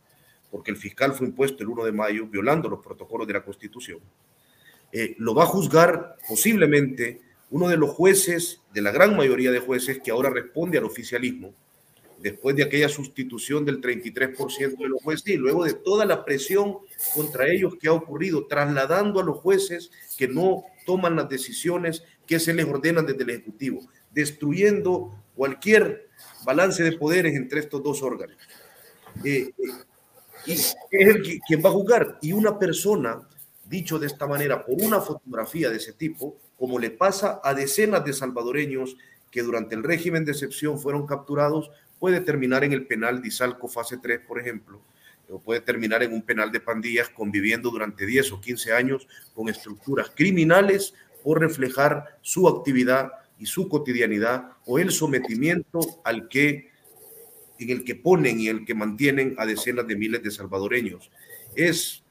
porque 0.52 0.72
el 0.72 0.78
fiscal 0.78 1.14
fue 1.14 1.28
impuesto 1.28 1.64
el 1.64 1.70
1 1.70 1.86
de 1.86 1.91
mayo 1.91 2.28
violando 2.28 2.70
los 2.70 2.84
protocolos 2.84 3.28
de 3.28 3.34
la 3.34 3.43
Constitución. 3.43 4.00
Eh, 4.91 5.16
lo 5.18 5.36
va 5.36 5.43
a 5.43 5.48
juzgar 5.48 6.16
posiblemente 6.28 7.22
uno 7.50 7.70
de 7.70 7.78
los 7.78 7.91
jueces, 7.91 8.62
de 8.74 8.82
la 8.82 8.91
gran 8.91 9.16
mayoría 9.16 9.52
de 9.52 9.60
jueces 9.60 10.00
que 10.04 10.12
ahora 10.12 10.30
responde 10.30 10.78
al 10.78 10.86
oficialismo, 10.86 11.54
después 12.20 12.56
de 12.56 12.64
aquella 12.64 12.89
sustitución 12.89 13.64
del 13.64 13.80
33% 13.82 14.78
de 14.78 14.89
los 14.89 15.02
jueces 15.02 15.28
y 15.28 15.38
luego 15.38 15.64
de 15.64 15.74
toda 15.74 16.06
la 16.06 16.26
presión 16.26 16.78
contra 17.14 17.48
ellos 17.48 17.76
que 17.80 17.88
ha 17.88 17.93
ocurrido, 17.93 18.48
trasladando 18.48 19.20
a 19.20 19.24
los 19.24 19.38
jueces 19.38 19.91
que 20.18 20.28
no 20.28 20.64
toman 20.86 21.16
las 21.16 21.30
decisiones 21.30 22.04
que 22.26 22.39
se 22.39 22.54
les 22.54 22.66
ordenan 22.66 23.06
desde 23.06 23.24
el 23.24 23.30
Ejecutivo, 23.30 23.82
destruyendo 24.12 25.14
cualquier 25.36 26.10
balance 26.45 26.84
de 26.84 26.98
poderes 26.98 27.36
entre 27.36 27.60
estos 27.60 27.84
dos 27.84 28.02
órganos. 28.02 28.38
Eh, 29.24 29.50
eh, 29.50 29.54
y 30.46 30.54
es 30.54 30.76
el 30.92 31.22
quien 31.46 31.62
va 31.64 31.70
a 31.70 31.74
juzgar. 31.74 32.18
Y 32.22 32.34
una 32.34 32.58
persona, 32.58 33.28
dicho 33.66 34.00
de 34.00 34.08
esta 34.08 34.28
manera, 34.28 34.66
por 34.66 34.76
una 34.82 35.02
fotografía 35.02 35.70
de 35.70 35.78
ese 35.78 35.94
tipo, 35.94 36.38
como 36.58 36.80
le 36.80 36.92
pasa 36.92 37.40
a 37.44 37.54
decenas 37.54 38.04
de 38.04 38.14
salvadoreños 38.14 38.98
que 39.32 39.44
durante 39.44 39.76
el 39.76 39.84
régimen 39.84 40.26
de 40.26 40.32
excepción 40.32 40.80
fueron 40.80 41.06
capturados, 41.06 41.72
puede 42.00 42.22
terminar 42.22 42.64
en 42.64 42.74
el 42.74 42.86
penal 42.86 43.22
de 43.22 43.28
Izalco 43.28 43.68
fase 43.68 43.98
3, 43.98 44.22
por 44.28 44.40
ejemplo, 44.40 44.82
o 45.30 45.40
puede 45.40 45.62
terminar 45.62 46.04
en 46.04 46.14
un 46.14 46.22
penal 46.22 46.52
de 46.52 46.60
pandillas 46.60 47.10
conviviendo 47.10 47.70
durante 47.70 48.06
10 48.06 48.32
o 48.34 48.42
15 48.42 48.74
años 48.74 49.08
con 49.34 49.50
estructuras 49.50 50.12
criminales 50.16 50.94
por 51.24 51.40
reflejar 51.40 52.18
su 52.22 52.48
actividad 52.48 53.12
y 53.38 53.46
su 53.46 53.68
cotidianidad 53.68 54.52
o 54.66 54.80
el 54.80 54.92
sometimiento 54.92 55.80
al 56.04 56.30
que 56.30 56.72
en 57.60 57.70
el 57.70 57.84
que 57.84 57.95
ponen 57.95 58.39
y 58.39 58.47
el 58.47 58.66
que 58.66 58.74
mantienen 58.74 59.36
a 59.38 59.45
decenas 59.45 59.88
de 59.88 59.95
miles 59.95 60.24
de 60.24 60.32
salvadoreños. 60.32 61.12
Es, 61.55 62.03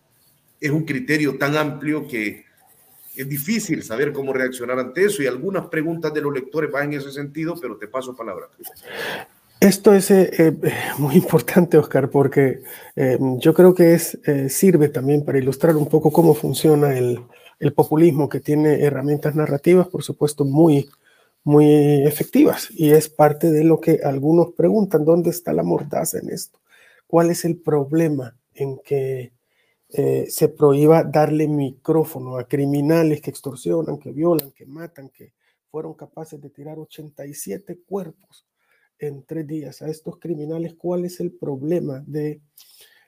es 0.61 0.71
un 0.71 0.85
criterio 0.85 1.39
tan 1.39 1.57
amplio 1.57 2.07
que 2.07 2.45
es 3.17 3.29
difícil 3.29 3.83
saber 3.83 4.13
cómo 4.13 4.33
reaccionar 4.33 4.79
ante 4.79 5.05
eso 5.05 5.23
y 5.23 5.27
algunas 5.27 5.67
preguntas 5.67 6.13
de 6.13 6.21
los 6.21 6.35
lectores 6.35 6.71
van 6.71 6.93
en 6.93 7.01
ese 7.01 7.11
sentido, 7.11 7.55
pero 7.61 7.77
te 7.77 7.89
paso 7.89 8.15
palabra. 8.15 8.49
Esto 9.59 9.95
es 9.95 10.11
eh, 10.11 10.31
eh, 10.39 10.53
muy 10.99 11.15
importante, 11.17 11.79
Oscar, 11.79 12.11
porque 12.11 12.61
eh, 12.95 13.19
yo 13.39 13.55
creo 13.55 13.75
que 13.75 13.95
es, 13.95 14.19
sirve 14.49 14.91
también 14.91 15.25
para 15.25 15.39
ilustrar 15.39 15.77
un 15.77 15.89
poco 15.89 16.13
cómo 16.13 16.35
funciona 16.35 16.97
el, 16.97 17.21
el, 17.59 17.73
populismo, 17.73 18.29
que 18.29 18.41
tiene 18.41 18.83
herramientas 18.83 19.35
narrativas, 19.35 19.89
por 19.89 20.03
supuesto, 20.03 20.45
muy, 20.45 20.91
muy 21.47 22.05
efectivas. 22.07 22.69
Y 22.73 22.91
es 22.91 23.09
parte 23.09 23.51
de 23.51 23.65
lo 23.65 23.81
que 23.81 24.01
algunos 24.05 24.53
preguntan, 24.53 25.07
¿dónde 25.07 25.31
está 25.31 25.55
la 25.55 25.63
mordaza 25.63 26.19
en 26.19 26.29
esto? 26.29 26.61
¿Cuál 27.07 27.31
es 27.31 27.45
el 27.47 27.57
problema 27.57 28.37
en 28.53 28.79
que 28.85 29.33
se 30.29 30.49
prohíba 30.49 31.05
darle 31.05 31.49
micrófono 31.49 32.37
a 32.37 32.47
criminales 32.47 33.23
que 33.23 33.31
extorsionan, 33.31 33.99
que 33.99 34.13
violan, 34.13 34.51
que 34.51 34.67
matan, 34.67 35.09
que 35.09 35.33
fueron 35.71 35.95
capaces 35.95 36.39
de 36.41 36.51
tirar 36.51 36.79
87 36.79 37.79
cuerpos? 37.87 38.47
en 38.99 39.25
tres 39.25 39.47
días 39.47 39.83
a 39.83 39.89
estos 39.89 40.19
criminales, 40.19 40.75
¿cuál 40.75 41.05
es 41.05 41.21
el 41.21 41.33
problema 41.33 42.03
de 42.07 42.41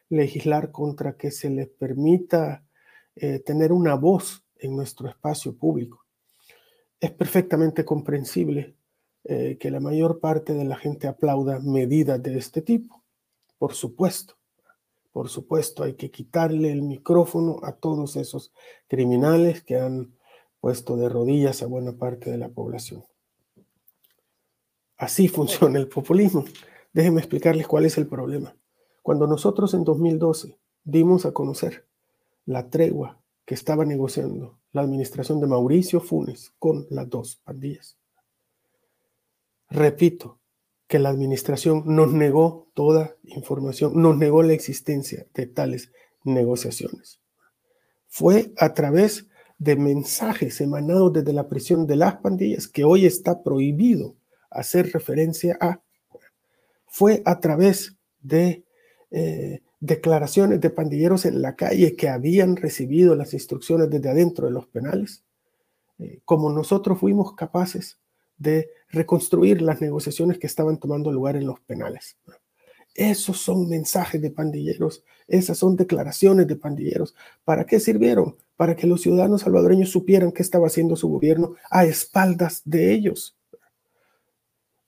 legislar 0.08 0.70
contra 0.70 1.16
que 1.16 1.30
se 1.30 1.50
les 1.50 1.68
permita 1.68 2.64
eh, 3.16 3.40
tener 3.40 3.72
una 3.72 3.94
voz 3.94 4.44
en 4.56 4.76
nuestro 4.76 5.08
espacio 5.08 5.56
público? 5.56 6.04
Es 7.00 7.10
perfectamente 7.12 7.84
comprensible 7.84 8.74
eh, 9.24 9.56
que 9.60 9.70
la 9.70 9.80
mayor 9.80 10.20
parte 10.20 10.54
de 10.54 10.64
la 10.64 10.76
gente 10.76 11.06
aplauda 11.06 11.60
medidas 11.60 12.22
de 12.22 12.38
este 12.38 12.62
tipo. 12.62 13.02
Por 13.58 13.74
supuesto, 13.74 14.38
por 15.12 15.28
supuesto, 15.28 15.82
hay 15.82 15.94
que 15.94 16.12
quitarle 16.12 16.70
el 16.70 16.82
micrófono 16.82 17.58
a 17.64 17.72
todos 17.72 18.14
esos 18.14 18.52
criminales 18.86 19.64
que 19.64 19.76
han 19.76 20.14
puesto 20.60 20.96
de 20.96 21.08
rodillas 21.08 21.60
a 21.60 21.66
buena 21.66 21.92
parte 21.92 22.30
de 22.30 22.38
la 22.38 22.48
población. 22.48 23.04
Así 24.96 25.26
funciona 25.26 25.78
el 25.78 25.88
populismo. 25.88 26.44
Déjenme 26.92 27.20
explicarles 27.20 27.66
cuál 27.66 27.84
es 27.84 27.98
el 27.98 28.06
problema. 28.06 28.54
Cuando 29.02 29.26
nosotros 29.26 29.74
en 29.74 29.84
2012 29.84 30.56
dimos 30.84 31.26
a 31.26 31.32
conocer 31.32 31.86
la 32.46 32.70
tregua 32.70 33.20
que 33.44 33.54
estaba 33.54 33.84
negociando 33.84 34.58
la 34.78 34.84
administración 34.84 35.40
de 35.40 35.46
Mauricio 35.48 36.00
Funes 36.00 36.52
con 36.58 36.86
las 36.90 37.08
dos 37.10 37.40
pandillas, 37.44 37.98
repito 39.68 40.38
que 40.86 40.98
la 40.98 41.10
administración 41.10 41.82
nos 41.84 42.12
negó 42.12 42.68
toda 42.74 43.16
información, 43.24 44.00
nos 44.00 44.16
negó 44.16 44.42
la 44.42 44.54
existencia 44.54 45.26
de 45.34 45.46
tales 45.46 45.92
negociaciones. 46.24 47.20
Fue 48.06 48.52
a 48.56 48.72
través 48.72 49.26
de 49.58 49.76
mensajes 49.76 50.60
emanados 50.60 51.12
desde 51.12 51.32
la 51.32 51.48
prisión 51.48 51.86
de 51.86 51.96
las 51.96 52.16
pandillas 52.16 52.68
que 52.68 52.84
hoy 52.84 53.04
está 53.04 53.42
prohibido 53.42 54.16
hacer 54.50 54.92
referencia 54.92 55.58
a, 55.60 55.82
fue 56.86 57.22
a 57.26 57.40
través 57.40 57.96
de 58.20 58.64
eh, 59.10 59.60
declaraciones 59.80 60.60
de 60.60 60.70
pandilleros 60.70 61.24
en 61.24 61.40
la 61.40 61.54
calle 61.54 61.94
que 61.96 62.08
habían 62.08 62.56
recibido 62.56 63.14
las 63.14 63.32
instrucciones 63.34 63.90
desde 63.90 64.10
adentro 64.10 64.46
de 64.46 64.52
los 64.52 64.66
penales, 64.66 65.24
eh, 65.98 66.20
como 66.24 66.50
nosotros 66.50 66.98
fuimos 66.98 67.34
capaces 67.34 67.98
de 68.36 68.70
reconstruir 68.90 69.62
las 69.62 69.80
negociaciones 69.80 70.38
que 70.38 70.46
estaban 70.46 70.78
tomando 70.78 71.12
lugar 71.12 71.36
en 71.36 71.46
los 71.46 71.60
penales. 71.60 72.16
Esos 72.94 73.38
son 73.38 73.68
mensajes 73.68 74.20
de 74.20 74.30
pandilleros, 74.30 75.04
esas 75.28 75.58
son 75.58 75.76
declaraciones 75.76 76.48
de 76.48 76.56
pandilleros. 76.56 77.14
¿Para 77.44 77.64
qué 77.64 77.78
sirvieron? 77.78 78.36
Para 78.56 78.74
que 78.74 78.88
los 78.88 79.02
ciudadanos 79.02 79.42
salvadoreños 79.42 79.90
supieran 79.90 80.32
qué 80.32 80.42
estaba 80.42 80.66
haciendo 80.66 80.96
su 80.96 81.08
gobierno 81.08 81.54
a 81.70 81.84
espaldas 81.84 82.62
de 82.64 82.92
ellos. 82.92 83.36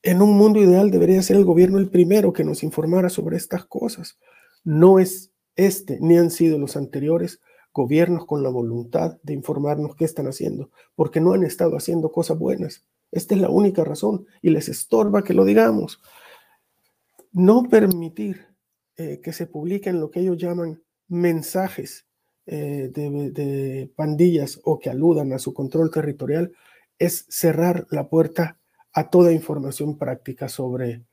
En 0.03 0.23
un 0.23 0.37
mundo 0.37 0.61
ideal 0.61 0.91
debería 0.91 1.23
ser 1.23 1.37
el 1.37 1.45
gobierno 1.45 1.79
el 1.79 1.91
primero 1.91 2.33
que 2.33 2.43
nos 2.43 2.63
informara 2.63 3.11
sobre 3.11 3.37
estas 3.37 3.65
cosas. 3.67 4.19
No 4.65 4.99
es 4.99 5.33
este 5.57 5.99
ni 6.01 6.17
han 6.17 6.31
sido 6.31 6.59
los 6.59 6.77
anteriores 6.77 7.41
gobiernos 7.73 8.27
con 8.27 8.43
la 8.43 8.49
voluntad 8.49 9.19
de 9.23 9.35
informarnos 9.35 9.95
qué 9.95 10.05
están 10.05 10.27
haciendo, 10.27 10.71
porque 10.95 11.21
no 11.21 11.33
han 11.33 11.45
estado 11.45 11.77
haciendo 11.77 12.11
cosas 12.11 12.39
buenas. 12.39 12.85
Esta 13.13 13.35
es 13.35 13.41
la 13.41 13.51
única 13.51 13.85
razón 13.85 14.27
y 14.43 14.51
les 14.51 14.69
estorba 14.69 15.23
que 15.23 15.35
lo 15.35 15.45
digamos. 15.45 16.01
No 17.33 17.65
permitir 17.65 18.47
eh, 18.97 19.21
que 19.23 19.33
se 19.33 19.47
publiquen 19.47 20.01
lo 20.01 20.11
que 20.11 20.21
ellos 20.21 20.37
llaman 20.37 20.83
mensajes 21.09 22.07
eh, 22.47 22.91
de, 22.93 23.31
de 23.31 23.93
pandillas 23.95 24.61
o 24.65 24.79
que 24.79 24.91
aludan 24.91 25.33
a 25.33 25.39
su 25.39 25.55
control 25.55 25.91
territorial 25.91 26.53
es 26.99 27.27
cerrar 27.29 27.87
la 27.91 28.09
puerta 28.09 28.59
a 28.93 29.11
toda 29.11 29.33
información 29.33 29.99
práctica 29.99 30.49
sobre, 30.49 31.05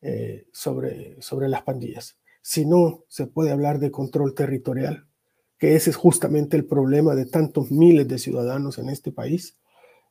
eh, 0.00 0.46
sobre, 0.52 1.20
sobre 1.20 1.48
las 1.48 1.62
pandillas. 1.62 2.17
Si 2.42 2.64
no, 2.64 3.04
se 3.08 3.26
puede 3.26 3.50
hablar 3.50 3.78
de 3.78 3.90
control 3.90 4.34
territorial, 4.34 5.06
que 5.58 5.74
ese 5.74 5.90
es 5.90 5.96
justamente 5.96 6.56
el 6.56 6.64
problema 6.64 7.14
de 7.14 7.26
tantos 7.26 7.70
miles 7.70 8.06
de 8.08 8.18
ciudadanos 8.18 8.78
en 8.78 8.88
este 8.88 9.12
país 9.12 9.56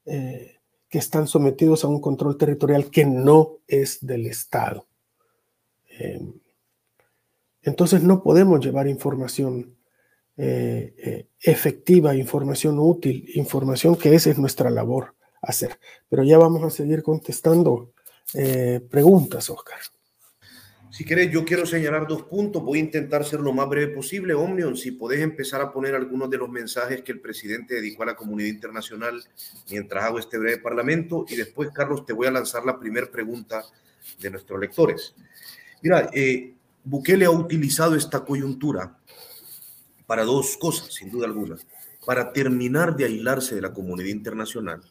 eh, 0.05 0.57
que 0.89 0.99
están 0.99 1.27
sometidos 1.27 1.83
a 1.83 1.87
un 1.87 2.01
control 2.01 2.37
territorial 2.37 2.89
que 2.89 3.05
no 3.05 3.57
es 3.67 4.05
del 4.05 4.25
Estado. 4.25 4.87
Em, 5.89 6.33
entonces 7.61 8.03
no 8.03 8.23
podemos 8.23 8.63
llevar 8.63 8.87
información 8.87 9.75
eh, 10.37 11.27
efectiva, 11.41 12.15
información 12.15 12.77
útil, 12.79 13.29
información 13.35 13.95
que 13.95 14.13
esa 14.13 14.29
es 14.29 14.37
nuestra 14.37 14.69
labor 14.69 15.15
hacer. 15.41 15.79
Pero 16.09 16.23
ya 16.23 16.37
vamos 16.37 16.63
a 16.63 16.69
seguir 16.69 17.03
contestando 17.03 17.93
eh, 18.33 18.81
preguntas, 18.89 19.49
Oscar. 19.49 19.79
Si 20.97 21.05
querés, 21.05 21.29
yo 21.29 21.45
quiero 21.45 21.67
señalar 21.67 22.07
dos 22.07 22.23
puntos. 22.23 22.63
Voy 22.63 22.79
a 22.79 22.81
intentar 22.81 23.23
ser 23.23 23.39
lo 23.39 23.53
más 23.53 23.69
breve 23.69 23.93
posible. 23.93 24.33
Omnion, 24.33 24.75
si 24.75 24.89
podés 24.89 25.21
empezar 25.21 25.61
a 25.61 25.71
poner 25.71 25.93
algunos 25.93 26.27
de 26.27 26.39
los 26.39 26.49
mensajes 26.49 27.03
que 27.03 27.11
el 27.11 27.19
presidente 27.19 27.75
dedicó 27.75 28.01
a 28.01 28.07
la 28.07 28.15
comunidad 28.15 28.49
internacional 28.49 29.23
mientras 29.69 30.03
hago 30.03 30.17
este 30.17 30.39
breve 30.39 30.57
parlamento. 30.57 31.23
Y 31.29 31.35
después, 31.35 31.69
Carlos, 31.71 32.03
te 32.03 32.13
voy 32.13 32.25
a 32.25 32.31
lanzar 32.31 32.65
la 32.65 32.79
primera 32.79 33.11
pregunta 33.11 33.63
de 34.19 34.31
nuestros 34.31 34.59
lectores. 34.59 35.13
Mira, 35.83 36.09
eh, 36.15 36.55
Bukele 36.83 37.25
ha 37.25 37.29
utilizado 37.29 37.93
esta 37.93 38.25
coyuntura 38.25 38.97
para 40.07 40.23
dos 40.23 40.57
cosas, 40.57 40.91
sin 40.91 41.11
duda 41.11 41.27
alguna. 41.27 41.57
Para 42.07 42.33
terminar 42.33 42.95
de 42.95 43.05
aislarse 43.05 43.53
de 43.53 43.61
la 43.61 43.71
comunidad 43.71 44.09
internacional 44.09 44.81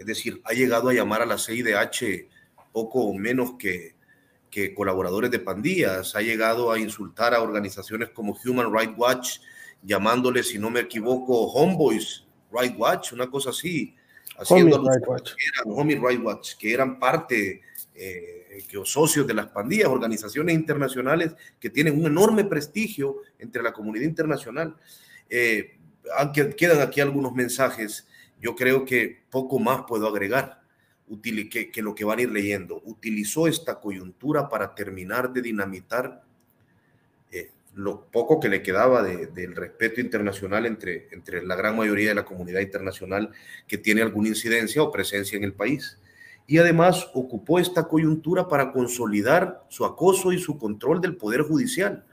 es 0.00 0.06
decir, 0.06 0.40
ha 0.44 0.54
llegado 0.54 0.88
a 0.88 0.94
llamar 0.94 1.20
a 1.20 1.26
la 1.26 1.36
CIDH 1.36 2.26
poco 2.72 3.12
menos 3.12 3.56
que, 3.58 3.99
que 4.50 4.74
colaboradores 4.74 5.30
de 5.30 5.38
pandillas, 5.38 6.16
ha 6.16 6.20
llegado 6.20 6.72
a 6.72 6.78
insultar 6.78 7.34
a 7.34 7.42
organizaciones 7.42 8.10
como 8.10 8.36
Human 8.44 8.72
Rights 8.72 8.94
Watch, 8.96 9.38
llamándole, 9.82 10.42
si 10.42 10.58
no 10.58 10.70
me 10.70 10.80
equivoco, 10.80 11.46
Homeboys 11.52 12.24
Rights 12.50 12.76
Watch, 12.76 13.12
una 13.12 13.30
cosa 13.30 13.50
así. 13.50 13.94
haciendo 14.38 14.76
Homie 14.76 14.90
Right 14.90 15.08
Watch. 15.08 15.30
Que 15.34 15.44
eran, 15.54 15.78
Homie 15.78 16.00
Right 16.02 16.22
Watch, 16.22 16.54
que 16.58 16.72
eran 16.72 16.98
parte 16.98 17.62
eh, 17.94 18.64
que, 18.68 18.76
o 18.76 18.84
socios 18.84 19.26
de 19.26 19.34
las 19.34 19.46
pandillas, 19.46 19.88
organizaciones 19.88 20.54
internacionales 20.54 21.34
que 21.58 21.70
tienen 21.70 21.98
un 21.98 22.06
enorme 22.06 22.44
prestigio 22.44 23.18
entre 23.38 23.62
la 23.62 23.72
comunidad 23.72 24.04
internacional. 24.04 24.76
Eh, 25.28 25.78
aunque 26.16 26.54
quedan 26.56 26.80
aquí 26.80 27.00
algunos 27.00 27.32
mensajes, 27.34 28.08
yo 28.40 28.56
creo 28.56 28.84
que 28.84 29.22
poco 29.30 29.58
más 29.58 29.82
puedo 29.86 30.08
agregar 30.08 30.59
que, 31.50 31.82
lo 31.82 31.94
que 31.94 32.04
van 32.04 32.18
a 32.18 32.22
ir 32.22 32.30
leyendo. 32.30 32.80
Utilizó 32.84 33.46
esta 33.46 33.80
coyuntura 33.80 34.48
para 34.48 34.74
terminar 34.74 35.32
de 35.32 35.42
dinamitar 35.42 36.22
lo 37.74 38.06
poco 38.06 38.40
que 38.40 38.48
le 38.48 38.62
quedaba 38.62 39.02
del 39.02 39.54
respeto 39.54 40.00
internacional 40.00 40.66
entre, 40.66 41.08
entre 41.12 41.42
la 41.42 41.54
gran 41.54 41.76
mayoría 41.76 42.08
de 42.08 42.14
la 42.16 42.24
comunidad 42.24 42.60
internacional 42.60 43.30
que 43.66 43.78
tiene 43.78 44.02
alguna 44.02 44.28
incidencia 44.28 44.82
o 44.82 44.90
presencia 44.90 45.36
en 45.36 45.44
el 45.44 45.52
país. 45.52 45.98
Y 46.46 46.58
además 46.58 47.08
ocupó 47.14 47.60
esta 47.60 47.86
coyuntura 47.86 48.48
para 48.48 48.72
consolidar 48.72 49.64
su 49.68 49.84
acoso 49.84 50.32
y 50.32 50.38
su 50.38 50.58
control 50.58 51.00
del 51.00 51.16
Poder 51.16 51.42
Judicial. 51.42 52.04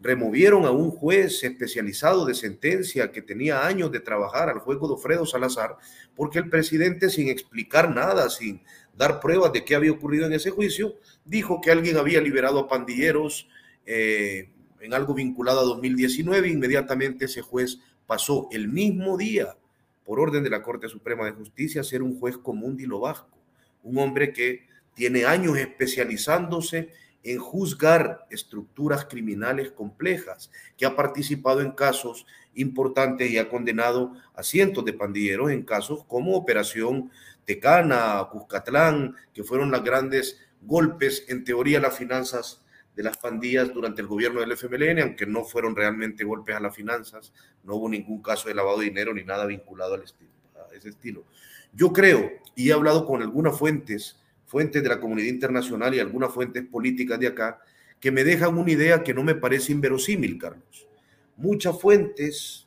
Removieron 0.00 0.64
a 0.64 0.70
un 0.70 0.90
juez 0.90 1.42
especializado 1.42 2.24
de 2.24 2.34
sentencia 2.34 3.10
que 3.10 3.22
tenía 3.22 3.66
años 3.66 3.90
de 3.90 4.00
trabajar, 4.00 4.48
al 4.48 4.60
juez 4.60 4.78
Godofredo 4.78 5.26
Salazar, 5.26 5.76
porque 6.14 6.38
el 6.38 6.48
presidente, 6.48 7.10
sin 7.10 7.28
explicar 7.28 7.94
nada, 7.94 8.30
sin 8.30 8.62
dar 8.96 9.20
pruebas 9.20 9.52
de 9.52 9.64
qué 9.64 9.74
había 9.74 9.92
ocurrido 9.92 10.26
en 10.26 10.32
ese 10.32 10.50
juicio, 10.50 10.94
dijo 11.24 11.60
que 11.60 11.70
alguien 11.70 11.96
había 11.96 12.20
liberado 12.20 12.58
a 12.60 12.68
pandilleros, 12.68 13.48
eh, 13.86 14.50
en 14.80 14.94
algo 14.94 15.14
vinculado 15.14 15.60
a 15.60 15.64
2019, 15.64 16.48
inmediatamente 16.48 17.24
ese 17.24 17.42
juez 17.42 17.78
pasó 18.06 18.48
el 18.52 18.68
mismo 18.68 19.16
día, 19.16 19.56
por 20.04 20.20
orden 20.20 20.42
de 20.42 20.50
la 20.50 20.62
Corte 20.62 20.88
Suprema 20.88 21.26
de 21.26 21.32
Justicia, 21.32 21.82
a 21.82 21.84
ser 21.84 22.02
un 22.02 22.18
juez 22.18 22.38
común 22.38 22.76
de 22.76 22.86
lo 22.86 23.00
vasco, 23.00 23.38
un 23.82 23.98
hombre 23.98 24.32
que 24.32 24.66
tiene 24.94 25.24
años 25.24 25.58
especializándose 25.58 26.88
en 27.22 27.38
juzgar 27.38 28.26
estructuras 28.30 29.04
criminales 29.04 29.70
complejas, 29.72 30.50
que 30.76 30.86
ha 30.86 30.96
participado 30.96 31.60
en 31.60 31.72
casos 31.72 32.26
importantes 32.54 33.30
y 33.30 33.38
ha 33.38 33.48
condenado 33.48 34.12
a 34.34 34.42
cientos 34.42 34.84
de 34.84 34.92
pandilleros 34.92 35.50
en 35.50 35.62
casos 35.62 36.04
como 36.04 36.36
Operación 36.36 37.10
Tecana, 37.44 38.26
Cuscatlán, 38.30 39.16
que 39.32 39.44
fueron 39.44 39.70
los 39.70 39.82
grandes 39.82 40.40
golpes, 40.62 41.24
en 41.28 41.44
teoría, 41.44 41.80
las 41.80 41.96
finanzas 41.96 42.62
de 42.94 43.02
las 43.04 43.16
pandillas 43.16 43.72
durante 43.72 44.00
el 44.00 44.08
gobierno 44.08 44.40
del 44.40 44.52
FMLN, 44.52 45.00
aunque 45.00 45.24
no 45.24 45.44
fueron 45.44 45.76
realmente 45.76 46.24
golpes 46.24 46.56
a 46.56 46.60
las 46.60 46.74
finanzas, 46.74 47.32
no 47.62 47.76
hubo 47.76 47.88
ningún 47.88 48.20
caso 48.22 48.48
de 48.48 48.54
lavado 48.54 48.78
de 48.78 48.86
dinero 48.86 49.14
ni 49.14 49.22
nada 49.22 49.46
vinculado 49.46 49.94
a 49.94 50.74
ese 50.74 50.88
estilo. 50.88 51.24
Yo 51.72 51.92
creo, 51.92 52.28
y 52.56 52.70
he 52.70 52.72
hablado 52.72 53.06
con 53.06 53.22
algunas 53.22 53.56
fuentes, 53.56 54.20
fuentes 54.48 54.82
de 54.82 54.88
la 54.88 54.98
comunidad 54.98 55.28
internacional 55.28 55.94
y 55.94 56.00
algunas 56.00 56.32
fuentes 56.32 56.66
políticas 56.66 57.20
de 57.20 57.28
acá, 57.28 57.60
que 58.00 58.10
me 58.10 58.24
dejan 58.24 58.56
una 58.56 58.70
idea 58.70 59.04
que 59.04 59.14
no 59.14 59.22
me 59.22 59.34
parece 59.34 59.72
inverosímil, 59.72 60.38
Carlos. 60.38 60.88
Muchas 61.36 61.78
fuentes 61.78 62.66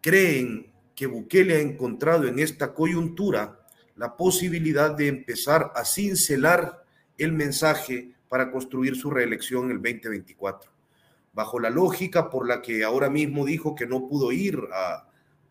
creen 0.00 0.70
que 0.94 1.06
Bukele 1.06 1.56
ha 1.56 1.60
encontrado 1.60 2.28
en 2.28 2.38
esta 2.38 2.74
coyuntura 2.74 3.58
la 3.96 4.16
posibilidad 4.16 4.94
de 4.94 5.08
empezar 5.08 5.72
a 5.74 5.84
cincelar 5.84 6.84
el 7.16 7.32
mensaje 7.32 8.12
para 8.28 8.50
construir 8.50 8.96
su 8.96 9.10
reelección 9.10 9.64
en 9.66 9.70
el 9.72 9.82
2024. 9.82 10.70
Bajo 11.32 11.58
la 11.58 11.70
lógica 11.70 12.28
por 12.28 12.46
la 12.46 12.60
que 12.60 12.84
ahora 12.84 13.08
mismo 13.08 13.46
dijo 13.46 13.74
que 13.74 13.86
no 13.86 14.06
pudo 14.08 14.32
ir 14.32 14.58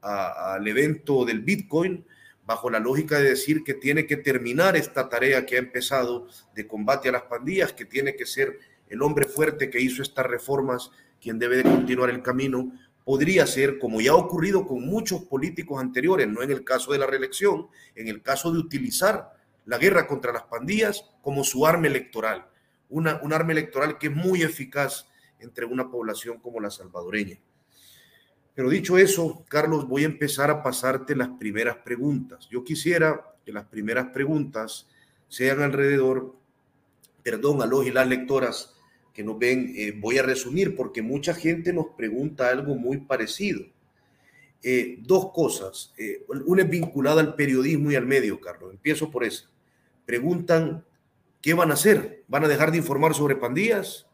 al 0.02 0.68
evento 0.68 1.26
del 1.26 1.42
Bitcoin, 1.42 2.06
bajo 2.46 2.70
la 2.70 2.80
lógica 2.80 3.20
de 3.20 3.30
decir 3.30 3.64
que 3.64 3.74
tiene 3.74 4.06
que 4.06 4.18
terminar 4.18 4.76
esta 4.76 5.10
tarea 5.10 5.46
que 5.46 5.56
ha 5.56 5.60
empezado 5.60 6.28
de 6.56 6.68
combate 6.68 7.10
a 7.10 7.14
las 7.14 7.24
pandillas, 7.24 7.74
que 7.74 7.86
tiene 7.86 8.16
que 8.16 8.26
ser 8.26 8.60
el 8.90 9.02
hombre 9.02 9.26
fuerte 9.26 9.70
que 9.70 9.80
hizo 9.80 10.02
estas 10.02 10.26
reformas 10.26 10.92
quien 11.22 11.40
debe 11.40 11.58
de 11.58 11.64
continuar 11.64 12.10
el 12.10 12.22
camino, 12.22 12.72
podría 13.06 13.46
ser, 13.48 13.80
como 13.80 14.02
ya 14.02 14.12
ha 14.12 14.16
ocurrido 14.16 14.66
con 14.66 14.86
muchos 14.86 15.24
políticos 15.24 15.80
anteriores, 15.80 16.28
no 16.28 16.42
en 16.42 16.52
el 16.52 16.64
caso 16.64 16.92
de 16.92 17.00
la 17.00 17.08
reelección, 17.08 17.68
en 17.96 18.08
el 18.08 18.22
caso 18.22 18.52
de 18.52 18.60
utilizar 18.60 19.34
la 19.66 19.78
guerra 19.78 20.08
contra 20.08 20.34
las 20.34 20.44
pandillas 20.44 21.06
como 21.22 21.44
su 21.44 21.66
arma 21.66 21.88
electoral 21.88 22.48
una, 22.92 23.20
un 23.24 23.34
arma 23.34 23.54
electoral 23.54 23.98
que 23.98 24.08
es 24.08 24.16
muy 24.16 24.44
eficaz 24.44 25.08
entre 25.40 25.66
una 25.66 25.90
población 25.90 26.40
como 26.40 26.60
la 26.60 26.70
salvadoreña. 26.70 27.40
Pero 28.54 28.70
dicho 28.70 28.98
eso, 28.98 29.46
Carlos, 29.48 29.88
voy 29.88 30.04
a 30.04 30.08
empezar 30.08 30.50
a 30.50 30.62
pasarte 30.62 31.16
las 31.16 31.30
primeras 31.30 31.78
preguntas. 31.78 32.48
Yo 32.50 32.64
quisiera 32.64 33.36
que 33.46 33.52
las 33.52 33.66
primeras 33.66 34.08
preguntas 34.08 34.88
sean 35.28 35.62
alrededor, 35.62 36.36
perdón 37.24 37.62
a 37.62 37.66
los 37.66 37.86
y 37.86 37.92
las 37.92 38.08
lectoras 38.08 38.76
que 39.14 39.24
nos 39.24 39.40
ven, 39.40 39.74
eh, 39.76 39.94
voy 39.98 40.18
a 40.18 40.24
resumir 40.24 40.76
porque 40.76 41.02
mucha 41.02 41.34
gente 41.34 41.74
nos 41.74 41.88
pregunta 41.98 42.50
algo 42.50 42.76
muy 42.76 42.98
parecido. 42.98 43.64
Eh, 44.64 45.00
dos 45.02 45.32
cosas. 45.34 45.94
Eh, 45.98 46.26
una 46.46 46.64
es 46.64 46.70
vinculada 46.70 47.22
al 47.22 47.36
periodismo 47.36 47.92
y 47.92 47.96
al 47.96 48.06
medio, 48.06 48.40
Carlos. 48.40 48.72
Empiezo 48.72 49.10
por 49.10 49.24
esa. 49.24 49.50
Preguntan 50.06 50.86
¿Qué 51.42 51.56
van 51.56 51.72
a 51.72 51.74
hacer? 51.74 52.24
¿Van 52.28 52.44
a 52.44 52.48
dejar 52.48 52.72
de 52.72 52.78
informar 52.78 53.16
sobre 53.16 53.36
pandillas? 53.36 54.08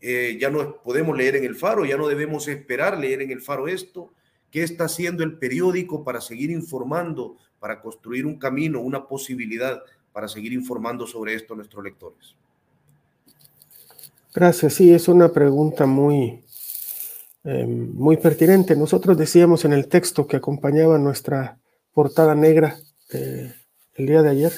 Eh, 0.00 0.38
ya 0.40 0.48
no 0.50 0.76
podemos 0.82 1.16
leer 1.16 1.36
en 1.36 1.44
el 1.44 1.56
faro, 1.56 1.84
ya 1.84 1.96
no 1.96 2.06
debemos 2.06 2.46
esperar 2.48 2.98
leer 2.98 3.22
en 3.22 3.30
el 3.30 3.40
faro 3.40 3.66
esto. 3.66 4.12
¿Qué 4.50 4.62
está 4.62 4.84
haciendo 4.84 5.24
el 5.24 5.38
periódico 5.38 6.04
para 6.04 6.20
seguir 6.20 6.50
informando, 6.50 7.36
para 7.58 7.80
construir 7.80 8.24
un 8.24 8.38
camino, 8.38 8.80
una 8.80 9.06
posibilidad 9.06 9.82
para 10.12 10.28
seguir 10.28 10.52
informando 10.52 11.06
sobre 11.06 11.34
esto 11.34 11.54
a 11.54 11.56
nuestros 11.56 11.82
lectores? 11.82 12.34
Gracias. 14.32 14.74
Sí, 14.74 14.92
es 14.92 15.08
una 15.08 15.30
pregunta 15.30 15.84
muy, 15.84 16.44
eh, 17.44 17.66
muy 17.66 18.16
pertinente. 18.16 18.76
Nosotros 18.76 19.18
decíamos 19.18 19.64
en 19.64 19.72
el 19.72 19.88
texto 19.88 20.26
que 20.26 20.36
acompañaba 20.36 20.96
nuestra 20.98 21.58
portada 21.92 22.34
negra 22.34 22.76
eh, 23.12 23.52
el 23.94 24.06
día 24.06 24.22
de 24.22 24.30
ayer 24.30 24.52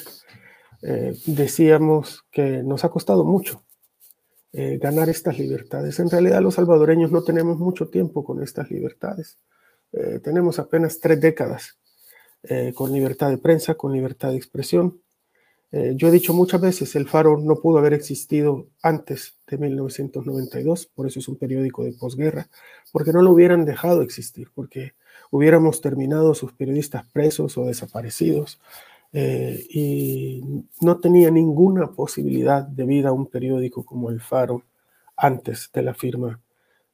decíamos 1.27 2.25
que 2.33 2.63
nos 2.63 2.85
ha 2.85 2.89
costado 2.89 3.23
mucho 3.23 3.63
eh, 4.53 4.79
ganar 4.79 5.09
estas 5.09 5.39
libertades. 5.39 5.99
En 6.01 6.11
realidad 6.11 6.41
los 6.43 6.55
salvadoreños 6.55 7.13
no 7.13 7.23
tenemos 7.23 7.59
mucho 7.59 7.89
tiempo 7.89 8.25
con 8.25 8.43
estas 8.43 8.71
libertades. 8.71 9.39
Eh, 9.93 10.21
tenemos 10.23 10.59
apenas 10.59 11.01
tres 11.01 11.21
décadas 11.21 11.77
con 12.75 12.91
libertad 12.91 13.29
de 13.29 13.37
prensa, 13.37 13.75
con 13.75 13.93
libertad 13.93 14.31
de 14.31 14.39
expresión. 14.39 15.03
yo 15.71 16.09
he 16.09 16.11
dicho 16.11 16.33
muchas 16.33 16.59
veces, 16.59 16.97
el 16.97 17.07
Faro 17.07 17.37
no 17.37 17.57
pudo 17.57 17.77
haber 17.77 17.93
existido 17.93 18.69
antes 18.83 19.37
de 19.47 19.59
1992, 19.59 20.87
por 20.87 21.07
eso 21.07 21.19
es 21.19 21.29
un 21.29 21.37
periódico 21.37 21.85
de 21.85 21.93
posguerra, 21.93 22.49
porque 22.93 23.13
no 23.13 23.21
lo 23.21 23.33
hubieran 23.33 23.67
dejado 23.67 24.01
existir, 24.01 24.49
porque 24.55 24.95
hubiéramos 25.31 25.81
terminado 25.81 26.35
sus 26.35 26.53
periodistas 26.53 27.05
presos 27.13 27.57
o 27.57 27.67
desaparecidos, 27.67 28.59
eh, 29.13 29.67
y 29.69 30.65
no 30.81 31.01
tenía 31.01 31.31
ninguna 31.31 31.91
posibilidad 31.93 32.63
de 32.63 32.85
vida 32.85 33.09
a 33.09 33.13
un 33.13 33.27
periódico 33.27 33.85
como 33.85 34.11
El 34.11 34.21
Faro 34.21 34.65
antes 35.17 35.71
de 35.73 35.83
la 35.83 35.95
firma 35.95 36.41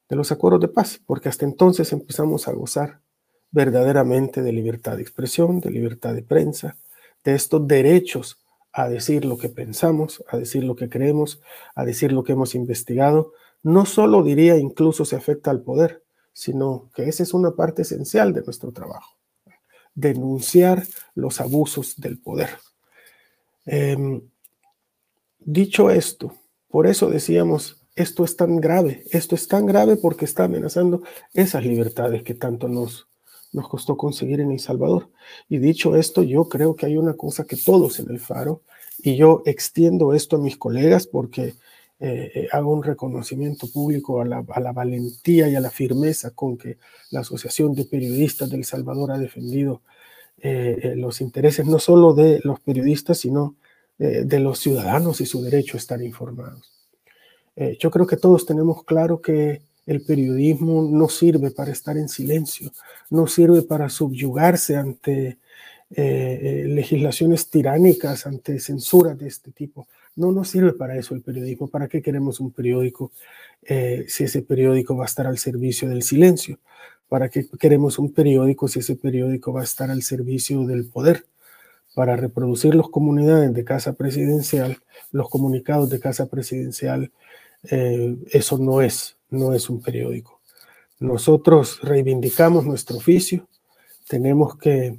de 0.09 0.17
los 0.17 0.33
acuerdos 0.33 0.61
de 0.61 0.69
paz, 0.69 1.01
porque 1.05 1.29
hasta 1.29 1.45
entonces 1.45 1.93
empezamos 1.93 2.49
a 2.49 2.53
gozar 2.53 3.01
verdaderamente 3.51 4.43
de 4.43 4.53
libertad 4.53 4.97
de 4.97 5.03
expresión, 5.03 5.61
de 5.61 5.71
libertad 5.71 6.15
de 6.15 6.23
prensa, 6.23 6.77
de 7.25 7.35
estos 7.35 7.67
derechos 7.67 8.39
a 8.73 8.89
decir 8.89 9.25
lo 9.25 9.39
que 9.39 9.49
pensamos, 9.49 10.25
a 10.29 10.37
decir 10.37 10.65
lo 10.65 10.77
que 10.77 10.89
creemos, 10.89 11.41
a 11.75 11.85
decir 11.85 12.13
lo 12.13 12.25
que 12.25 12.33
hemos 12.33 12.55
investigado. 12.55 13.33
No 13.63 13.85
solo 13.85 14.23
diría 14.23 14.57
incluso 14.59 15.05
se 15.05 15.17
afecta 15.17 15.51
al 15.51 15.63
poder, 15.63 16.03
sino 16.33 16.91
que 16.95 17.09
esa 17.09 17.23
es 17.23 17.35
una 17.35 17.53
parte 17.53 17.83
esencial 17.83 18.33
de 18.33 18.43
nuestro 18.43 18.73
trabajo 18.73 19.16
denunciar 19.97 20.85
los 21.17 21.41
abusos 21.41 21.97
del 21.97 22.19
poder. 22.19 22.51
Em, 23.65 24.21
dicho 25.41 25.91
esto, 25.91 26.33
por 26.69 26.87
eso 26.87 27.11
decíamos, 27.11 27.83
esto 27.97 28.25
es 28.25 28.37
tan 28.37 28.61
grave, 28.61 29.03
esto 29.11 29.35
es 29.35 29.49
tan 29.49 29.67
grave 29.67 29.97
porque 29.97 30.27
está 30.27 30.45
amenazando 30.45 31.03
esas 31.33 31.65
libertades 31.65 32.23
que 32.23 32.35
tanto 32.35 32.69
nos, 32.69 33.09
nos 33.53 33.69
costó 33.69 33.97
conseguir 33.97 34.41
en 34.41 34.53
El 34.53 34.61
Salvador. 34.61 35.11
Y 35.49 35.59
dicho 35.59 35.97
esto, 35.97 36.23
yo 36.23 36.49
creo 36.49 36.77
que 36.77 36.87
hay 36.87 36.97
una 36.99 37.15
cosa 37.15 37.45
que 37.47 37.57
todos 37.57 37.99
en 37.99 38.11
el 38.11 38.21
Faro, 38.21 38.63
y 38.99 39.17
yo 39.17 39.43
extiendo 39.47 40.15
esto 40.15 40.37
a 40.37 40.41
mis 40.41 40.57
colegas 40.57 41.07
porque 41.07 41.55
eh, 41.99 42.31
eh, 42.35 42.49
hago 42.53 42.73
un 42.73 42.83
reconocimiento 42.83 43.69
público 43.73 44.21
a 44.21 44.25
la, 44.25 44.73
valentía 44.73 45.49
y 45.49 45.55
a 45.55 45.61
la 45.61 45.71
firmeza 45.71 46.31
con 46.33 46.59
que 46.59 46.79
la 47.11 47.21
Asociación 47.21 47.75
de 47.75 47.87
Periodistas 47.87 48.51
del 48.51 48.65
Salvador 48.65 49.13
ha 49.13 49.19
defendido 49.19 49.83
eh, 50.39 50.95
los 50.97 51.23
intereses 51.23 51.67
no 51.67 51.79
solo 51.79 52.13
de 52.13 52.41
los 52.45 52.61
periodistas, 52.61 53.19
sino 53.19 53.57
de 53.99 54.41
los 54.41 54.59
ciudadanos 54.59 55.23
y 55.23 55.27
su 55.27 55.43
derecho 55.43 55.79
a 55.79 55.81
estar 55.81 56.03
informados. 56.03 56.71
yo 57.81 57.91
creo 57.91 58.07
que 58.07 58.19
todos 58.19 58.45
tenemos 58.45 58.85
claro 58.85 59.23
que 59.23 59.63
el 59.87 60.03
periodismo 60.03 60.83
no 60.83 61.09
sirve 61.09 61.51
para 61.51 61.73
estar 61.73 61.97
en 61.97 62.11
silencio, 62.11 62.73
no 63.09 63.27
sirve 63.27 63.63
para 63.63 63.89
subyugarse 63.89 64.77
ante 64.77 65.39
eh, 65.89 66.65
legislaciones 66.67 67.49
tiránicas 67.49 68.27
ante 68.27 68.59
censuras 68.59 69.17
de 69.17 69.29
este 69.29 69.53
tipo. 69.53 69.87
No 70.17 70.33
nos 70.33 70.49
sirve 70.49 70.73
para 70.73 70.97
eso 70.97 71.15
el 71.15 71.23
periodismo. 71.23 71.69
¿Para 71.69 71.89
qué 71.89 72.03
queremos 72.03 72.41
un 72.41 72.51
periódico 72.51 73.13
si 73.63 74.25
ese 74.25 74.43
periódico 74.43 74.97
va 74.97 75.05
a 75.05 75.07
estar 75.07 75.27
al 75.27 75.39
servicio 75.39 75.89
del 75.89 76.03
silencio? 76.03 76.59
¿Para 77.09 77.29
qué 77.29 77.47
queremos 77.61 77.99
un 77.99 78.13
periódico 78.13 78.67
si 78.67 78.81
ese 78.81 78.97
periódico 78.97 79.53
va 79.53 79.61
a 79.61 79.65
estar 79.65 79.91
al 79.91 80.03
servicio 80.03 80.65
del 80.65 80.89
poder? 80.89 81.27
Para 81.95 82.17
reproducir 82.17 82.75
las 82.75 82.89
comunidades 82.89 83.55
de 83.55 83.65
casa 83.65 83.93
presidencial, 83.93 84.79
los 85.13 85.29
comunicados 85.29 85.89
de 85.89 86.01
casa 86.01 86.27
presidencial, 86.27 87.13
eso 87.63 88.59
no 88.59 88.81
es, 88.83 89.17
no 89.31 89.55
es 89.55 89.71
un 89.71 89.81
periódico. 89.81 90.41
Nosotros 90.99 91.81
reivindicamos 91.83 92.65
nuestro 92.65 92.97
oficio, 92.97 93.49
tenemos 94.09 94.57
que 94.57 94.99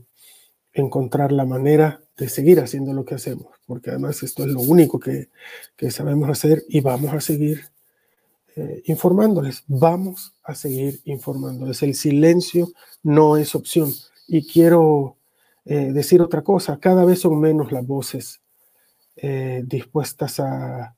encontrar 0.74 1.32
la 1.32 1.46
manera 1.46 2.02
de 2.18 2.30
seguir 2.30 2.60
haciendo 2.60 2.94
lo 2.94 3.04
que 3.04 3.16
hacemos, 3.16 3.48
porque 3.68 3.90
además 3.92 4.24
esto 4.24 4.44
es 4.44 4.50
lo 4.50 4.62
único 4.62 5.00
que, 5.00 5.28
sabemos 5.92 6.30
hacer 6.30 6.64
y 6.70 6.80
vamos 6.80 7.14
a 7.14 7.20
seguir 7.20 7.66
eh, 8.56 8.82
informándoles, 8.86 9.64
vamos 9.68 10.34
a 10.44 10.56
seguir 10.56 11.02
informándoles. 11.04 11.84
El 11.84 11.94
silencio 11.94 12.70
no 13.04 13.38
es 13.38 13.54
opción. 13.54 13.92
Y 14.28 14.48
quiero 14.48 15.18
eh, 15.66 15.92
decir 15.92 16.22
otra 16.22 16.44
cosa, 16.44 16.80
cada 16.80 17.06
vez 17.06 17.20
son 17.20 17.40
menos 17.40 17.72
las 17.72 17.86
voces 17.86 18.42
eh, 19.18 19.64
dispuestas 19.66 20.40
a, 20.40 20.96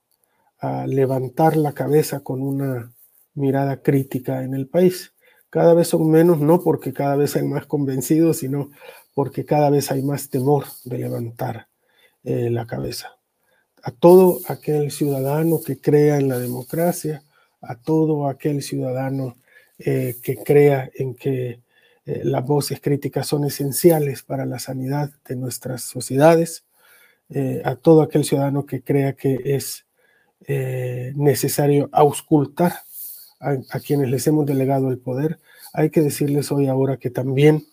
a 0.59 0.87
levantar 0.87 1.57
la 1.57 1.73
cabeza 1.73 2.21
con 2.21 2.41
una 2.41 2.93
mirada 3.33 3.81
crítica 3.81 4.43
en 4.43 4.53
el 4.53 4.67
país. 4.67 5.13
Cada 5.49 5.73
vez 5.73 5.87
son 5.87 6.09
menos, 6.11 6.39
no 6.39 6.61
porque 6.61 6.93
cada 6.93 7.15
vez 7.15 7.35
hay 7.35 7.43
más 7.43 7.65
convencidos, 7.65 8.37
sino 8.37 8.69
porque 9.15 9.43
cada 9.43 9.71
vez 9.71 9.91
hay 9.91 10.03
más 10.03 10.29
temor 10.29 10.65
de 10.85 10.99
levantar 10.99 11.67
eh, 12.25 12.49
la 12.49 12.65
cabeza. 12.65 13.17
A 13.81 13.91
todo 13.91 14.41
aquel 14.49 14.91
ciudadano 14.91 15.61
que 15.65 15.79
crea 15.79 16.17
en 16.17 16.27
la 16.27 16.37
democracia, 16.37 17.23
a 17.61 17.75
todo 17.75 18.27
aquel 18.27 18.61
ciudadano 18.61 19.37
eh, 19.77 20.17
que 20.21 20.35
crea 20.35 20.89
en 20.95 21.15
que 21.15 21.61
eh, 22.05 22.21
las 22.25 22.45
voces 22.45 22.81
críticas 22.81 23.25
son 23.25 23.45
esenciales 23.45 24.23
para 24.23 24.45
la 24.45 24.59
sanidad 24.59 25.11
de 25.25 25.37
nuestras 25.37 25.83
sociedades, 25.83 26.65
a 27.63 27.75
todo 27.75 28.01
aquel 28.01 28.23
ciudadano 28.23 28.65
que 28.65 28.81
crea 28.81 29.13
que 29.13 29.39
es 29.43 29.85
necesario 31.15 31.87
auscultar 31.91 32.73
a, 33.39 33.79
quienes 33.85 34.09
les 34.09 34.25
hemos 34.25 34.47
delegado 34.47 34.89
el 34.89 34.97
poder, 34.97 35.39
hay 35.71 35.91
que 35.91 36.01
decirles 36.01 36.51
hoy 36.51 36.65
ahora 36.65 36.97
que 36.97 37.11
también 37.11 37.67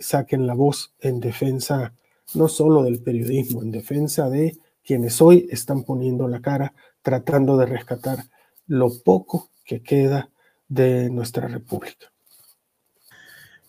saquen 0.00 0.46
la 0.46 0.54
voz 0.54 0.94
en 1.00 1.20
defensa 1.20 1.92
no 2.34 2.48
solo 2.48 2.82
del 2.82 3.02
periodismo, 3.02 3.62
en 3.62 3.70
defensa 3.70 4.28
de 4.28 4.58
quienes 4.84 5.20
hoy 5.20 5.46
están 5.50 5.84
poniendo 5.84 6.28
la 6.28 6.40
cara 6.40 6.74
tratando 7.02 7.56
de 7.56 7.66
rescatar 7.66 8.24
lo 8.66 8.90
poco 9.02 9.50
que 9.64 9.82
queda 9.82 10.30
de 10.68 11.10
nuestra 11.10 11.48
república. 11.48 12.12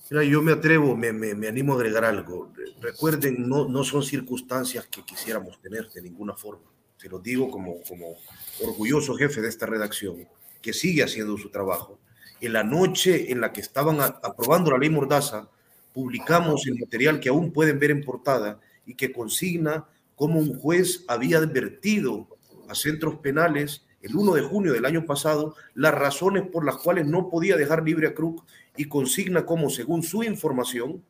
Mira, 0.10 0.24
yo 0.24 0.41
me 0.41 0.53
atrevo, 0.53 0.95
me, 0.95 1.12
me, 1.12 1.47
animo 1.47 1.74
a 1.74 1.76
agregar 1.76 2.05
algo. 2.05 2.53
Recuerden, 2.80 3.47
no, 3.47 3.68
no 3.68 3.84
son 3.84 4.03
circunstancias 4.03 4.88
que 4.88 5.03
quisiéramos 5.03 5.60
tener 5.60 5.89
de 5.89 6.01
ninguna 6.01 6.34
forma. 6.34 6.72
Se 6.95 7.10
lo 7.10 7.20
digo 7.20 7.51
como, 7.51 7.82
como 7.88 8.16
orgulloso 8.64 9.16
jefe 9.16 9.41
de 9.41 9.49
esta 9.49 9.66
redacción 9.66 10.28
que 10.62 10.74
sigue 10.74 11.03
haciendo 11.03 11.38
su 11.38 11.49
trabajo. 11.49 11.99
En 12.39 12.53
la 12.53 12.64
noche 12.64 13.32
en 13.32 13.41
la 13.41 13.51
que 13.51 13.62
estaban 13.62 13.99
aprobando 13.99 14.72
la 14.72 14.78
ley 14.78 14.89
Mordaza, 14.89 15.49
publicamos 15.98 16.68
el 16.68 16.78
material 16.78 17.20
que 17.20 17.30
aún 17.30 17.52
pueden 17.52 17.80
ver 17.80 17.89
en 17.89 18.04
portada 18.04 18.60
y 18.86 18.93
que 18.93 19.12
consigna 19.12 19.88
cómo 20.14 20.38
un 20.39 20.56
juez 20.60 21.04
había 21.08 21.39
advertido 21.39 22.28
a 22.70 22.76
centros 22.76 23.16
penales 23.16 23.84
el 24.04 24.16
1 24.16 24.36
de 24.36 24.43
junio 24.43 24.74
del 24.74 24.86
año 24.86 25.08
pasado 25.08 25.56
las 25.74 25.95
razones 25.95 26.43
por 26.52 26.64
las 26.64 26.78
cuales 26.78 27.08
no 27.08 27.32
podía 27.32 27.58
dejar 27.58 27.82
libre 27.84 28.06
a 28.06 28.14
Krug 28.14 28.45
y 28.76 28.86
consigna 28.86 29.43
cómo, 29.43 29.72
según 29.72 30.04
su 30.04 30.22
información, 30.22 31.04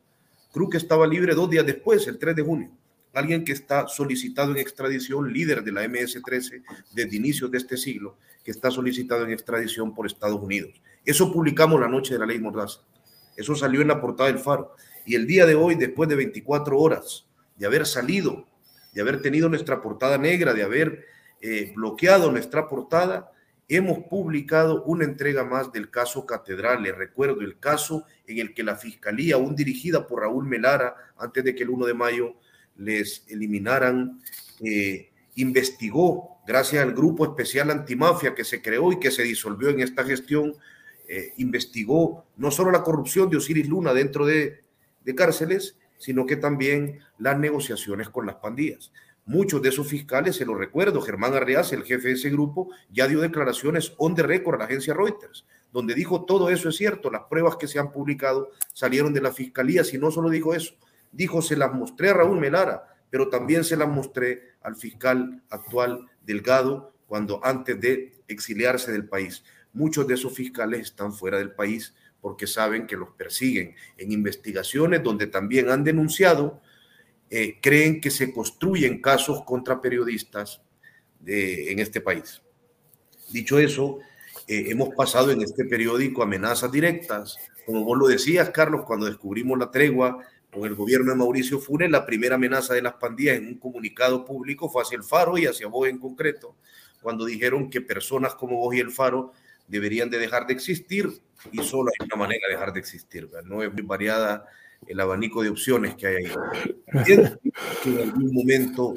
Krug 0.54 0.74
estaba 0.74 1.06
libre 1.06 1.34
dos 1.34 1.50
días 1.50 1.66
después, 1.66 2.06
el 2.06 2.18
3 2.18 2.36
de 2.36 2.42
junio 2.42 2.70
alguien 3.12 3.44
que 3.44 3.52
está 3.52 3.88
solicitado 3.88 4.52
en 4.52 4.58
extradición, 4.58 5.32
líder 5.32 5.64
de 5.64 5.72
la 5.72 5.84
MS-13 5.84 6.62
desde 6.94 7.16
inicios 7.16 7.50
de 7.50 7.58
este 7.58 7.76
siglo, 7.76 8.16
que 8.44 8.52
está 8.52 8.70
solicitado 8.70 9.24
en 9.24 9.32
extradición 9.32 9.94
por 9.94 10.06
Estados 10.06 10.40
Unidos. 10.40 10.80
Eso 11.04 11.30
publicamos 11.32 11.80
la 11.80 11.88
noche 11.88 12.14
de 12.14 12.20
la 12.20 12.26
ley 12.26 12.38
Mordaza. 12.38 12.80
Eso 13.38 13.54
salió 13.54 13.80
en 13.80 13.88
la 13.88 14.00
portada 14.00 14.28
del 14.28 14.40
Faro. 14.40 14.74
Y 15.06 15.14
el 15.14 15.24
día 15.24 15.46
de 15.46 15.54
hoy, 15.54 15.76
después 15.76 16.08
de 16.08 16.16
24 16.16 16.76
horas 16.76 17.24
de 17.56 17.66
haber 17.66 17.86
salido, 17.86 18.48
de 18.92 19.00
haber 19.00 19.22
tenido 19.22 19.48
nuestra 19.48 19.80
portada 19.80 20.18
negra, 20.18 20.54
de 20.54 20.64
haber 20.64 21.06
eh, 21.40 21.72
bloqueado 21.76 22.32
nuestra 22.32 22.68
portada, 22.68 23.30
hemos 23.68 24.00
publicado 24.08 24.82
una 24.82 25.04
entrega 25.04 25.44
más 25.44 25.70
del 25.70 25.88
caso 25.88 26.26
Catedral. 26.26 26.82
Les 26.82 26.96
recuerdo 26.96 27.40
el 27.40 27.60
caso 27.60 28.04
en 28.26 28.38
el 28.38 28.54
que 28.54 28.64
la 28.64 28.74
Fiscalía, 28.74 29.36
aún 29.36 29.54
dirigida 29.54 30.04
por 30.04 30.22
Raúl 30.22 30.44
Melara, 30.44 30.96
antes 31.16 31.44
de 31.44 31.54
que 31.54 31.62
el 31.62 31.70
1 31.70 31.86
de 31.86 31.94
mayo 31.94 32.34
les 32.74 33.24
eliminaran, 33.28 34.20
eh, 34.64 35.12
investigó, 35.36 36.40
gracias 36.44 36.82
al 36.82 36.92
grupo 36.92 37.24
especial 37.24 37.70
antimafia 37.70 38.34
que 38.34 38.42
se 38.42 38.60
creó 38.60 38.90
y 38.90 38.98
que 38.98 39.12
se 39.12 39.22
disolvió 39.22 39.68
en 39.68 39.78
esta 39.78 40.02
gestión, 40.02 40.56
eh, 41.10 41.32
investigó 41.38 42.26
no 42.36 42.50
solo 42.50 42.70
la 42.70 42.82
corrupción 42.82 43.30
de 43.30 43.38
Osiris 43.38 43.66
Luna 43.66 43.94
dentro 43.94 44.26
de, 44.26 44.62
cárceles, 45.16 45.78
sino 45.96 46.26
que 46.26 46.36
también 46.36 47.00
las 47.16 47.38
negociaciones 47.38 48.10
con 48.10 48.26
las 48.26 48.36
pandillas. 48.36 48.92
Muchos 49.24 49.62
de 49.62 49.70
esos 49.70 49.88
fiscales, 49.88 50.36
se 50.36 50.44
lo 50.44 50.54
recuerdo, 50.54 51.00
Germán 51.00 51.32
Arreaz, 51.32 51.72
el 51.72 51.84
jefe 51.84 52.08
de 52.08 52.14
ese 52.14 52.28
grupo, 52.28 52.68
ya 52.90 53.08
dio 53.08 53.22
declaraciones 53.22 53.94
on 53.96 54.14
the 54.14 54.22
record 54.22 54.56
a 54.56 54.58
la 54.58 54.64
agencia 54.66 54.92
Reuters, 54.92 55.46
donde 55.72 55.94
dijo 55.94 56.26
todo 56.26 56.50
eso 56.50 56.68
es 56.68 56.76
cierto, 56.76 57.10
las 57.10 57.22
pruebas 57.22 57.56
que 57.56 57.68
se 57.68 57.78
han 57.78 57.90
publicado 57.90 58.50
salieron 58.74 59.14
de 59.14 59.22
la 59.22 59.32
fiscalía, 59.32 59.82
si 59.82 59.96
no 59.96 60.10
solo 60.10 60.28
dijo 60.28 60.54
eso, 60.54 60.74
dijo, 61.10 61.40
se 61.40 61.56
las 61.56 61.72
mostré 61.72 62.10
a 62.10 62.14
Raúl 62.14 62.38
Melara, 62.38 62.94
pero 63.08 63.30
también 63.30 63.64
se 63.64 63.78
las 63.78 63.88
mostré 63.88 64.42
al 64.60 64.76
fiscal 64.76 65.42
actual 65.48 66.06
Delgado 66.22 66.92
cuando 67.06 67.42
antes 67.42 67.80
de 67.80 68.12
exiliarse 68.28 68.92
del 68.92 69.08
país. 69.08 69.42
Muchos 69.72 70.06
de 70.06 70.14
esos 70.14 70.34
fiscales 70.34 70.80
están 70.80 71.12
fuera 71.12 71.38
del 71.38 71.52
país 71.52 71.94
porque 72.20 72.46
saben 72.46 72.86
que 72.86 72.96
los 72.96 73.10
persiguen 73.10 73.74
en 73.96 74.12
investigaciones 74.12 75.02
donde 75.02 75.26
también 75.28 75.70
han 75.70 75.84
denunciado, 75.84 76.60
eh, 77.30 77.58
creen 77.60 78.00
que 78.00 78.10
se 78.10 78.32
construyen 78.32 79.00
casos 79.00 79.44
contra 79.44 79.80
periodistas 79.80 80.62
en 81.26 81.78
este 81.80 82.00
país. 82.00 82.40
Dicho 83.30 83.58
eso, 83.58 83.98
eh, 84.46 84.70
hemos 84.70 84.94
pasado 84.94 85.30
en 85.30 85.42
este 85.42 85.64
periódico 85.64 86.22
amenazas 86.22 86.72
directas, 86.72 87.36
como 87.66 87.84
vos 87.84 87.98
lo 87.98 88.06
decías, 88.06 88.48
Carlos, 88.50 88.84
cuando 88.86 89.04
descubrimos 89.04 89.58
la 89.58 89.70
tregua 89.70 90.24
con 90.50 90.64
el 90.64 90.74
gobierno 90.74 91.12
de 91.12 91.18
Mauricio 91.18 91.58
Funes, 91.58 91.90
la 91.90 92.06
primera 92.06 92.36
amenaza 92.36 92.72
de 92.72 92.80
las 92.80 92.94
pandillas 92.94 93.36
en 93.36 93.46
un 93.46 93.58
comunicado 93.58 94.24
público 94.24 94.70
fue 94.70 94.80
hacia 94.80 94.96
el 94.96 95.04
Faro 95.04 95.36
y 95.36 95.44
hacia 95.44 95.66
vos 95.66 95.86
en 95.88 95.98
concreto, 95.98 96.56
cuando 97.02 97.26
dijeron 97.26 97.68
que 97.68 97.82
personas 97.82 98.34
como 98.34 98.56
vos 98.56 98.74
y 98.74 98.80
el 98.80 98.90
Faro 98.90 99.32
deberían 99.68 100.10
de 100.10 100.18
dejar 100.18 100.46
de 100.46 100.54
existir 100.54 101.08
y 101.52 101.62
solo 101.62 101.90
hay 101.90 102.06
una 102.06 102.16
manera 102.16 102.48
de 102.48 102.54
dejar 102.54 102.72
de 102.72 102.80
existir. 102.80 103.28
No 103.44 103.62
es 103.62 103.72
muy 103.72 103.82
variada 103.82 104.46
el 104.86 104.98
abanico 105.00 105.42
de 105.42 105.50
opciones 105.50 105.94
que 105.94 106.06
hay 106.06 106.16
ahí. 106.16 106.32
que 107.82 107.90
en 107.90 107.98
algún 107.98 108.32
momento 108.32 108.94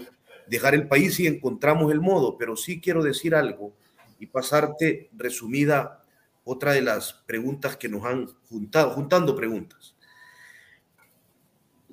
dejar 0.48 0.74
el 0.74 0.88
país 0.88 1.20
y 1.20 1.28
encontramos 1.28 1.92
el 1.92 2.02
modo, 2.02 2.38
pero 2.38 2.56
sí 2.56 2.82
quiero 2.82 3.04
decir 3.04 3.36
algo 3.36 3.74
y 4.20 4.28
pasarte 4.28 5.10
resumida 5.14 6.04
otra 6.44 6.74
de 6.74 6.82
las 6.82 7.14
preguntas 7.26 7.78
que 7.78 7.90
nos 7.90 8.04
han 8.06 8.28
juntado, 8.50 8.92
juntando 8.92 9.36
preguntas 9.36 9.96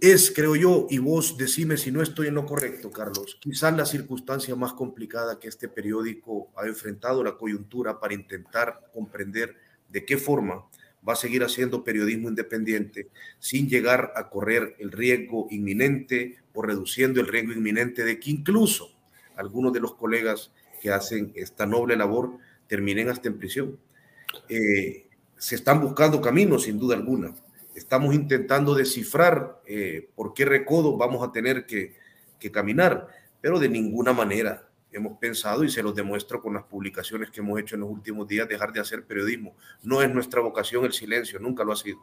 es, 0.00 0.30
creo 0.30 0.56
yo, 0.56 0.86
y 0.90 0.98
vos 0.98 1.36
decime 1.36 1.76
si 1.76 1.90
no 1.90 2.02
estoy 2.02 2.28
en 2.28 2.34
lo 2.34 2.46
correcto, 2.46 2.90
Carlos, 2.90 3.38
quizás 3.40 3.76
la 3.76 3.86
circunstancia 3.86 4.54
más 4.54 4.72
complicada 4.72 5.38
que 5.38 5.48
este 5.48 5.68
periódico 5.68 6.50
ha 6.56 6.66
enfrentado 6.66 7.22
la 7.24 7.36
coyuntura 7.36 7.98
para 7.98 8.14
intentar 8.14 8.90
comprender 8.92 9.56
de 9.88 10.04
qué 10.04 10.16
forma 10.16 10.64
va 11.06 11.12
a 11.12 11.16
seguir 11.16 11.42
haciendo 11.42 11.84
periodismo 11.84 12.28
independiente 12.28 13.08
sin 13.38 13.68
llegar 13.68 14.12
a 14.14 14.28
correr 14.28 14.76
el 14.78 14.92
riesgo 14.92 15.46
inminente 15.50 16.36
o 16.52 16.62
reduciendo 16.62 17.20
el 17.20 17.26
riesgo 17.26 17.52
inminente 17.52 18.04
de 18.04 18.18
que 18.18 18.30
incluso 18.30 18.92
algunos 19.36 19.72
de 19.72 19.80
los 19.80 19.94
colegas 19.94 20.52
que 20.80 20.90
hacen 20.90 21.32
esta 21.34 21.66
noble 21.66 21.96
labor 21.96 22.38
terminen 22.66 23.08
hasta 23.08 23.28
en 23.28 23.38
prisión. 23.38 23.78
Eh, 24.48 25.06
se 25.36 25.54
están 25.54 25.80
buscando 25.80 26.20
caminos, 26.20 26.64
sin 26.64 26.78
duda 26.78 26.96
alguna 26.96 27.32
estamos 27.78 28.14
intentando 28.14 28.74
descifrar 28.74 29.60
eh, 29.66 30.10
por 30.14 30.34
qué 30.34 30.44
recodo 30.44 30.96
vamos 30.96 31.26
a 31.26 31.32
tener 31.32 31.64
que, 31.66 31.96
caminar, 32.52 33.08
pero 33.40 33.58
de 33.58 33.68
ninguna 33.68 34.12
manera 34.12 34.68
hemos 34.92 35.18
pensado, 35.18 35.64
y 35.64 35.70
se 35.70 35.82
los 35.82 35.94
demuestro 35.94 36.40
con 36.40 36.54
las 36.54 36.64
publicaciones 36.64 37.30
que 37.30 37.40
hemos 37.40 37.60
hecho 37.60 37.74
en 37.74 37.82
los 37.82 37.90
últimos 37.90 38.26
días, 38.26 38.48
dejar 38.48 38.72
de 38.72 38.80
hacer 38.80 39.04
periodismo. 39.04 39.54
No 39.82 40.02
es 40.02 40.12
nuestra 40.12 40.40
vocación 40.40 40.84
el 40.84 40.92
silencio, 40.92 41.38
nunca 41.38 41.64
lo 41.64 41.72
ha 41.72 41.76
sido. 41.76 41.98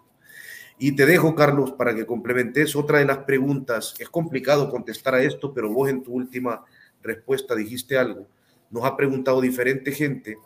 Y 0.77 0.95
te 0.95 1.05
dejo, 1.05 1.35
Carlos, 1.35 1.71
para 1.71 1.95
que 1.95 2.05
complementes 2.05 2.75
otra 2.75 2.99
de 2.99 3.05
las 3.05 3.19
preguntas. 3.19 3.95
Es 3.97 4.09
complicado 4.09 4.69
contestar 4.69 5.15
a 5.15 5.23
esto, 5.23 5.53
pero 5.53 5.71
vos 5.71 5.89
en 5.89 6.03
tu 6.03 6.11
última 6.13 6.65
respuesta 7.01 7.55
dijiste 7.55 7.97
algo. 7.97 8.27
Nos 8.69 8.83
ha 8.83 8.97
preguntado 8.97 9.39
diferente 9.39 9.91
gente, 9.91 10.37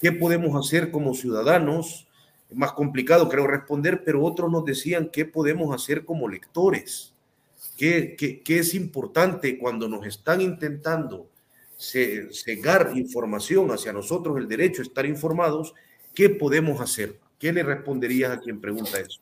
¿qué 0.00 0.10
podemos 0.10 0.56
hacer 0.56 0.90
como 0.90 1.14
ciudadanos? 1.14 2.07
Más 2.50 2.72
complicado, 2.72 3.28
creo, 3.28 3.46
responder, 3.46 4.02
pero 4.04 4.24
otros 4.24 4.50
nos 4.50 4.64
decían, 4.64 5.10
¿qué 5.12 5.24
podemos 5.24 5.74
hacer 5.74 6.04
como 6.04 6.28
lectores? 6.28 7.12
¿Qué, 7.76 8.16
qué, 8.44 8.58
es 8.58 8.74
importante 8.74 9.58
cuando 9.58 9.88
nos 9.88 10.06
están 10.06 10.40
intentando 10.40 11.28
cegar 11.76 12.92
información 12.96 13.70
hacia 13.70 13.92
nosotros, 13.92 14.36
el 14.38 14.48
derecho 14.48 14.82
a 14.82 14.86
estar 14.86 15.06
informados? 15.06 15.74
¿Qué 16.14 16.30
podemos 16.30 16.80
hacer? 16.80 17.18
¿Qué 17.38 17.52
le 17.52 17.62
responderías 17.62 18.32
a 18.32 18.40
quien 18.40 18.60
pregunta 18.60 18.98
eso? 18.98 19.20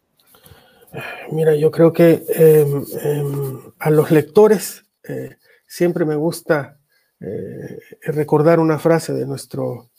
Mira, 1.33 1.55
yo 1.55 1.71
creo 1.71 1.93
que 1.93 2.25
em, 2.29 2.85
em, 3.03 3.61
a 3.79 3.91
los 3.91 4.11
lectores 4.11 4.85
eh, 5.07 5.37
siempre 5.67 6.05
me 6.05 6.17
gusta 6.17 6.79
eh, 7.21 7.79
recordar 8.03 8.61
una 8.61 8.79
frase 8.79 9.13
de 9.13 9.27
nuestro 9.27 9.91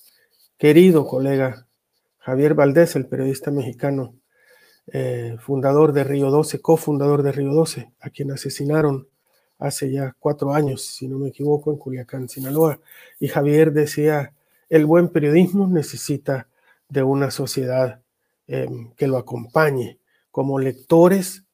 querido 0.57 1.05
colega 1.05 1.66
Javier 2.27 2.55
Valdés, 2.55 2.97
el 2.97 3.07
periodista 3.07 3.51
mexicano, 3.51 4.13
eh, 4.87 5.37
fundador 5.39 5.93
de 5.93 6.03
Río 6.03 6.29
12, 6.29 6.59
cofundador 6.59 7.23
de 7.23 7.31
Río 7.31 7.53
12, 7.53 7.93
a 8.01 8.09
quien 8.09 8.31
asesinaron 8.31 9.07
hace 9.57 9.93
ya 9.93 10.13
cuatro 10.19 10.53
años, 10.53 10.81
si 10.81 11.07
no 11.07 11.19
me 11.19 11.29
equivoco, 11.29 11.71
en 11.71 11.77
Culiacán, 11.77 12.27
Sinaloa. 12.27 12.81
Y 13.21 13.29
Javier 13.29 13.71
decía, 13.71 14.33
el 14.67 14.85
buen 14.85 15.07
periodismo 15.07 15.69
necesita 15.69 16.49
de 16.89 17.01
una 17.01 17.31
sociedad 17.31 18.01
em, 18.45 18.91
que 18.97 19.07
lo 19.07 19.15
acompañe, 19.15 19.97
como 20.29 20.59
lectores, 20.59 21.45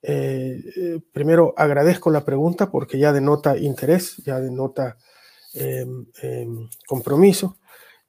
eh, 0.00 0.62
eh, 0.76 1.00
primero 1.12 1.54
agradezco 1.56 2.08
la 2.08 2.24
pregunta 2.24 2.70
porque 2.70 3.00
ya 3.00 3.12
denota 3.12 3.58
interés, 3.58 4.18
ya 4.18 4.38
denota 4.38 4.96
em, 5.54 6.06
em, 6.22 6.68
compromiso. 6.86 7.58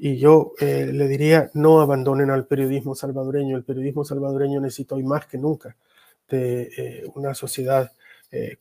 Y 0.04 0.18
yo 0.18 0.54
eh, 0.60 0.90
le 0.92 1.08
diría, 1.08 1.52
no 1.54 1.80
abandonen 1.80 2.32
al 2.32 2.48
periodismo 2.48 2.96
salvadoreño. 2.96 3.56
El 3.56 3.64
periodismo 3.64 4.04
salvadoreño 4.04 4.60
necesita 4.60 4.96
hoy 4.96 5.04
más 5.04 5.28
que 5.28 5.38
nunca 5.38 5.76
de 6.28 7.04
una 7.16 7.34
sociedad 7.34 7.92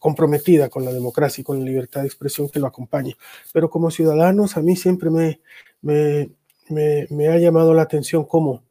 comprometida 0.00 0.68
con 0.68 0.84
la 0.84 0.92
democracia 0.92 1.42
y 1.42 1.44
con 1.44 1.60
la 1.60 1.64
libertad 1.64 2.00
de 2.00 2.08
expresión 2.08 2.48
que 2.48 2.58
lo 2.58 2.66
acompañe. 2.66 3.16
Pero 3.52 3.70
como 3.70 3.92
ciudadanos, 3.92 4.56
a 4.56 4.62
mí 4.62 4.74
siempre 4.74 5.10
me, 5.10 5.40
me, 5.80 7.06
me 7.08 7.28
ha 7.28 7.38
llamado 7.38 7.72
la 7.72 7.82
atención 7.82 8.24
cómo 8.24 8.64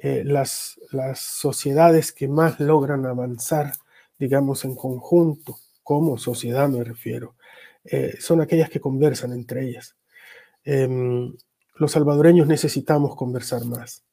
eh, 0.00 0.22
las, 0.24 0.78
las 0.92 1.18
sociedades 1.18 2.12
que 2.12 2.28
más 2.28 2.60
logran 2.60 3.04
avanzar, 3.06 3.72
digamos, 4.18 4.64
en 4.64 4.76
conjunto, 4.76 5.58
como 5.82 6.18
sociedad 6.18 6.68
me 6.68 6.84
refiero, 6.84 7.34
eh, 7.84 8.14
son 8.20 8.40
aquellas 8.40 8.70
que 8.70 8.80
conversan 8.80 9.32
entre 9.32 9.64
ellas. 9.68 9.96
Los 11.78 11.92
salvadoreños 11.92 12.46
necesitamos 12.46 13.16
conversar 13.16 13.64
más. 13.64 14.04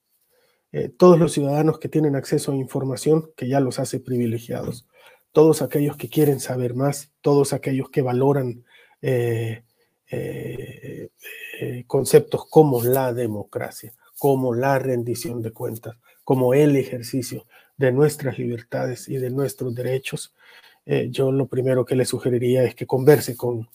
Eh, 0.72 0.90
todos 0.90 1.20
los 1.20 1.34
ciudadanos 1.34 1.80
que 1.80 1.90
tienen 1.90 2.16
acceso 2.16 2.52
a 2.52 2.56
información, 2.56 3.32
que 3.36 3.48
ya 3.48 3.60
los 3.60 3.80
hace 3.80 4.00
privilegiados, 4.00 4.88
todos 5.32 5.62
aquellos 5.62 5.98
que 5.98 6.10
quieren 6.10 6.40
saber 6.40 6.76
más, 6.76 7.12
todos 7.22 7.54
aquellos 7.54 7.90
que 7.90 8.02
valoran 8.02 8.64
conceptos 11.88 12.46
como 12.50 12.84
la 12.84 13.14
democracia, 13.14 13.94
como 14.18 14.54
la 14.54 14.80
rendición 14.80 15.42
de 15.42 15.52
cuentas, 15.52 15.98
como 16.24 16.54
el 16.54 16.76
ejercicio 16.76 17.46
de 17.78 17.92
nuestras 17.92 18.40
libertades 18.40 19.10
y 19.10 19.18
de 19.18 19.30
nuestros 19.30 19.76
derechos, 19.76 20.34
eh, 20.86 21.08
yo 21.10 21.32
lo 21.32 21.48
primero 21.48 21.84
que 21.84 21.96
le 21.96 22.06
sugeriría 22.06 22.64
es 22.64 22.76
que 22.76 22.86
converse 22.86 23.36
con, 23.36 23.68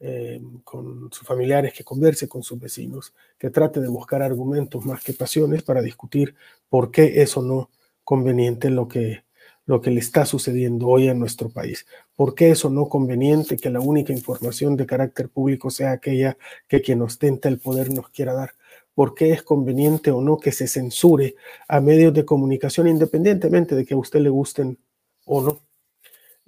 eh, 0.00 0.40
con 0.64 1.10
sus 1.12 1.26
familiares, 1.26 1.72
que 1.72 1.84
converse 1.84 2.28
con 2.28 2.42
sus 2.42 2.58
vecinos, 2.58 3.14
que 3.38 3.50
trate 3.50 3.80
de 3.80 3.88
buscar 3.88 4.22
argumentos 4.22 4.84
más 4.86 5.04
que 5.04 5.12
pasiones 5.12 5.62
para 5.62 5.82
discutir 5.82 6.34
por 6.68 6.90
qué 6.90 7.22
es 7.22 7.36
o 7.36 7.42
no 7.42 7.70
conveniente 8.02 8.70
lo 8.70 8.88
que, 8.88 9.24
lo 9.66 9.80
que 9.80 9.90
le 9.90 10.00
está 10.00 10.24
sucediendo 10.24 10.88
hoy 10.88 11.08
en 11.08 11.18
nuestro 11.18 11.50
país. 11.50 11.86
¿Por 12.16 12.34
qué 12.34 12.50
es 12.50 12.64
no 12.64 12.88
conveniente 12.88 13.56
que 13.56 13.70
la 13.70 13.80
única 13.80 14.12
información 14.12 14.76
de 14.76 14.86
carácter 14.86 15.28
público 15.28 15.70
sea 15.70 15.92
aquella 15.92 16.36
que 16.66 16.80
quien 16.80 17.02
ostenta 17.02 17.48
el 17.48 17.58
poder 17.58 17.92
nos 17.92 18.08
quiera 18.08 18.32
dar? 18.32 18.54
por 18.94 19.14
qué 19.14 19.32
es 19.32 19.42
conveniente 19.42 20.10
o 20.10 20.20
no 20.20 20.36
que 20.36 20.52
se 20.52 20.68
censure 20.68 21.34
a 21.68 21.80
medios 21.80 22.12
de 22.12 22.26
comunicación 22.26 22.86
independientemente 22.86 23.74
de 23.74 23.86
que 23.86 23.94
a 23.94 23.96
usted 23.96 24.20
le 24.20 24.28
gusten 24.28 24.78
o 25.24 25.40
no. 25.40 25.69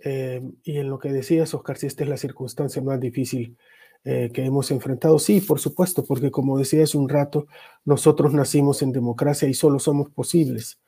Eh, 0.04 0.42
y 0.64 0.78
en 0.78 0.90
lo 0.90 0.98
que 0.98 1.12
decías, 1.12 1.54
Oscar, 1.54 1.78
si 1.78 1.86
esta 1.86 2.02
es 2.02 2.08
la 2.10 2.16
circunstancia 2.16 2.82
más 2.82 2.98
difícil 2.98 3.56
eh, 4.04 4.30
que 4.32 4.44
hemos 4.44 4.70
enfrentado, 4.70 5.18
sí, 5.18 5.40
por 5.40 5.60
supuesto, 5.60 6.04
porque 6.04 6.30
como 6.30 6.58
decía 6.58 6.82
hace 6.82 6.98
un 6.98 7.08
rato, 7.08 7.46
nosotros 7.84 8.32
nacimos 8.34 8.82
en 8.82 8.92
democracia 8.92 9.48
y 9.48 9.54
solo 9.54 9.78
somos 9.78 10.10
posibles 10.10 10.80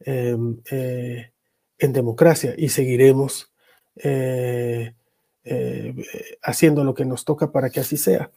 em, 0.00 0.60
eh, 0.70 1.32
en 1.78 1.92
democracia 1.92 2.54
y 2.56 2.68
seguiremos 2.68 3.52
haciendo 6.42 6.84
lo 6.84 6.94
que 6.94 7.04
nos 7.04 7.24
toca 7.24 7.50
para 7.50 7.70
que 7.70 7.80
así 7.80 7.96
sea. 7.96 8.30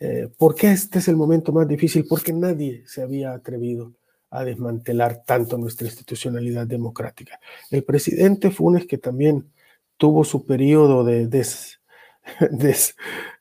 Eh, 0.00 0.28
¿Por 0.36 0.54
qué 0.54 0.72
este 0.72 0.98
es 0.98 1.08
el 1.08 1.16
momento 1.16 1.52
más 1.52 1.68
difícil? 1.68 2.06
Porque 2.08 2.32
nadie 2.32 2.82
se 2.86 3.02
había 3.02 3.32
atrevido 3.32 3.94
a 4.30 4.44
desmantelar 4.44 5.22
tanto 5.24 5.56
nuestra 5.56 5.86
institucionalidad 5.86 6.66
democrática. 6.66 7.38
El 7.70 7.84
presidente 7.84 8.50
Funes, 8.50 8.86
que 8.86 8.98
también 8.98 9.52
tuvo 9.96 10.24
su 10.24 10.44
periodo 10.44 11.04
de, 11.04 11.26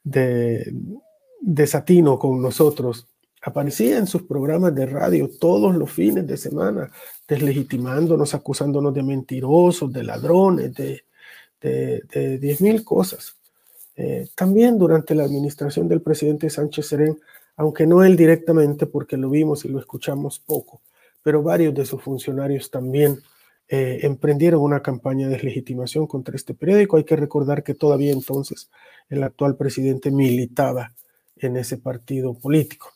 de 0.04 0.74
desatino 1.42 2.18
con 2.18 2.42
nosotros, 2.42 3.08
aparecía 3.44 3.98
en 3.98 4.08
sus 4.08 4.24
programas 4.24 4.74
de 4.74 4.86
radio 4.86 5.30
todos 5.40 5.76
los 5.76 5.92
fines 5.92 6.26
de 6.26 6.38
semana, 6.38 6.90
deslegitimándonos, 7.28 8.34
acusándonos 8.34 8.94
de 8.94 9.04
mentirosos, 9.04 9.92
de 9.92 10.04
ladrones, 10.04 10.74
de, 10.74 11.04
de, 11.62 12.38
diez 12.40 12.62
mil 12.62 12.84
cosas. 12.84 13.36
Eh, 13.96 14.28
también 14.36 14.78
durante 14.78 15.14
la 15.14 15.24
administración 15.24 15.88
del 15.88 16.02
presidente 16.02 16.50
Sánchez 16.50 16.88
Serén, 16.88 17.20
aunque 17.58 17.86
no 17.86 18.04
él 18.04 18.16
directamente, 18.16 18.88
porque 18.88 19.18
lo 19.18 19.30
vimos 19.30 19.66
y 19.66 19.70
lo 19.70 19.80
escuchamos 19.80 20.40
poco, 20.40 20.82
pero 21.22 21.44
varios 21.44 21.74
de 21.74 21.86
sus 21.86 22.02
funcionarios 22.02 22.72
también 22.72 23.20
eh, 23.68 24.00
emprendieron 24.04 24.62
una 24.62 24.82
campaña 24.82 25.28
de 25.28 25.34
deslegitimación 25.34 26.08
contra 26.08 26.36
este 26.36 26.54
periódico. 26.54 26.98
Hay 26.98 27.04
que 27.04 27.16
recordar 27.16 27.64
que 27.64 27.74
todavía 27.74 28.12
entonces 28.12 28.70
el 29.10 29.24
actual 29.24 29.56
presidente 29.56 30.12
militaba 30.12 30.94
en 31.38 31.58
ese 31.58 31.78
partido 31.78 32.34
político. 32.34 32.92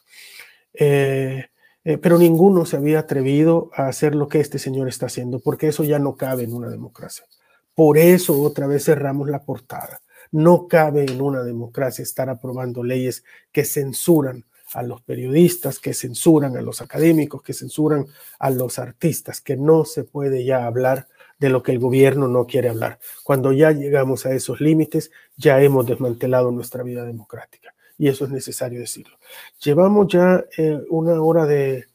Eh, 0.73 1.47
pero 1.83 2.17
ninguno 2.17 2.65
se 2.65 2.75
había 2.75 2.99
atrevido 2.99 3.71
a 3.73 3.87
hacer 3.87 4.13
lo 4.13 4.27
que 4.27 4.41
este 4.41 4.59
señor 4.59 4.89
está 4.89 5.05
haciendo, 5.05 5.39
porque 5.39 5.69
eso 5.69 5.85
ya 5.85 5.99
no 5.99 6.17
cabe 6.17 6.43
en 6.43 6.53
una 6.53 6.69
democracia. 6.69 7.25
Por 7.73 7.97
eso 7.97 8.41
otra 8.41 8.67
vez 8.67 8.83
cerramos 8.83 9.29
la 9.29 9.43
portada 9.43 10.01
no 10.31 10.67
cabe 10.67 11.05
en 11.05 11.21
una 11.21 11.43
democracia 11.43 12.03
estar 12.03 12.29
aprobando 12.29 12.83
leyes 12.83 13.23
que 13.51 13.65
censuran 13.65 14.45
a 14.73 14.83
los 14.83 15.01
periodistas, 15.01 15.79
que 15.79 15.93
censuran 15.93 16.57
a 16.57 16.61
los 16.61 16.81
académicos, 16.81 17.41
que 17.41 17.53
censuran 17.53 18.05
a 18.39 18.49
los 18.49 18.79
artistas, 18.79 19.41
que 19.41 19.57
no 19.57 19.85
se 19.85 20.03
puede 20.03 20.43
ya 20.45 20.65
hablar 20.65 21.07
de 21.39 21.49
lo 21.49 21.63
que 21.63 21.71
el 21.71 21.79
gobierno 21.79 22.27
no 22.27 22.45
quiere 22.45 22.69
hablar. 22.69 22.99
Cuando 23.23 23.51
ya 23.51 23.71
llegamos 23.71 24.25
a 24.25 24.33
esos 24.33 24.59
límites, 24.59 25.11
ya 25.35 25.61
hemos 25.61 25.85
desmantelado 25.85 26.51
nuestra 26.51 26.83
vida 26.83 27.05
democrática. 27.05 27.73
Y 27.97 28.07
eso 28.07 28.25
es 28.25 28.31
necesario 28.31 28.79
decirlo. 28.79 29.17
Llevamos 29.63 30.07
ya 30.07 30.43
eh, 30.57 30.79
una 30.89 31.21
hora 31.21 31.45
de, 31.45 31.85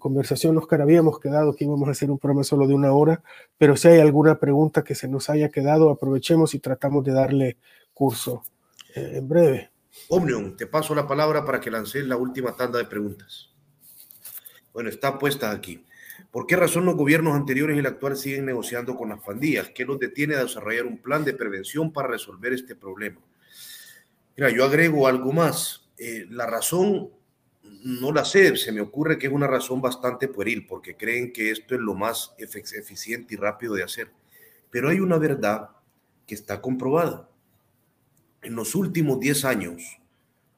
conversación, 0.00 0.58
Oscar, 0.58 0.82
habíamos 0.82 1.20
quedado 1.20 1.54
que 1.54 1.64
íbamos 1.64 1.86
a 1.88 1.92
hacer 1.92 2.10
un 2.10 2.18
programa 2.18 2.42
solo 2.42 2.66
de 2.66 2.74
una 2.74 2.92
hora, 2.92 3.22
pero 3.56 3.76
si 3.76 3.86
hay 3.86 4.00
alguna 4.00 4.40
pregunta 4.40 4.82
que 4.82 4.96
se 4.96 5.06
nos 5.06 5.30
haya 5.30 5.50
quedado, 5.50 5.90
aprovechemos 5.90 6.54
y 6.54 6.58
tratamos 6.58 7.04
de 7.04 7.12
darle 7.12 7.56
curso 7.94 8.42
eh, 8.96 9.12
en 9.18 9.28
breve. 9.28 9.70
Omnium, 10.08 10.56
te 10.56 10.66
paso 10.66 10.94
la 10.94 11.06
palabra 11.06 11.44
para 11.44 11.60
que 11.60 11.70
lances 11.70 12.06
la 12.06 12.16
última 12.16 12.54
tanda 12.54 12.78
de 12.78 12.84
preguntas. 12.84 13.50
Bueno, 14.72 14.88
está 14.88 15.18
puesta 15.18 15.50
aquí. 15.50 15.84
¿Por 16.30 16.46
qué 16.46 16.56
razón 16.56 16.84
los 16.84 16.96
gobiernos 16.96 17.34
anteriores 17.34 17.76
y 17.76 17.80
el 17.80 17.86
actual 17.86 18.16
siguen 18.16 18.46
negociando 18.46 18.96
con 18.96 19.08
las 19.08 19.20
pandillas? 19.20 19.70
¿Qué 19.74 19.84
los 19.84 19.98
detiene 19.98 20.34
a 20.34 20.44
desarrollar 20.44 20.86
un 20.86 20.98
plan 20.98 21.24
de 21.24 21.34
prevención 21.34 21.92
para 21.92 22.08
resolver 22.08 22.52
este 22.52 22.74
problema? 22.74 23.20
Mira, 24.36 24.50
yo 24.50 24.64
agrego 24.64 25.06
algo 25.06 25.32
más. 25.32 25.88
Eh, 25.98 26.26
la 26.30 26.46
razón 26.46 27.10
no 27.62 28.12
la 28.12 28.24
sé, 28.24 28.56
se 28.56 28.72
me 28.72 28.80
ocurre 28.80 29.18
que 29.18 29.26
es 29.26 29.32
una 29.32 29.46
razón 29.46 29.80
bastante 29.80 30.28
pueril, 30.28 30.66
porque 30.66 30.96
creen 30.96 31.32
que 31.32 31.50
esto 31.50 31.74
es 31.74 31.80
lo 31.80 31.94
más 31.94 32.34
eficiente 32.38 33.34
y 33.34 33.36
rápido 33.36 33.74
de 33.74 33.82
hacer. 33.82 34.10
Pero 34.70 34.88
hay 34.88 35.00
una 35.00 35.18
verdad 35.18 35.70
que 36.26 36.34
está 36.34 36.60
comprobada. 36.60 37.28
En 38.46 38.54
los 38.54 38.76
últimos 38.76 39.18
10 39.18 39.44
años, 39.44 39.98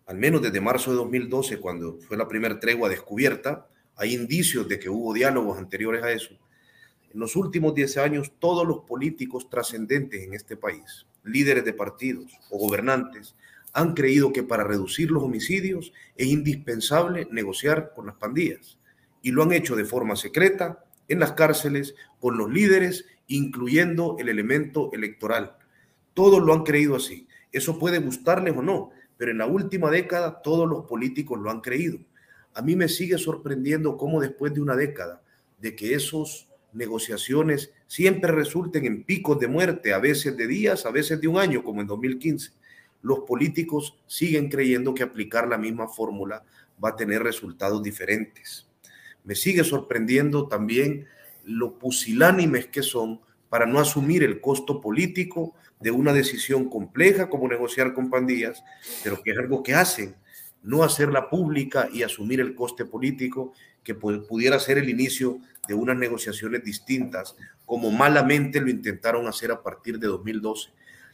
al 0.05 0.19
menos 0.19 0.43
desde 0.43 0.61
marzo 0.61 0.91
de 0.91 0.99
2012, 0.99 1.59
cuando 1.59 1.97
fue 1.97 2.19
la 2.19 2.29
primera 2.29 2.61
tregua 2.61 2.91
descubierta, 2.91 3.67
hay 3.97 4.13
indicios 4.13 4.69
de 4.69 4.79
que 4.79 4.91
hubo 4.91 5.15
diálogos 5.15 5.57
anteriores 5.57 6.05
a 6.05 6.13
eso. 6.13 6.35
En 7.11 7.19
los 7.19 7.35
últimos 7.35 7.75
10 7.75 7.97
años, 7.97 8.33
todos 8.39 8.69
los 8.69 8.81
políticos 8.81 9.49
trascendentes 9.49 10.23
en 10.23 10.35
este 10.35 10.55
país, 10.55 11.07
líderes 11.25 11.65
de 11.65 11.73
partidos 11.73 12.31
o 12.51 12.59
gobernantes, 12.59 13.35
han 13.73 13.95
creído 13.95 14.35
que 14.35 14.43
para 14.43 14.65
reducir 14.65 15.11
los 15.11 15.23
homicidios 15.23 15.95
es 16.15 16.27
indispensable 16.27 17.27
negociar 17.31 17.95
con 17.97 18.05
las 18.05 18.17
pandillas 18.17 18.77
y 19.23 19.31
lo 19.31 19.45
han 19.45 19.53
hecho 19.53 19.77
de 19.77 19.87
forma 19.87 20.15
secreta 20.17 20.85
en 21.09 21.21
las 21.21 21.33
cárceles 21.33 21.95
con 22.21 22.37
los 22.37 22.53
líderes, 22.53 23.07
incluyendo 23.29 24.17
el 24.19 24.29
elemento 24.29 24.91
electoral. 24.93 25.57
Todos 26.13 26.43
lo 26.43 26.53
han 26.53 26.65
creído 26.65 26.95
así. 26.95 27.28
Eso 27.53 27.79
puede 27.79 27.99
gustarles 27.99 28.57
o 28.57 28.63
no, 28.63 28.91
pero 29.17 29.31
en 29.31 29.39
la 29.39 29.47
última 29.47 29.91
década 29.91 30.43
todos 30.43 30.69
los 30.69 30.87
políticos 30.87 31.39
lo 31.39 31.51
han 31.51 31.61
creído. 31.61 31.99
A 32.55 32.63
mí 32.63 32.77
me 32.77 32.89
sigue 32.89 33.19
sorprendiendo 33.19 33.97
cómo 33.97 34.21
después 34.21 34.55
de 34.55 34.61
una 34.61 34.77
década 34.77 35.23
de 35.61 35.75
que 35.75 35.95
esos 35.95 36.49
negociaciones 36.73 37.73
siempre 37.87 38.33
resulten 38.33 38.85
en 38.85 39.05
picos 39.05 39.39
de 39.39 39.49
muerte, 39.49 39.93
a 39.93 39.99
veces 39.99 40.37
de 40.37 40.47
días, 40.47 40.87
a 40.87 40.91
veces 40.91 41.21
de 41.21 41.29
un 41.29 41.39
año, 41.39 41.65
como 41.65 41.81
en 41.81 41.87
2015, 41.87 42.53
los 43.03 43.21
políticos 43.21 43.99
siguen 44.07 44.49
creyendo 44.49 44.95
que 44.95 45.03
aplicar 45.03 45.49
la 45.49 45.59
misma 45.59 45.89
fórmula 45.89 46.45
va 46.83 46.91
a 46.91 46.97
tener 46.97 47.23
resultados 47.23 47.83
diferentes. 47.83 48.67
Me 49.25 49.35
sigue 49.35 49.65
sorprendiendo 49.65 50.47
también 50.49 51.07
lo 51.45 51.79
pusilánimes 51.79 52.67
que 52.67 52.83
son 52.83 53.21
para 53.49 53.67
no 53.67 53.79
asumir 53.79 54.23
el 54.23 54.41
costo 54.41 54.81
político 54.81 55.55
de 55.81 55.91
una 55.91 56.13
decisión 56.13 56.69
compleja 56.69 57.29
como 57.29 57.49
negociar 57.49 57.95
con 57.95 58.11
pandillas, 58.11 58.63
pero 59.03 59.23
que 59.23 59.31
es 59.31 59.39
algo 59.39 59.63
que 59.63 59.75
hacen, 59.75 60.17
no 60.63 60.83
hacerla 60.83 61.31
pública 61.31 61.89
y 61.93 62.03
asumir 62.03 62.41
el 62.41 62.55
coste 62.55 62.85
político 62.85 63.53
que 63.83 63.95
pudiera 63.95 64.59
ser 64.59 64.77
el 64.79 64.89
inicio 64.89 65.39
de 65.67 65.75
unas 65.75 65.97
negociaciones 65.97 66.63
distintas, 66.63 67.37
como 67.65 67.91
malamente 67.91 68.61
lo 68.61 68.69
intentaron 68.69 69.27
hacer 69.27 69.51
a 69.51 69.63
partir 69.63 69.99
de 69.99 70.09
2012. 70.09 70.71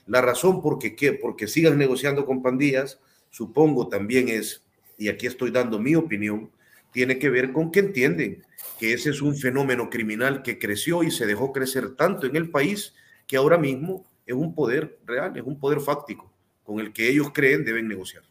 La 0.07 0.20
razón 0.20 0.61
por 0.61 0.78
qué, 0.78 1.12
porque 1.12 1.47
sigan 1.47 1.78
negociando 1.78 2.26
con 2.26 2.43
pandillas, 2.43 2.99
supongo 3.30 3.89
también 3.89 4.28
es, 4.28 4.62
y 4.99 5.09
aquí 5.09 5.26
estoy 5.26 5.51
dando 5.51 5.78
mi 5.78 5.95
opinión, 5.95 6.51
tiene 6.93 7.18
que 7.18 7.30
ver 7.30 7.53
con 7.53 7.70
que 7.70 7.80
entienden 7.80 8.45
ese 8.93 9.11
es 9.11 9.22
un 9.22 9.37
fenómeno 9.37 9.89
criminal 9.89 10.43
que 10.43 10.59
creció 10.59 11.03
y 11.03 11.11
se 11.11 11.26
dejó 11.26 11.53
crecer 11.53 11.95
tanto 11.97 12.26
en 12.26 12.37
el 12.37 12.51
país 12.51 12.95
que 13.26 13.37
ahora 13.37 13.57
mismo 13.57 14.05
es 14.26 14.35
un 14.35 14.55
poder 14.55 14.99
real, 15.07 15.37
es 15.37 15.45
un 15.45 15.59
poder 15.59 15.80
fáctico 15.80 16.30
con 16.64 16.80
el 16.80 16.93
que 16.93 17.09
ellos 17.09 17.30
creen 17.32 17.64
deben 17.64 17.87
negociar. 17.87 18.24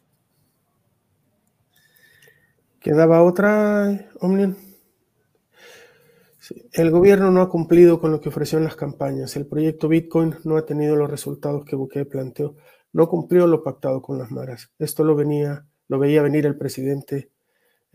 ¿Quedaba 2.80 3.22
otra, 3.22 4.10
Omnium? 4.20 4.56
El 6.72 6.90
gobierno 6.90 7.30
no 7.30 7.40
ha 7.40 7.48
cumplido 7.48 7.98
con 7.98 8.10
lo 8.10 8.20
que 8.20 8.28
ofreció 8.28 8.58
en 8.58 8.64
las 8.64 8.76
campañas. 8.76 9.34
El 9.36 9.46
proyecto 9.46 9.88
Bitcoin 9.88 10.34
no 10.44 10.58
ha 10.58 10.66
tenido 10.66 10.94
los 10.94 11.10
resultados 11.10 11.64
que 11.64 11.76
Bukele 11.76 12.04
planteó. 12.04 12.56
No 12.92 13.08
cumplió 13.08 13.46
lo 13.46 13.62
pactado 13.62 14.02
con 14.02 14.18
las 14.18 14.30
maras. 14.30 14.70
Esto 14.78 15.04
lo 15.04 15.14
venía, 15.14 15.66
lo 15.88 15.98
veía 15.98 16.20
venir 16.20 16.44
el 16.44 16.58
presidente 16.58 17.30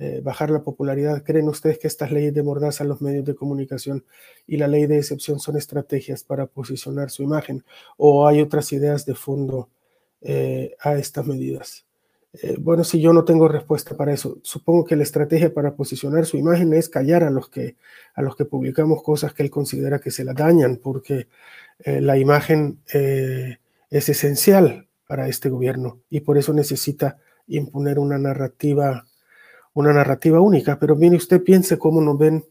eh, 0.01 0.21
bajar 0.23 0.49
la 0.49 0.63
popularidad. 0.63 1.23
¿Creen 1.25 1.49
ustedes 1.49 1.77
que 1.77 1.87
estas 1.87 2.09
leyes 2.09 2.33
de 2.33 2.41
mordaza 2.41 2.85
en 2.85 2.89
los 2.89 3.01
medios 3.01 3.25
de 3.25 3.35
comunicación 3.35 4.05
y 4.47 4.55
la 4.55 4.69
ley 4.69 4.87
de 4.87 4.97
excepción 4.97 5.41
son 5.41 5.57
estrategias 5.57 6.23
para 6.23 6.45
posicionar 6.45 7.09
su 7.09 7.21
imagen? 7.21 7.65
¿O 7.97 8.25
hay 8.25 8.39
otras 8.39 8.71
ideas 8.71 9.05
de 9.05 9.13
fondo 9.13 9.67
eh, 10.21 10.73
a 10.79 10.95
estas 10.95 11.27
medidas? 11.27 11.85
Eh, 12.31 12.55
bueno, 12.57 12.85
si 12.85 13.01
yo 13.01 13.11
no 13.11 13.25
tengo 13.25 13.49
respuesta 13.49 13.97
para 13.97 14.13
eso, 14.13 14.37
supongo 14.41 14.85
que 14.85 14.95
la 14.95 15.03
estrategia 15.03 15.53
para 15.53 15.75
posicionar 15.75 16.25
su 16.25 16.37
imagen 16.37 16.71
es 16.71 16.87
callar 16.87 17.25
a 17.25 17.29
los 17.29 17.49
que, 17.49 17.75
a 18.13 18.21
los 18.21 18.37
que 18.37 18.45
publicamos 18.45 19.03
cosas 19.03 19.33
que 19.33 19.43
él 19.43 19.49
considera 19.49 19.99
que 19.99 20.11
se 20.11 20.23
la 20.23 20.33
dañan, 20.33 20.77
porque 20.77 21.27
la 21.85 22.17
imagen 22.17 22.79
es 22.87 24.09
esencial 24.09 24.87
para 25.07 25.27
este 25.27 25.49
gobierno 25.49 26.01
y 26.09 26.19
por 26.19 26.37
eso 26.37 26.53
necesita 26.53 27.17
imponer 27.47 27.99
una 27.99 28.17
narrativa 28.17 29.08
una 29.73 29.93
narrativa 29.93 30.39
única, 30.41 30.79
pero 30.79 30.95
mire 30.95 31.15
usted, 31.15 31.43
piense 31.43 31.77
cómo 31.77 32.01
nos 32.01 32.17
ven 32.17 32.45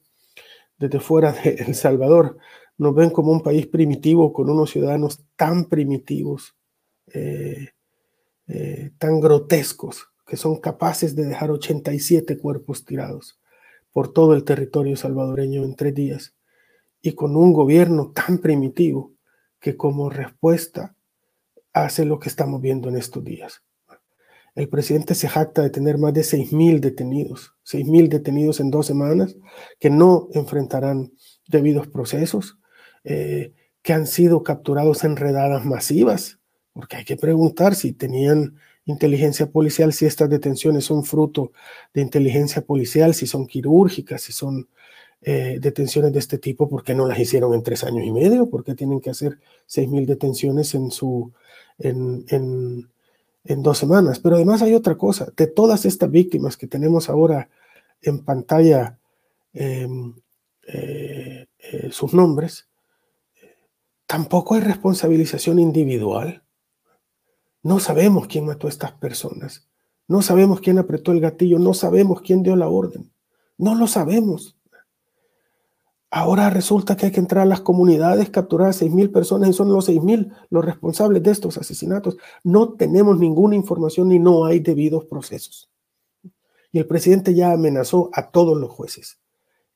desde 0.79 1.01
fuera 1.01 1.33
de 1.33 1.51
El 1.66 1.75
Salvador, 1.75 2.39
nos 2.77 2.95
ven 2.95 3.11
como 3.11 3.33
un 3.33 3.43
país 3.43 3.66
primitivo, 3.66 4.33
con 4.33 4.49
unos 4.49 4.71
ciudadanos 4.71 5.25
tan 5.37 5.64
primitivos, 5.69 6.57
eh, 7.12 7.71
eh, 8.47 8.93
tan 8.99 9.21
grotescos, 9.21 10.09
que 10.27 10.37
son 10.37 10.61
capaces 10.61 11.16
de 11.16 11.25
dejar 11.25 11.51
87 11.51 12.39
cuerpos 12.39 12.85
tirados 12.85 13.41
por 13.93 14.12
todo 14.12 14.35
el 14.35 14.45
territorio 14.45 14.97
salvadoreño 14.97 15.64
en 15.64 15.75
tres 15.75 15.95
días, 15.95 16.35
y 17.03 17.12
con 17.12 17.37
un 17.37 17.53
gobierno 17.53 18.12
tan 18.12 18.39
primitivo 18.39 19.12
que 19.59 19.77
como 19.77 20.11
respuesta 20.11 20.95
hace 21.73 22.05
lo 22.05 22.19
que 22.19 22.29
estamos 22.29 22.61
viendo 22.61 22.89
en 22.89 22.97
estos 22.97 23.25
días. 23.25 23.62
El 24.59 24.69
presidente 24.69 25.15
se 25.15 25.29
jacta 25.29 25.63
de 25.63 25.71
tener 25.71 25.99
más 25.99 26.13
de 26.13 26.23
6.000 26.23 26.81
detenidos, 26.81 27.55
6.000 27.65 28.09
detenidos 28.09 28.59
en 28.59 28.73
dos 28.73 28.87
semanas, 28.87 29.37
que 29.79 29.89
no 29.89 30.27
enfrentarán 30.33 31.13
debidos 31.47 31.87
procesos, 31.87 32.59
eh, 33.05 33.53
que 33.83 33.93
han 33.93 34.09
sido 34.09 34.43
capturados 34.43 35.05
en 35.05 35.15
redadas 35.15 35.65
masivas, 35.65 36.41
porque 36.73 36.97
hay 36.97 37.05
que 37.05 37.17
preguntar 37.17 37.77
si 37.77 37.93
tenían 37.93 38.57
inteligencia 38.85 39.49
policial, 39.49 39.93
si 39.93 40.07
estas 40.07 40.29
detenciones 40.29 40.87
son 40.87 41.05
fruto 41.05 41.53
de 41.95 42.01
inteligencia 42.01 42.61
policial, 42.63 43.15
si 43.15 43.29
son 43.29 43.47
quirúrgicas, 43.47 44.23
si 44.23 44.33
son 44.33 44.69
eh, 45.23 45.59
detenciones 45.61 46.13
de 46.13 46.19
este 46.19 46.37
tipo, 46.37 46.69
¿por 46.69 46.83
qué 46.83 46.97
no 46.97 47.07
las 47.07 47.21
hicieron 47.21 47.55
en 47.55 47.63
tres 47.63 47.85
años 47.85 48.05
y 48.05 48.11
medio? 48.11 48.51
¿Por 48.51 48.65
qué 48.65 48.75
tienen 48.75 49.01
que 49.01 49.11
hacer 49.11 49.39
6.000 49.69 50.05
detenciones 50.05 50.75
en 50.75 50.91
su... 50.91 51.33
En, 51.79 52.25
en, 52.31 52.89
en 53.49 53.63
dos 53.63 53.79
semanas. 53.79 54.21
Pero 54.21 54.37
además 54.37 54.63
hay 54.63 54.75
otra 54.75 54.97
cosa, 54.97 55.33
de 55.37 55.47
todas 55.47 55.85
estas 55.87 56.11
víctimas 56.11 56.57
que 56.57 56.69
tenemos 56.69 57.09
ahora 57.09 57.49
en 58.03 58.25
pantalla, 58.25 58.99
em, 59.55 60.15
eh, 60.67 61.47
eh, 61.59 61.89
sus 61.91 62.13
nombres, 62.13 62.69
tampoco 64.07 64.55
hay 64.55 64.61
responsabilización 64.61 65.59
individual. 65.59 66.43
No 67.63 67.81
sabemos 67.81 68.29
quién 68.29 68.47
mató 68.47 68.67
a 68.67 68.71
estas 68.71 68.93
personas. 68.93 69.67
No 70.07 70.23
sabemos 70.23 70.61
quién 70.61 70.79
apretó 70.79 71.13
el 71.13 71.21
gatillo. 71.21 71.59
No 71.59 71.75
sabemos 71.75 72.21
quién 72.21 72.43
dio 72.43 72.55
la 72.55 72.69
orden. 72.69 73.11
No 73.57 73.75
lo 73.75 73.87
sabemos. 73.87 74.58
Ahora 76.11 76.49
resulta 76.49 76.97
que 76.97 77.07
hay 77.07 77.13
que 77.13 77.21
entrar 77.21 77.43
a 77.43 77.47
las 77.47 77.61
comunidades, 77.61 78.31
capturar 78.31 78.69
a 78.69 78.73
6.000 78.73 79.13
personas 79.13 79.51
y 79.51 79.53
son 79.53 79.71
los 79.73 79.89
6.000 79.89 80.33
los 80.49 80.65
responsables 80.65 81.23
de 81.23 81.31
estos 81.31 81.59
asesinatos. 81.59 82.17
No 82.43 82.75
tenemos 82.75 83.19
ninguna 83.19 83.57
información 83.57 84.11
y 84.13 84.19
no 84.19 84.47
hay 84.47 84.61
debidos 84.61 85.05
procesos. 85.05 85.71
Y 86.73 86.79
el 86.79 86.87
presidente 86.87 87.35
ya 87.35 87.53
amenazó 87.53 88.11
a 88.15 88.31
todos 88.31 88.59
los 88.59 88.71
jueces 88.71 89.21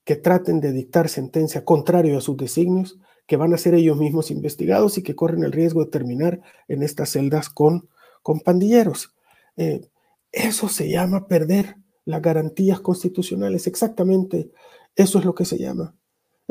que 0.05 0.17
traten 0.17 0.61
de 0.61 0.73
dictar 0.73 1.09
sentencia 1.09 1.65
contrario 1.65 2.19
a 2.19 2.23
sus 2.23 2.37
designios, 2.37 2.99
que 3.27 3.37
van 3.37 3.55
a 3.55 3.59
ser 3.59 3.75
ellos 3.75 3.97
mismos 3.99 4.31
investigados 4.31 4.99
y 4.99 5.03
que 5.03 5.15
corren 5.15 5.45
el 5.45 5.53
riesgo 5.53 5.85
de 5.85 5.91
terminar 5.91 6.41
en 6.67 6.83
estas 6.83 7.11
celdas 7.11 7.51
con, 7.51 7.89
con 8.23 8.41
pandilleros. 8.41 9.15
Eh, 9.57 9.89
eso 10.33 10.69
se 10.69 10.91
llama 10.91 11.29
perder 11.29 11.77
las 12.05 12.21
garantías 12.21 12.81
constitucionales. 12.81 13.67
Exactamente 13.67 14.51
eso 14.97 15.19
es 15.19 15.25
lo 15.25 15.35
que 15.35 15.45
se 15.45 15.59
llama. 15.59 15.95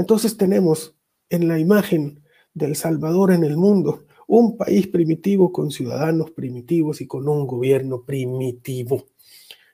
Entonces 0.02 0.36
tenemos 0.36 0.95
en 1.30 1.47
la 1.47 1.60
imagen 1.60 2.24
del 2.56 2.76
Salvador 2.76 3.32
en 3.32 3.43
el 3.43 3.56
mundo 3.56 4.06
un 4.26 4.58
país 4.58 4.88
primitivo 4.88 5.52
con 5.52 5.70
ciudadanos 5.70 6.32
primitivos 6.32 7.02
y 7.02 7.08
con 7.08 7.30
un 7.30 7.45
gobierno 7.45 8.02
primitivo, 8.02 9.06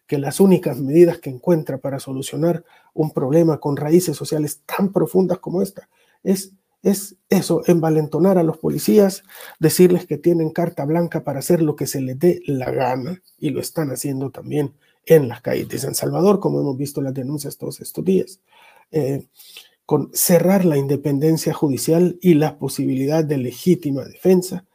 que 0.06 0.18
las 0.18 0.42
únicas 0.42 0.82
medidas 0.82 1.20
que 1.20 1.30
encuentra 1.30 1.78
para 1.78 2.02
solucionar 2.02 2.66
un 2.94 3.12
problema 3.12 3.62
con 3.62 3.78
raíces 3.78 4.18
sociales 4.18 4.64
tan 4.66 4.92
profundas 4.92 5.40
como 5.40 5.62
esta 5.62 5.88
es, 6.24 6.52
es 6.84 7.16
eso, 7.30 7.62
envalentonar 7.66 8.38
a 8.38 8.44
los 8.44 8.58
policías, 8.58 9.24
decirles 9.60 10.06
que 10.06 10.18
tienen 10.18 10.50
carta 10.50 10.84
blanca 10.84 11.24
para 11.24 11.40
hacer 11.40 11.62
lo 11.62 11.78
que 11.78 11.88
se 11.88 12.02
les 12.02 12.20
dé 12.20 12.42
la 12.48 12.70
gana, 12.72 13.22
y 13.40 13.52
lo 13.52 13.62
están 13.62 13.92
haciendo 13.92 14.30
también 14.30 14.74
en 15.06 15.30
las 15.30 15.40
calles 15.40 15.70
de 15.70 15.80
San 15.80 15.96
Salvador, 15.96 16.42
como 16.42 16.60
hemos 16.60 16.76
visto 16.76 17.02
las 17.02 17.14
denuncias 17.14 17.58
todos 17.58 17.80
estos 17.80 18.04
días. 18.04 18.42
Eh, 18.92 19.26
con 19.88 20.12
cerrar 20.14 20.66
la 20.66 20.78
independencia 20.78 21.54
judicial 21.54 22.20
y 22.22 22.34
la 22.34 22.60
posibilidad 22.60 23.24
de 23.24 23.38
legítima 23.38 24.04
defensa 24.04 24.66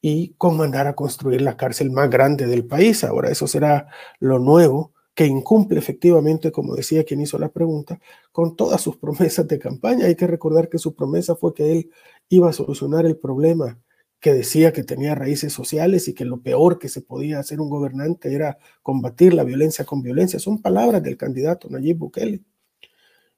y 0.00 0.30
con 0.38 0.56
mandar 0.56 0.86
a 0.86 0.94
construir 0.94 1.42
la 1.42 1.58
cárcel 1.58 1.90
más 1.90 2.08
grande 2.08 2.46
del 2.46 2.64
país. 2.64 3.04
Ahora 3.04 3.30
eso 3.30 3.46
será 3.46 3.88
lo 4.20 4.38
nuevo 4.38 4.94
que 5.14 5.26
incumple 5.26 5.78
efectivamente, 5.78 6.50
como 6.50 6.74
decía 6.74 7.04
quien 7.04 7.20
hizo 7.20 7.38
la 7.38 7.50
pregunta, 7.50 8.00
con 8.32 8.56
todas 8.56 8.80
sus 8.80 8.96
promesas 8.96 9.46
de 9.46 9.58
campaña. 9.58 10.06
Hay 10.06 10.16
que 10.16 10.26
recordar 10.26 10.70
que 10.70 10.78
su 10.78 10.94
promesa 10.94 11.36
fue 11.36 11.52
que 11.52 11.70
él 11.70 11.90
iba 12.30 12.48
a 12.48 12.54
solucionar 12.54 13.04
el 13.04 13.18
problema 13.18 13.78
que 14.18 14.32
decía 14.32 14.72
que 14.72 14.82
tenía 14.82 15.14
raíces 15.14 15.52
sociales 15.52 16.08
y 16.08 16.14
que 16.14 16.24
lo 16.24 16.40
peor 16.40 16.78
que 16.78 16.88
se 16.88 17.02
podía 17.02 17.38
hacer 17.38 17.60
un 17.60 17.68
gobernante 17.68 18.34
era 18.34 18.56
combatir 18.82 19.34
la 19.34 19.44
violencia 19.44 19.84
con 19.84 20.00
violencia. 20.00 20.38
Son 20.38 20.62
palabras 20.62 21.02
del 21.02 21.18
candidato 21.18 21.68
Nayib 21.68 21.98
Bukele. 21.98 22.40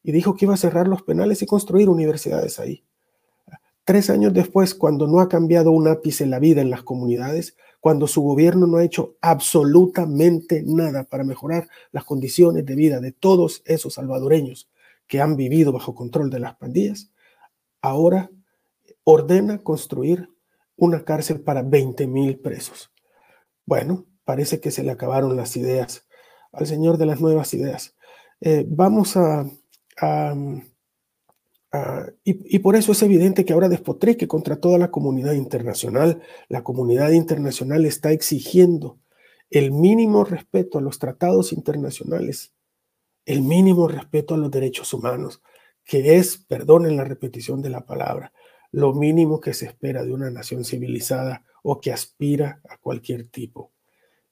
Y 0.06 0.12
dijo 0.12 0.36
que 0.36 0.44
iba 0.44 0.54
a 0.54 0.56
cerrar 0.56 0.86
los 0.86 1.02
penales 1.02 1.42
y 1.42 1.46
construir 1.46 1.88
universidades 1.88 2.60
ahí. 2.60 2.84
Tres 3.82 4.08
años 4.08 4.32
después, 4.32 4.72
cuando 4.72 5.08
no 5.08 5.18
ha 5.18 5.28
cambiado 5.28 5.72
un 5.72 5.88
ápice 5.88 6.26
la 6.26 6.38
vida 6.38 6.60
en 6.60 6.70
las 6.70 6.84
comunidades, 6.84 7.56
cuando 7.80 8.06
su 8.06 8.22
gobierno 8.22 8.68
no 8.68 8.76
ha 8.76 8.84
hecho 8.84 9.16
absolutamente 9.20 10.62
nada 10.64 11.02
para 11.02 11.24
mejorar 11.24 11.68
las 11.90 12.04
condiciones 12.04 12.64
de 12.64 12.76
vida 12.76 13.00
de 13.00 13.10
todos 13.10 13.62
esos 13.64 13.94
salvadoreños 13.94 14.70
que 15.08 15.20
han 15.20 15.34
vivido 15.34 15.72
bajo 15.72 15.96
control 15.96 16.30
de 16.30 16.38
las 16.38 16.54
pandillas, 16.54 17.10
ahora 17.82 18.30
ordena 19.02 19.58
construir 19.58 20.30
una 20.76 21.04
cárcel 21.04 21.40
para 21.40 21.62
20 21.62 22.06
mil 22.06 22.38
presos. 22.38 22.92
Bueno, 23.64 24.06
parece 24.24 24.60
que 24.60 24.70
se 24.70 24.84
le 24.84 24.92
acabaron 24.92 25.34
las 25.34 25.56
ideas 25.56 26.06
al 26.52 26.68
señor 26.68 26.96
de 26.96 27.06
las 27.06 27.20
nuevas 27.20 27.52
ideas. 27.54 27.96
Eh, 28.40 28.64
vamos 28.68 29.16
a 29.16 29.50
Ah, 30.00 30.34
y, 32.24 32.58
por 32.60 32.76
eso 32.76 32.92
es 32.92 33.02
evidente 33.02 33.44
que 33.44 33.52
ahora 33.52 33.68
despotrique 33.68 34.28
contra 34.28 34.56
toda 34.56 34.78
la 34.78 34.90
comunidad 34.90 35.32
internacional. 35.32 36.22
La 36.48 36.62
comunidad 36.62 37.10
internacional 37.10 37.84
está 37.84 38.12
exigiendo 38.12 38.98
el 39.50 39.72
mínimo 39.72 40.24
respeto 40.24 40.78
a 40.78 40.80
los 40.80 40.98
tratados 40.98 41.52
internacionales, 41.52 42.54
el 43.26 43.42
mínimo 43.42 43.88
respeto 43.88 44.34
a 44.34 44.38
los 44.38 44.50
derechos 44.50 44.92
humanos, 44.94 45.42
que 45.84 46.16
es, 46.16 46.38
perdonen 46.38 46.96
la 46.96 47.04
repetición 47.04 47.62
de 47.62 47.70
la 47.70 47.84
palabra, 47.84 48.32
lo 48.72 48.94
mínimo 48.94 49.40
que 49.40 49.54
se 49.54 49.66
espera 49.66 50.04
de 50.04 50.12
una 50.12 50.30
nación 50.30 50.64
civilizada 50.64 51.44
o 51.62 51.80
que 51.80 51.92
aspira 51.92 52.60
a 52.68 52.78
cualquier 52.78 53.28
tipo 53.28 53.72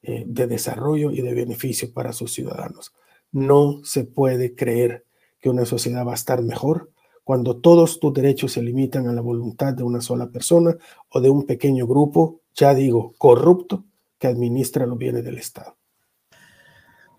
eh, 0.03 0.25
de 0.27 0.47
desarrollo 0.47 1.11
y 1.11 1.21
de 1.21 1.35
beneficio 1.35 1.93
para 1.93 2.13
sus 2.13 2.33
ciudadanos. 2.33 2.93
No 3.33 3.81
se 3.85 4.05
puede 4.05 4.55
creer 4.55 5.05
que 5.45 5.51
una 5.51 5.67
sociedad 5.67 6.07
va 6.07 6.13
a 6.13 6.15
estar 6.15 6.41
mejor 6.41 6.91
cuando 7.23 7.59
todos 7.59 8.01
tus 8.01 8.15
derechos 8.15 8.53
se 8.53 8.63
limitan 8.63 9.09
a 9.09 9.13
la 9.13 9.21
voluntad 9.21 9.75
de 9.75 9.83
una 9.83 10.01
sola 10.01 10.31
persona 10.31 10.75
o 11.11 11.21
de 11.21 11.29
un 11.29 11.45
pequeño 11.45 11.87
grupo, 11.87 12.41
ya 12.55 12.73
digo, 12.73 13.15
corrupto, 13.19 13.85
que 14.19 14.27
administra 14.27 14.87
los 14.87 14.97
bienes 14.97 15.23
del 15.23 15.37
Estado. 15.37 15.77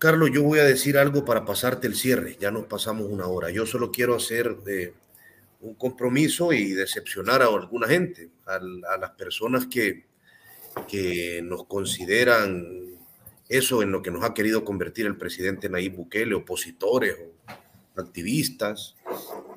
Carlos, 0.00 0.30
yo 0.34 0.42
voy 0.42 0.58
a 0.58 0.64
decir 0.64 0.98
algo 0.98 1.24
para 1.24 1.44
pasarte 1.44 1.86
el 1.86 1.94
cierre. 1.94 2.36
Ya 2.40 2.50
nos 2.50 2.64
pasamos 2.64 3.06
una 3.08 3.28
hora. 3.28 3.50
Yo 3.50 3.64
solo 3.64 3.92
quiero 3.92 4.16
hacer 4.16 4.56
eh, 4.66 4.92
un 5.60 5.74
compromiso 5.74 6.52
y 6.52 6.72
decepcionar 6.72 7.42
a 7.42 7.46
alguna 7.46 7.86
gente, 7.86 8.30
a, 8.44 8.58
las 8.98 9.10
personas 9.12 9.68
que, 9.68 10.06
que 10.88 11.42
nos 11.44 11.66
consideran 11.66 12.98
eso 13.48 13.82
en 13.82 13.92
lo 13.92 14.02
que 14.02 14.10
nos 14.10 14.24
ha 14.24 14.34
querido 14.34 14.64
convertir 14.64 15.06
el 15.06 15.16
presidente 15.16 15.68
Nayib 15.68 15.94
Bukele, 15.94 16.34
opositores 16.34 17.14
o 17.14 17.36
activistas, 17.98 18.96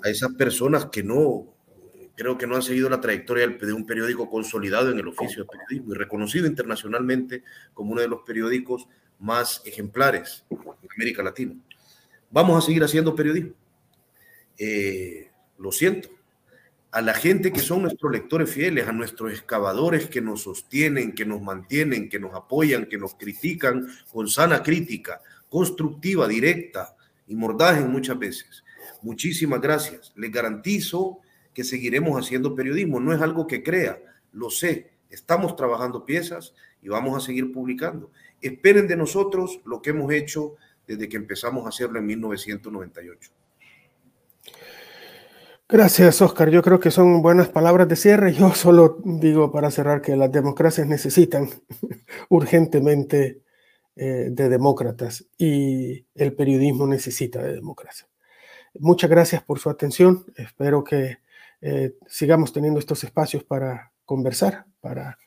a 0.03 0.09
esas 0.09 0.33
personas 0.33 0.85
que 0.85 1.03
no, 1.03 1.53
creo 2.15 2.37
que 2.37 2.47
no 2.47 2.55
han 2.55 2.63
seguido 2.63 2.89
la 2.89 3.01
trayectoria 3.01 3.47
de 3.47 3.73
un 3.73 3.85
periódico 3.85 4.29
consolidado 4.29 4.91
en 4.91 4.99
el 4.99 5.07
oficio 5.07 5.43
de 5.43 5.49
periodismo 5.49 5.93
y 5.93 5.97
reconocido 5.97 6.47
internacionalmente 6.47 7.43
como 7.73 7.93
uno 7.93 8.01
de 8.01 8.07
los 8.07 8.21
periódicos 8.23 8.87
más 9.19 9.61
ejemplares 9.65 10.45
en 10.49 10.89
América 10.95 11.23
Latina. 11.23 11.55
Vamos 12.31 12.61
a 12.61 12.65
seguir 12.65 12.83
haciendo 12.83 13.15
periodismo. 13.15 13.53
Eh, 14.57 15.29
lo 15.57 15.71
siento. 15.71 16.09
A 16.91 17.01
la 17.01 17.13
gente 17.13 17.53
que 17.53 17.59
son 17.59 17.83
nuestros 17.83 18.11
lectores 18.11 18.49
fieles, 18.49 18.87
a 18.87 18.91
nuestros 18.91 19.31
excavadores 19.31 20.07
que 20.07 20.21
nos 20.21 20.41
sostienen, 20.43 21.13
que 21.13 21.25
nos 21.25 21.41
mantienen, 21.41 22.09
que 22.09 22.19
nos 22.19 22.33
apoyan, 22.33 22.87
que 22.87 22.97
nos 22.97 23.15
critican 23.15 23.87
con 24.11 24.27
sana 24.27 24.63
crítica, 24.63 25.21
constructiva, 25.49 26.27
directa 26.27 26.95
y 27.29 27.35
muchas 27.35 28.19
veces 28.19 28.63
Muchísimas 29.01 29.61
gracias. 29.61 30.11
Les 30.15 30.31
garantizo 30.31 31.19
que 31.53 31.63
seguiremos 31.63 32.19
haciendo 32.19 32.55
periodismo. 32.55 32.99
No 32.99 33.13
es 33.13 33.21
algo 33.21 33.47
que 33.47 33.63
crea, 33.63 33.99
lo 34.33 34.49
sé. 34.49 34.91
Estamos 35.09 35.55
trabajando 35.55 36.05
piezas 36.05 36.53
y 36.81 36.89
vamos 36.89 37.15
a 37.15 37.25
seguir 37.25 37.51
publicando. 37.51 38.11
Esperen 38.41 38.87
de 38.87 38.97
nosotros 38.97 39.61
lo 39.65 39.81
que 39.81 39.91
hemos 39.91 40.11
hecho 40.11 40.55
desde 40.85 41.07
que 41.07 41.17
empezamos 41.17 41.65
a 41.65 41.69
hacerlo 41.69 41.99
en 41.99 42.07
1998. 42.07 43.31
Gracias, 45.67 46.21
Oscar. 46.21 46.49
Yo 46.49 46.63
creo 46.63 46.79
que 46.79 46.89
son 46.89 47.21
buenas 47.21 47.47
palabras 47.47 47.87
de 47.87 47.95
cierre. 47.95 48.33
Yo 48.33 48.53
solo 48.55 48.97
digo 49.03 49.51
para 49.51 49.69
cerrar 49.71 50.01
que 50.01 50.15
las 50.15 50.31
democracias 50.31 50.87
necesitan 50.87 51.47
urgentemente 52.29 53.43
eh, 54.01 54.29
de 54.31 54.47
demócratas 54.47 55.25
y 55.37 56.05
el 56.15 56.33
periodismo 56.33 56.87
necesita 56.87 57.43
de 57.43 57.53
democracia. 57.53 58.07
Muchas 58.75 59.09
gracias 59.09 59.43
por 59.43 59.59
su 59.59 59.69
atención. 59.69 60.23
Espero 60.37 60.85
que 60.85 61.17
eh, 61.59 61.95
sigamos 62.07 62.53
teniendo 62.53 62.79
estos 62.79 63.03
espacios 63.03 63.43
para 63.43 63.91
conversar, 64.05 64.67
para 64.79 65.17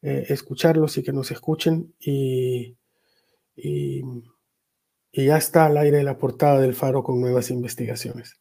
eh, 0.00 0.26
escucharlos 0.28 0.96
y 0.96 1.02
que 1.02 1.12
nos 1.12 1.32
escuchen. 1.32 1.92
Y, 1.98 2.76
y, 3.56 4.04
y 5.10 5.24
ya 5.24 5.36
está 5.36 5.66
al 5.66 5.76
aire 5.78 6.04
la 6.04 6.16
portada 6.16 6.60
del 6.60 6.76
Faro 6.76 7.02
con 7.02 7.20
nuevas 7.20 7.50
investigaciones. 7.50 8.40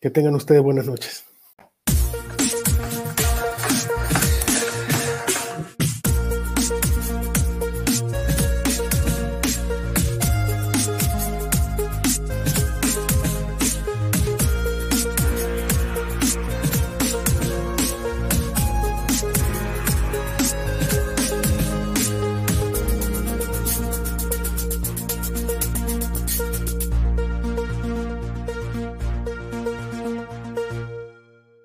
Que 0.00 0.08
tengan 0.08 0.34
ustedes 0.34 0.62
buenas 0.62 0.86
noches. 0.86 1.29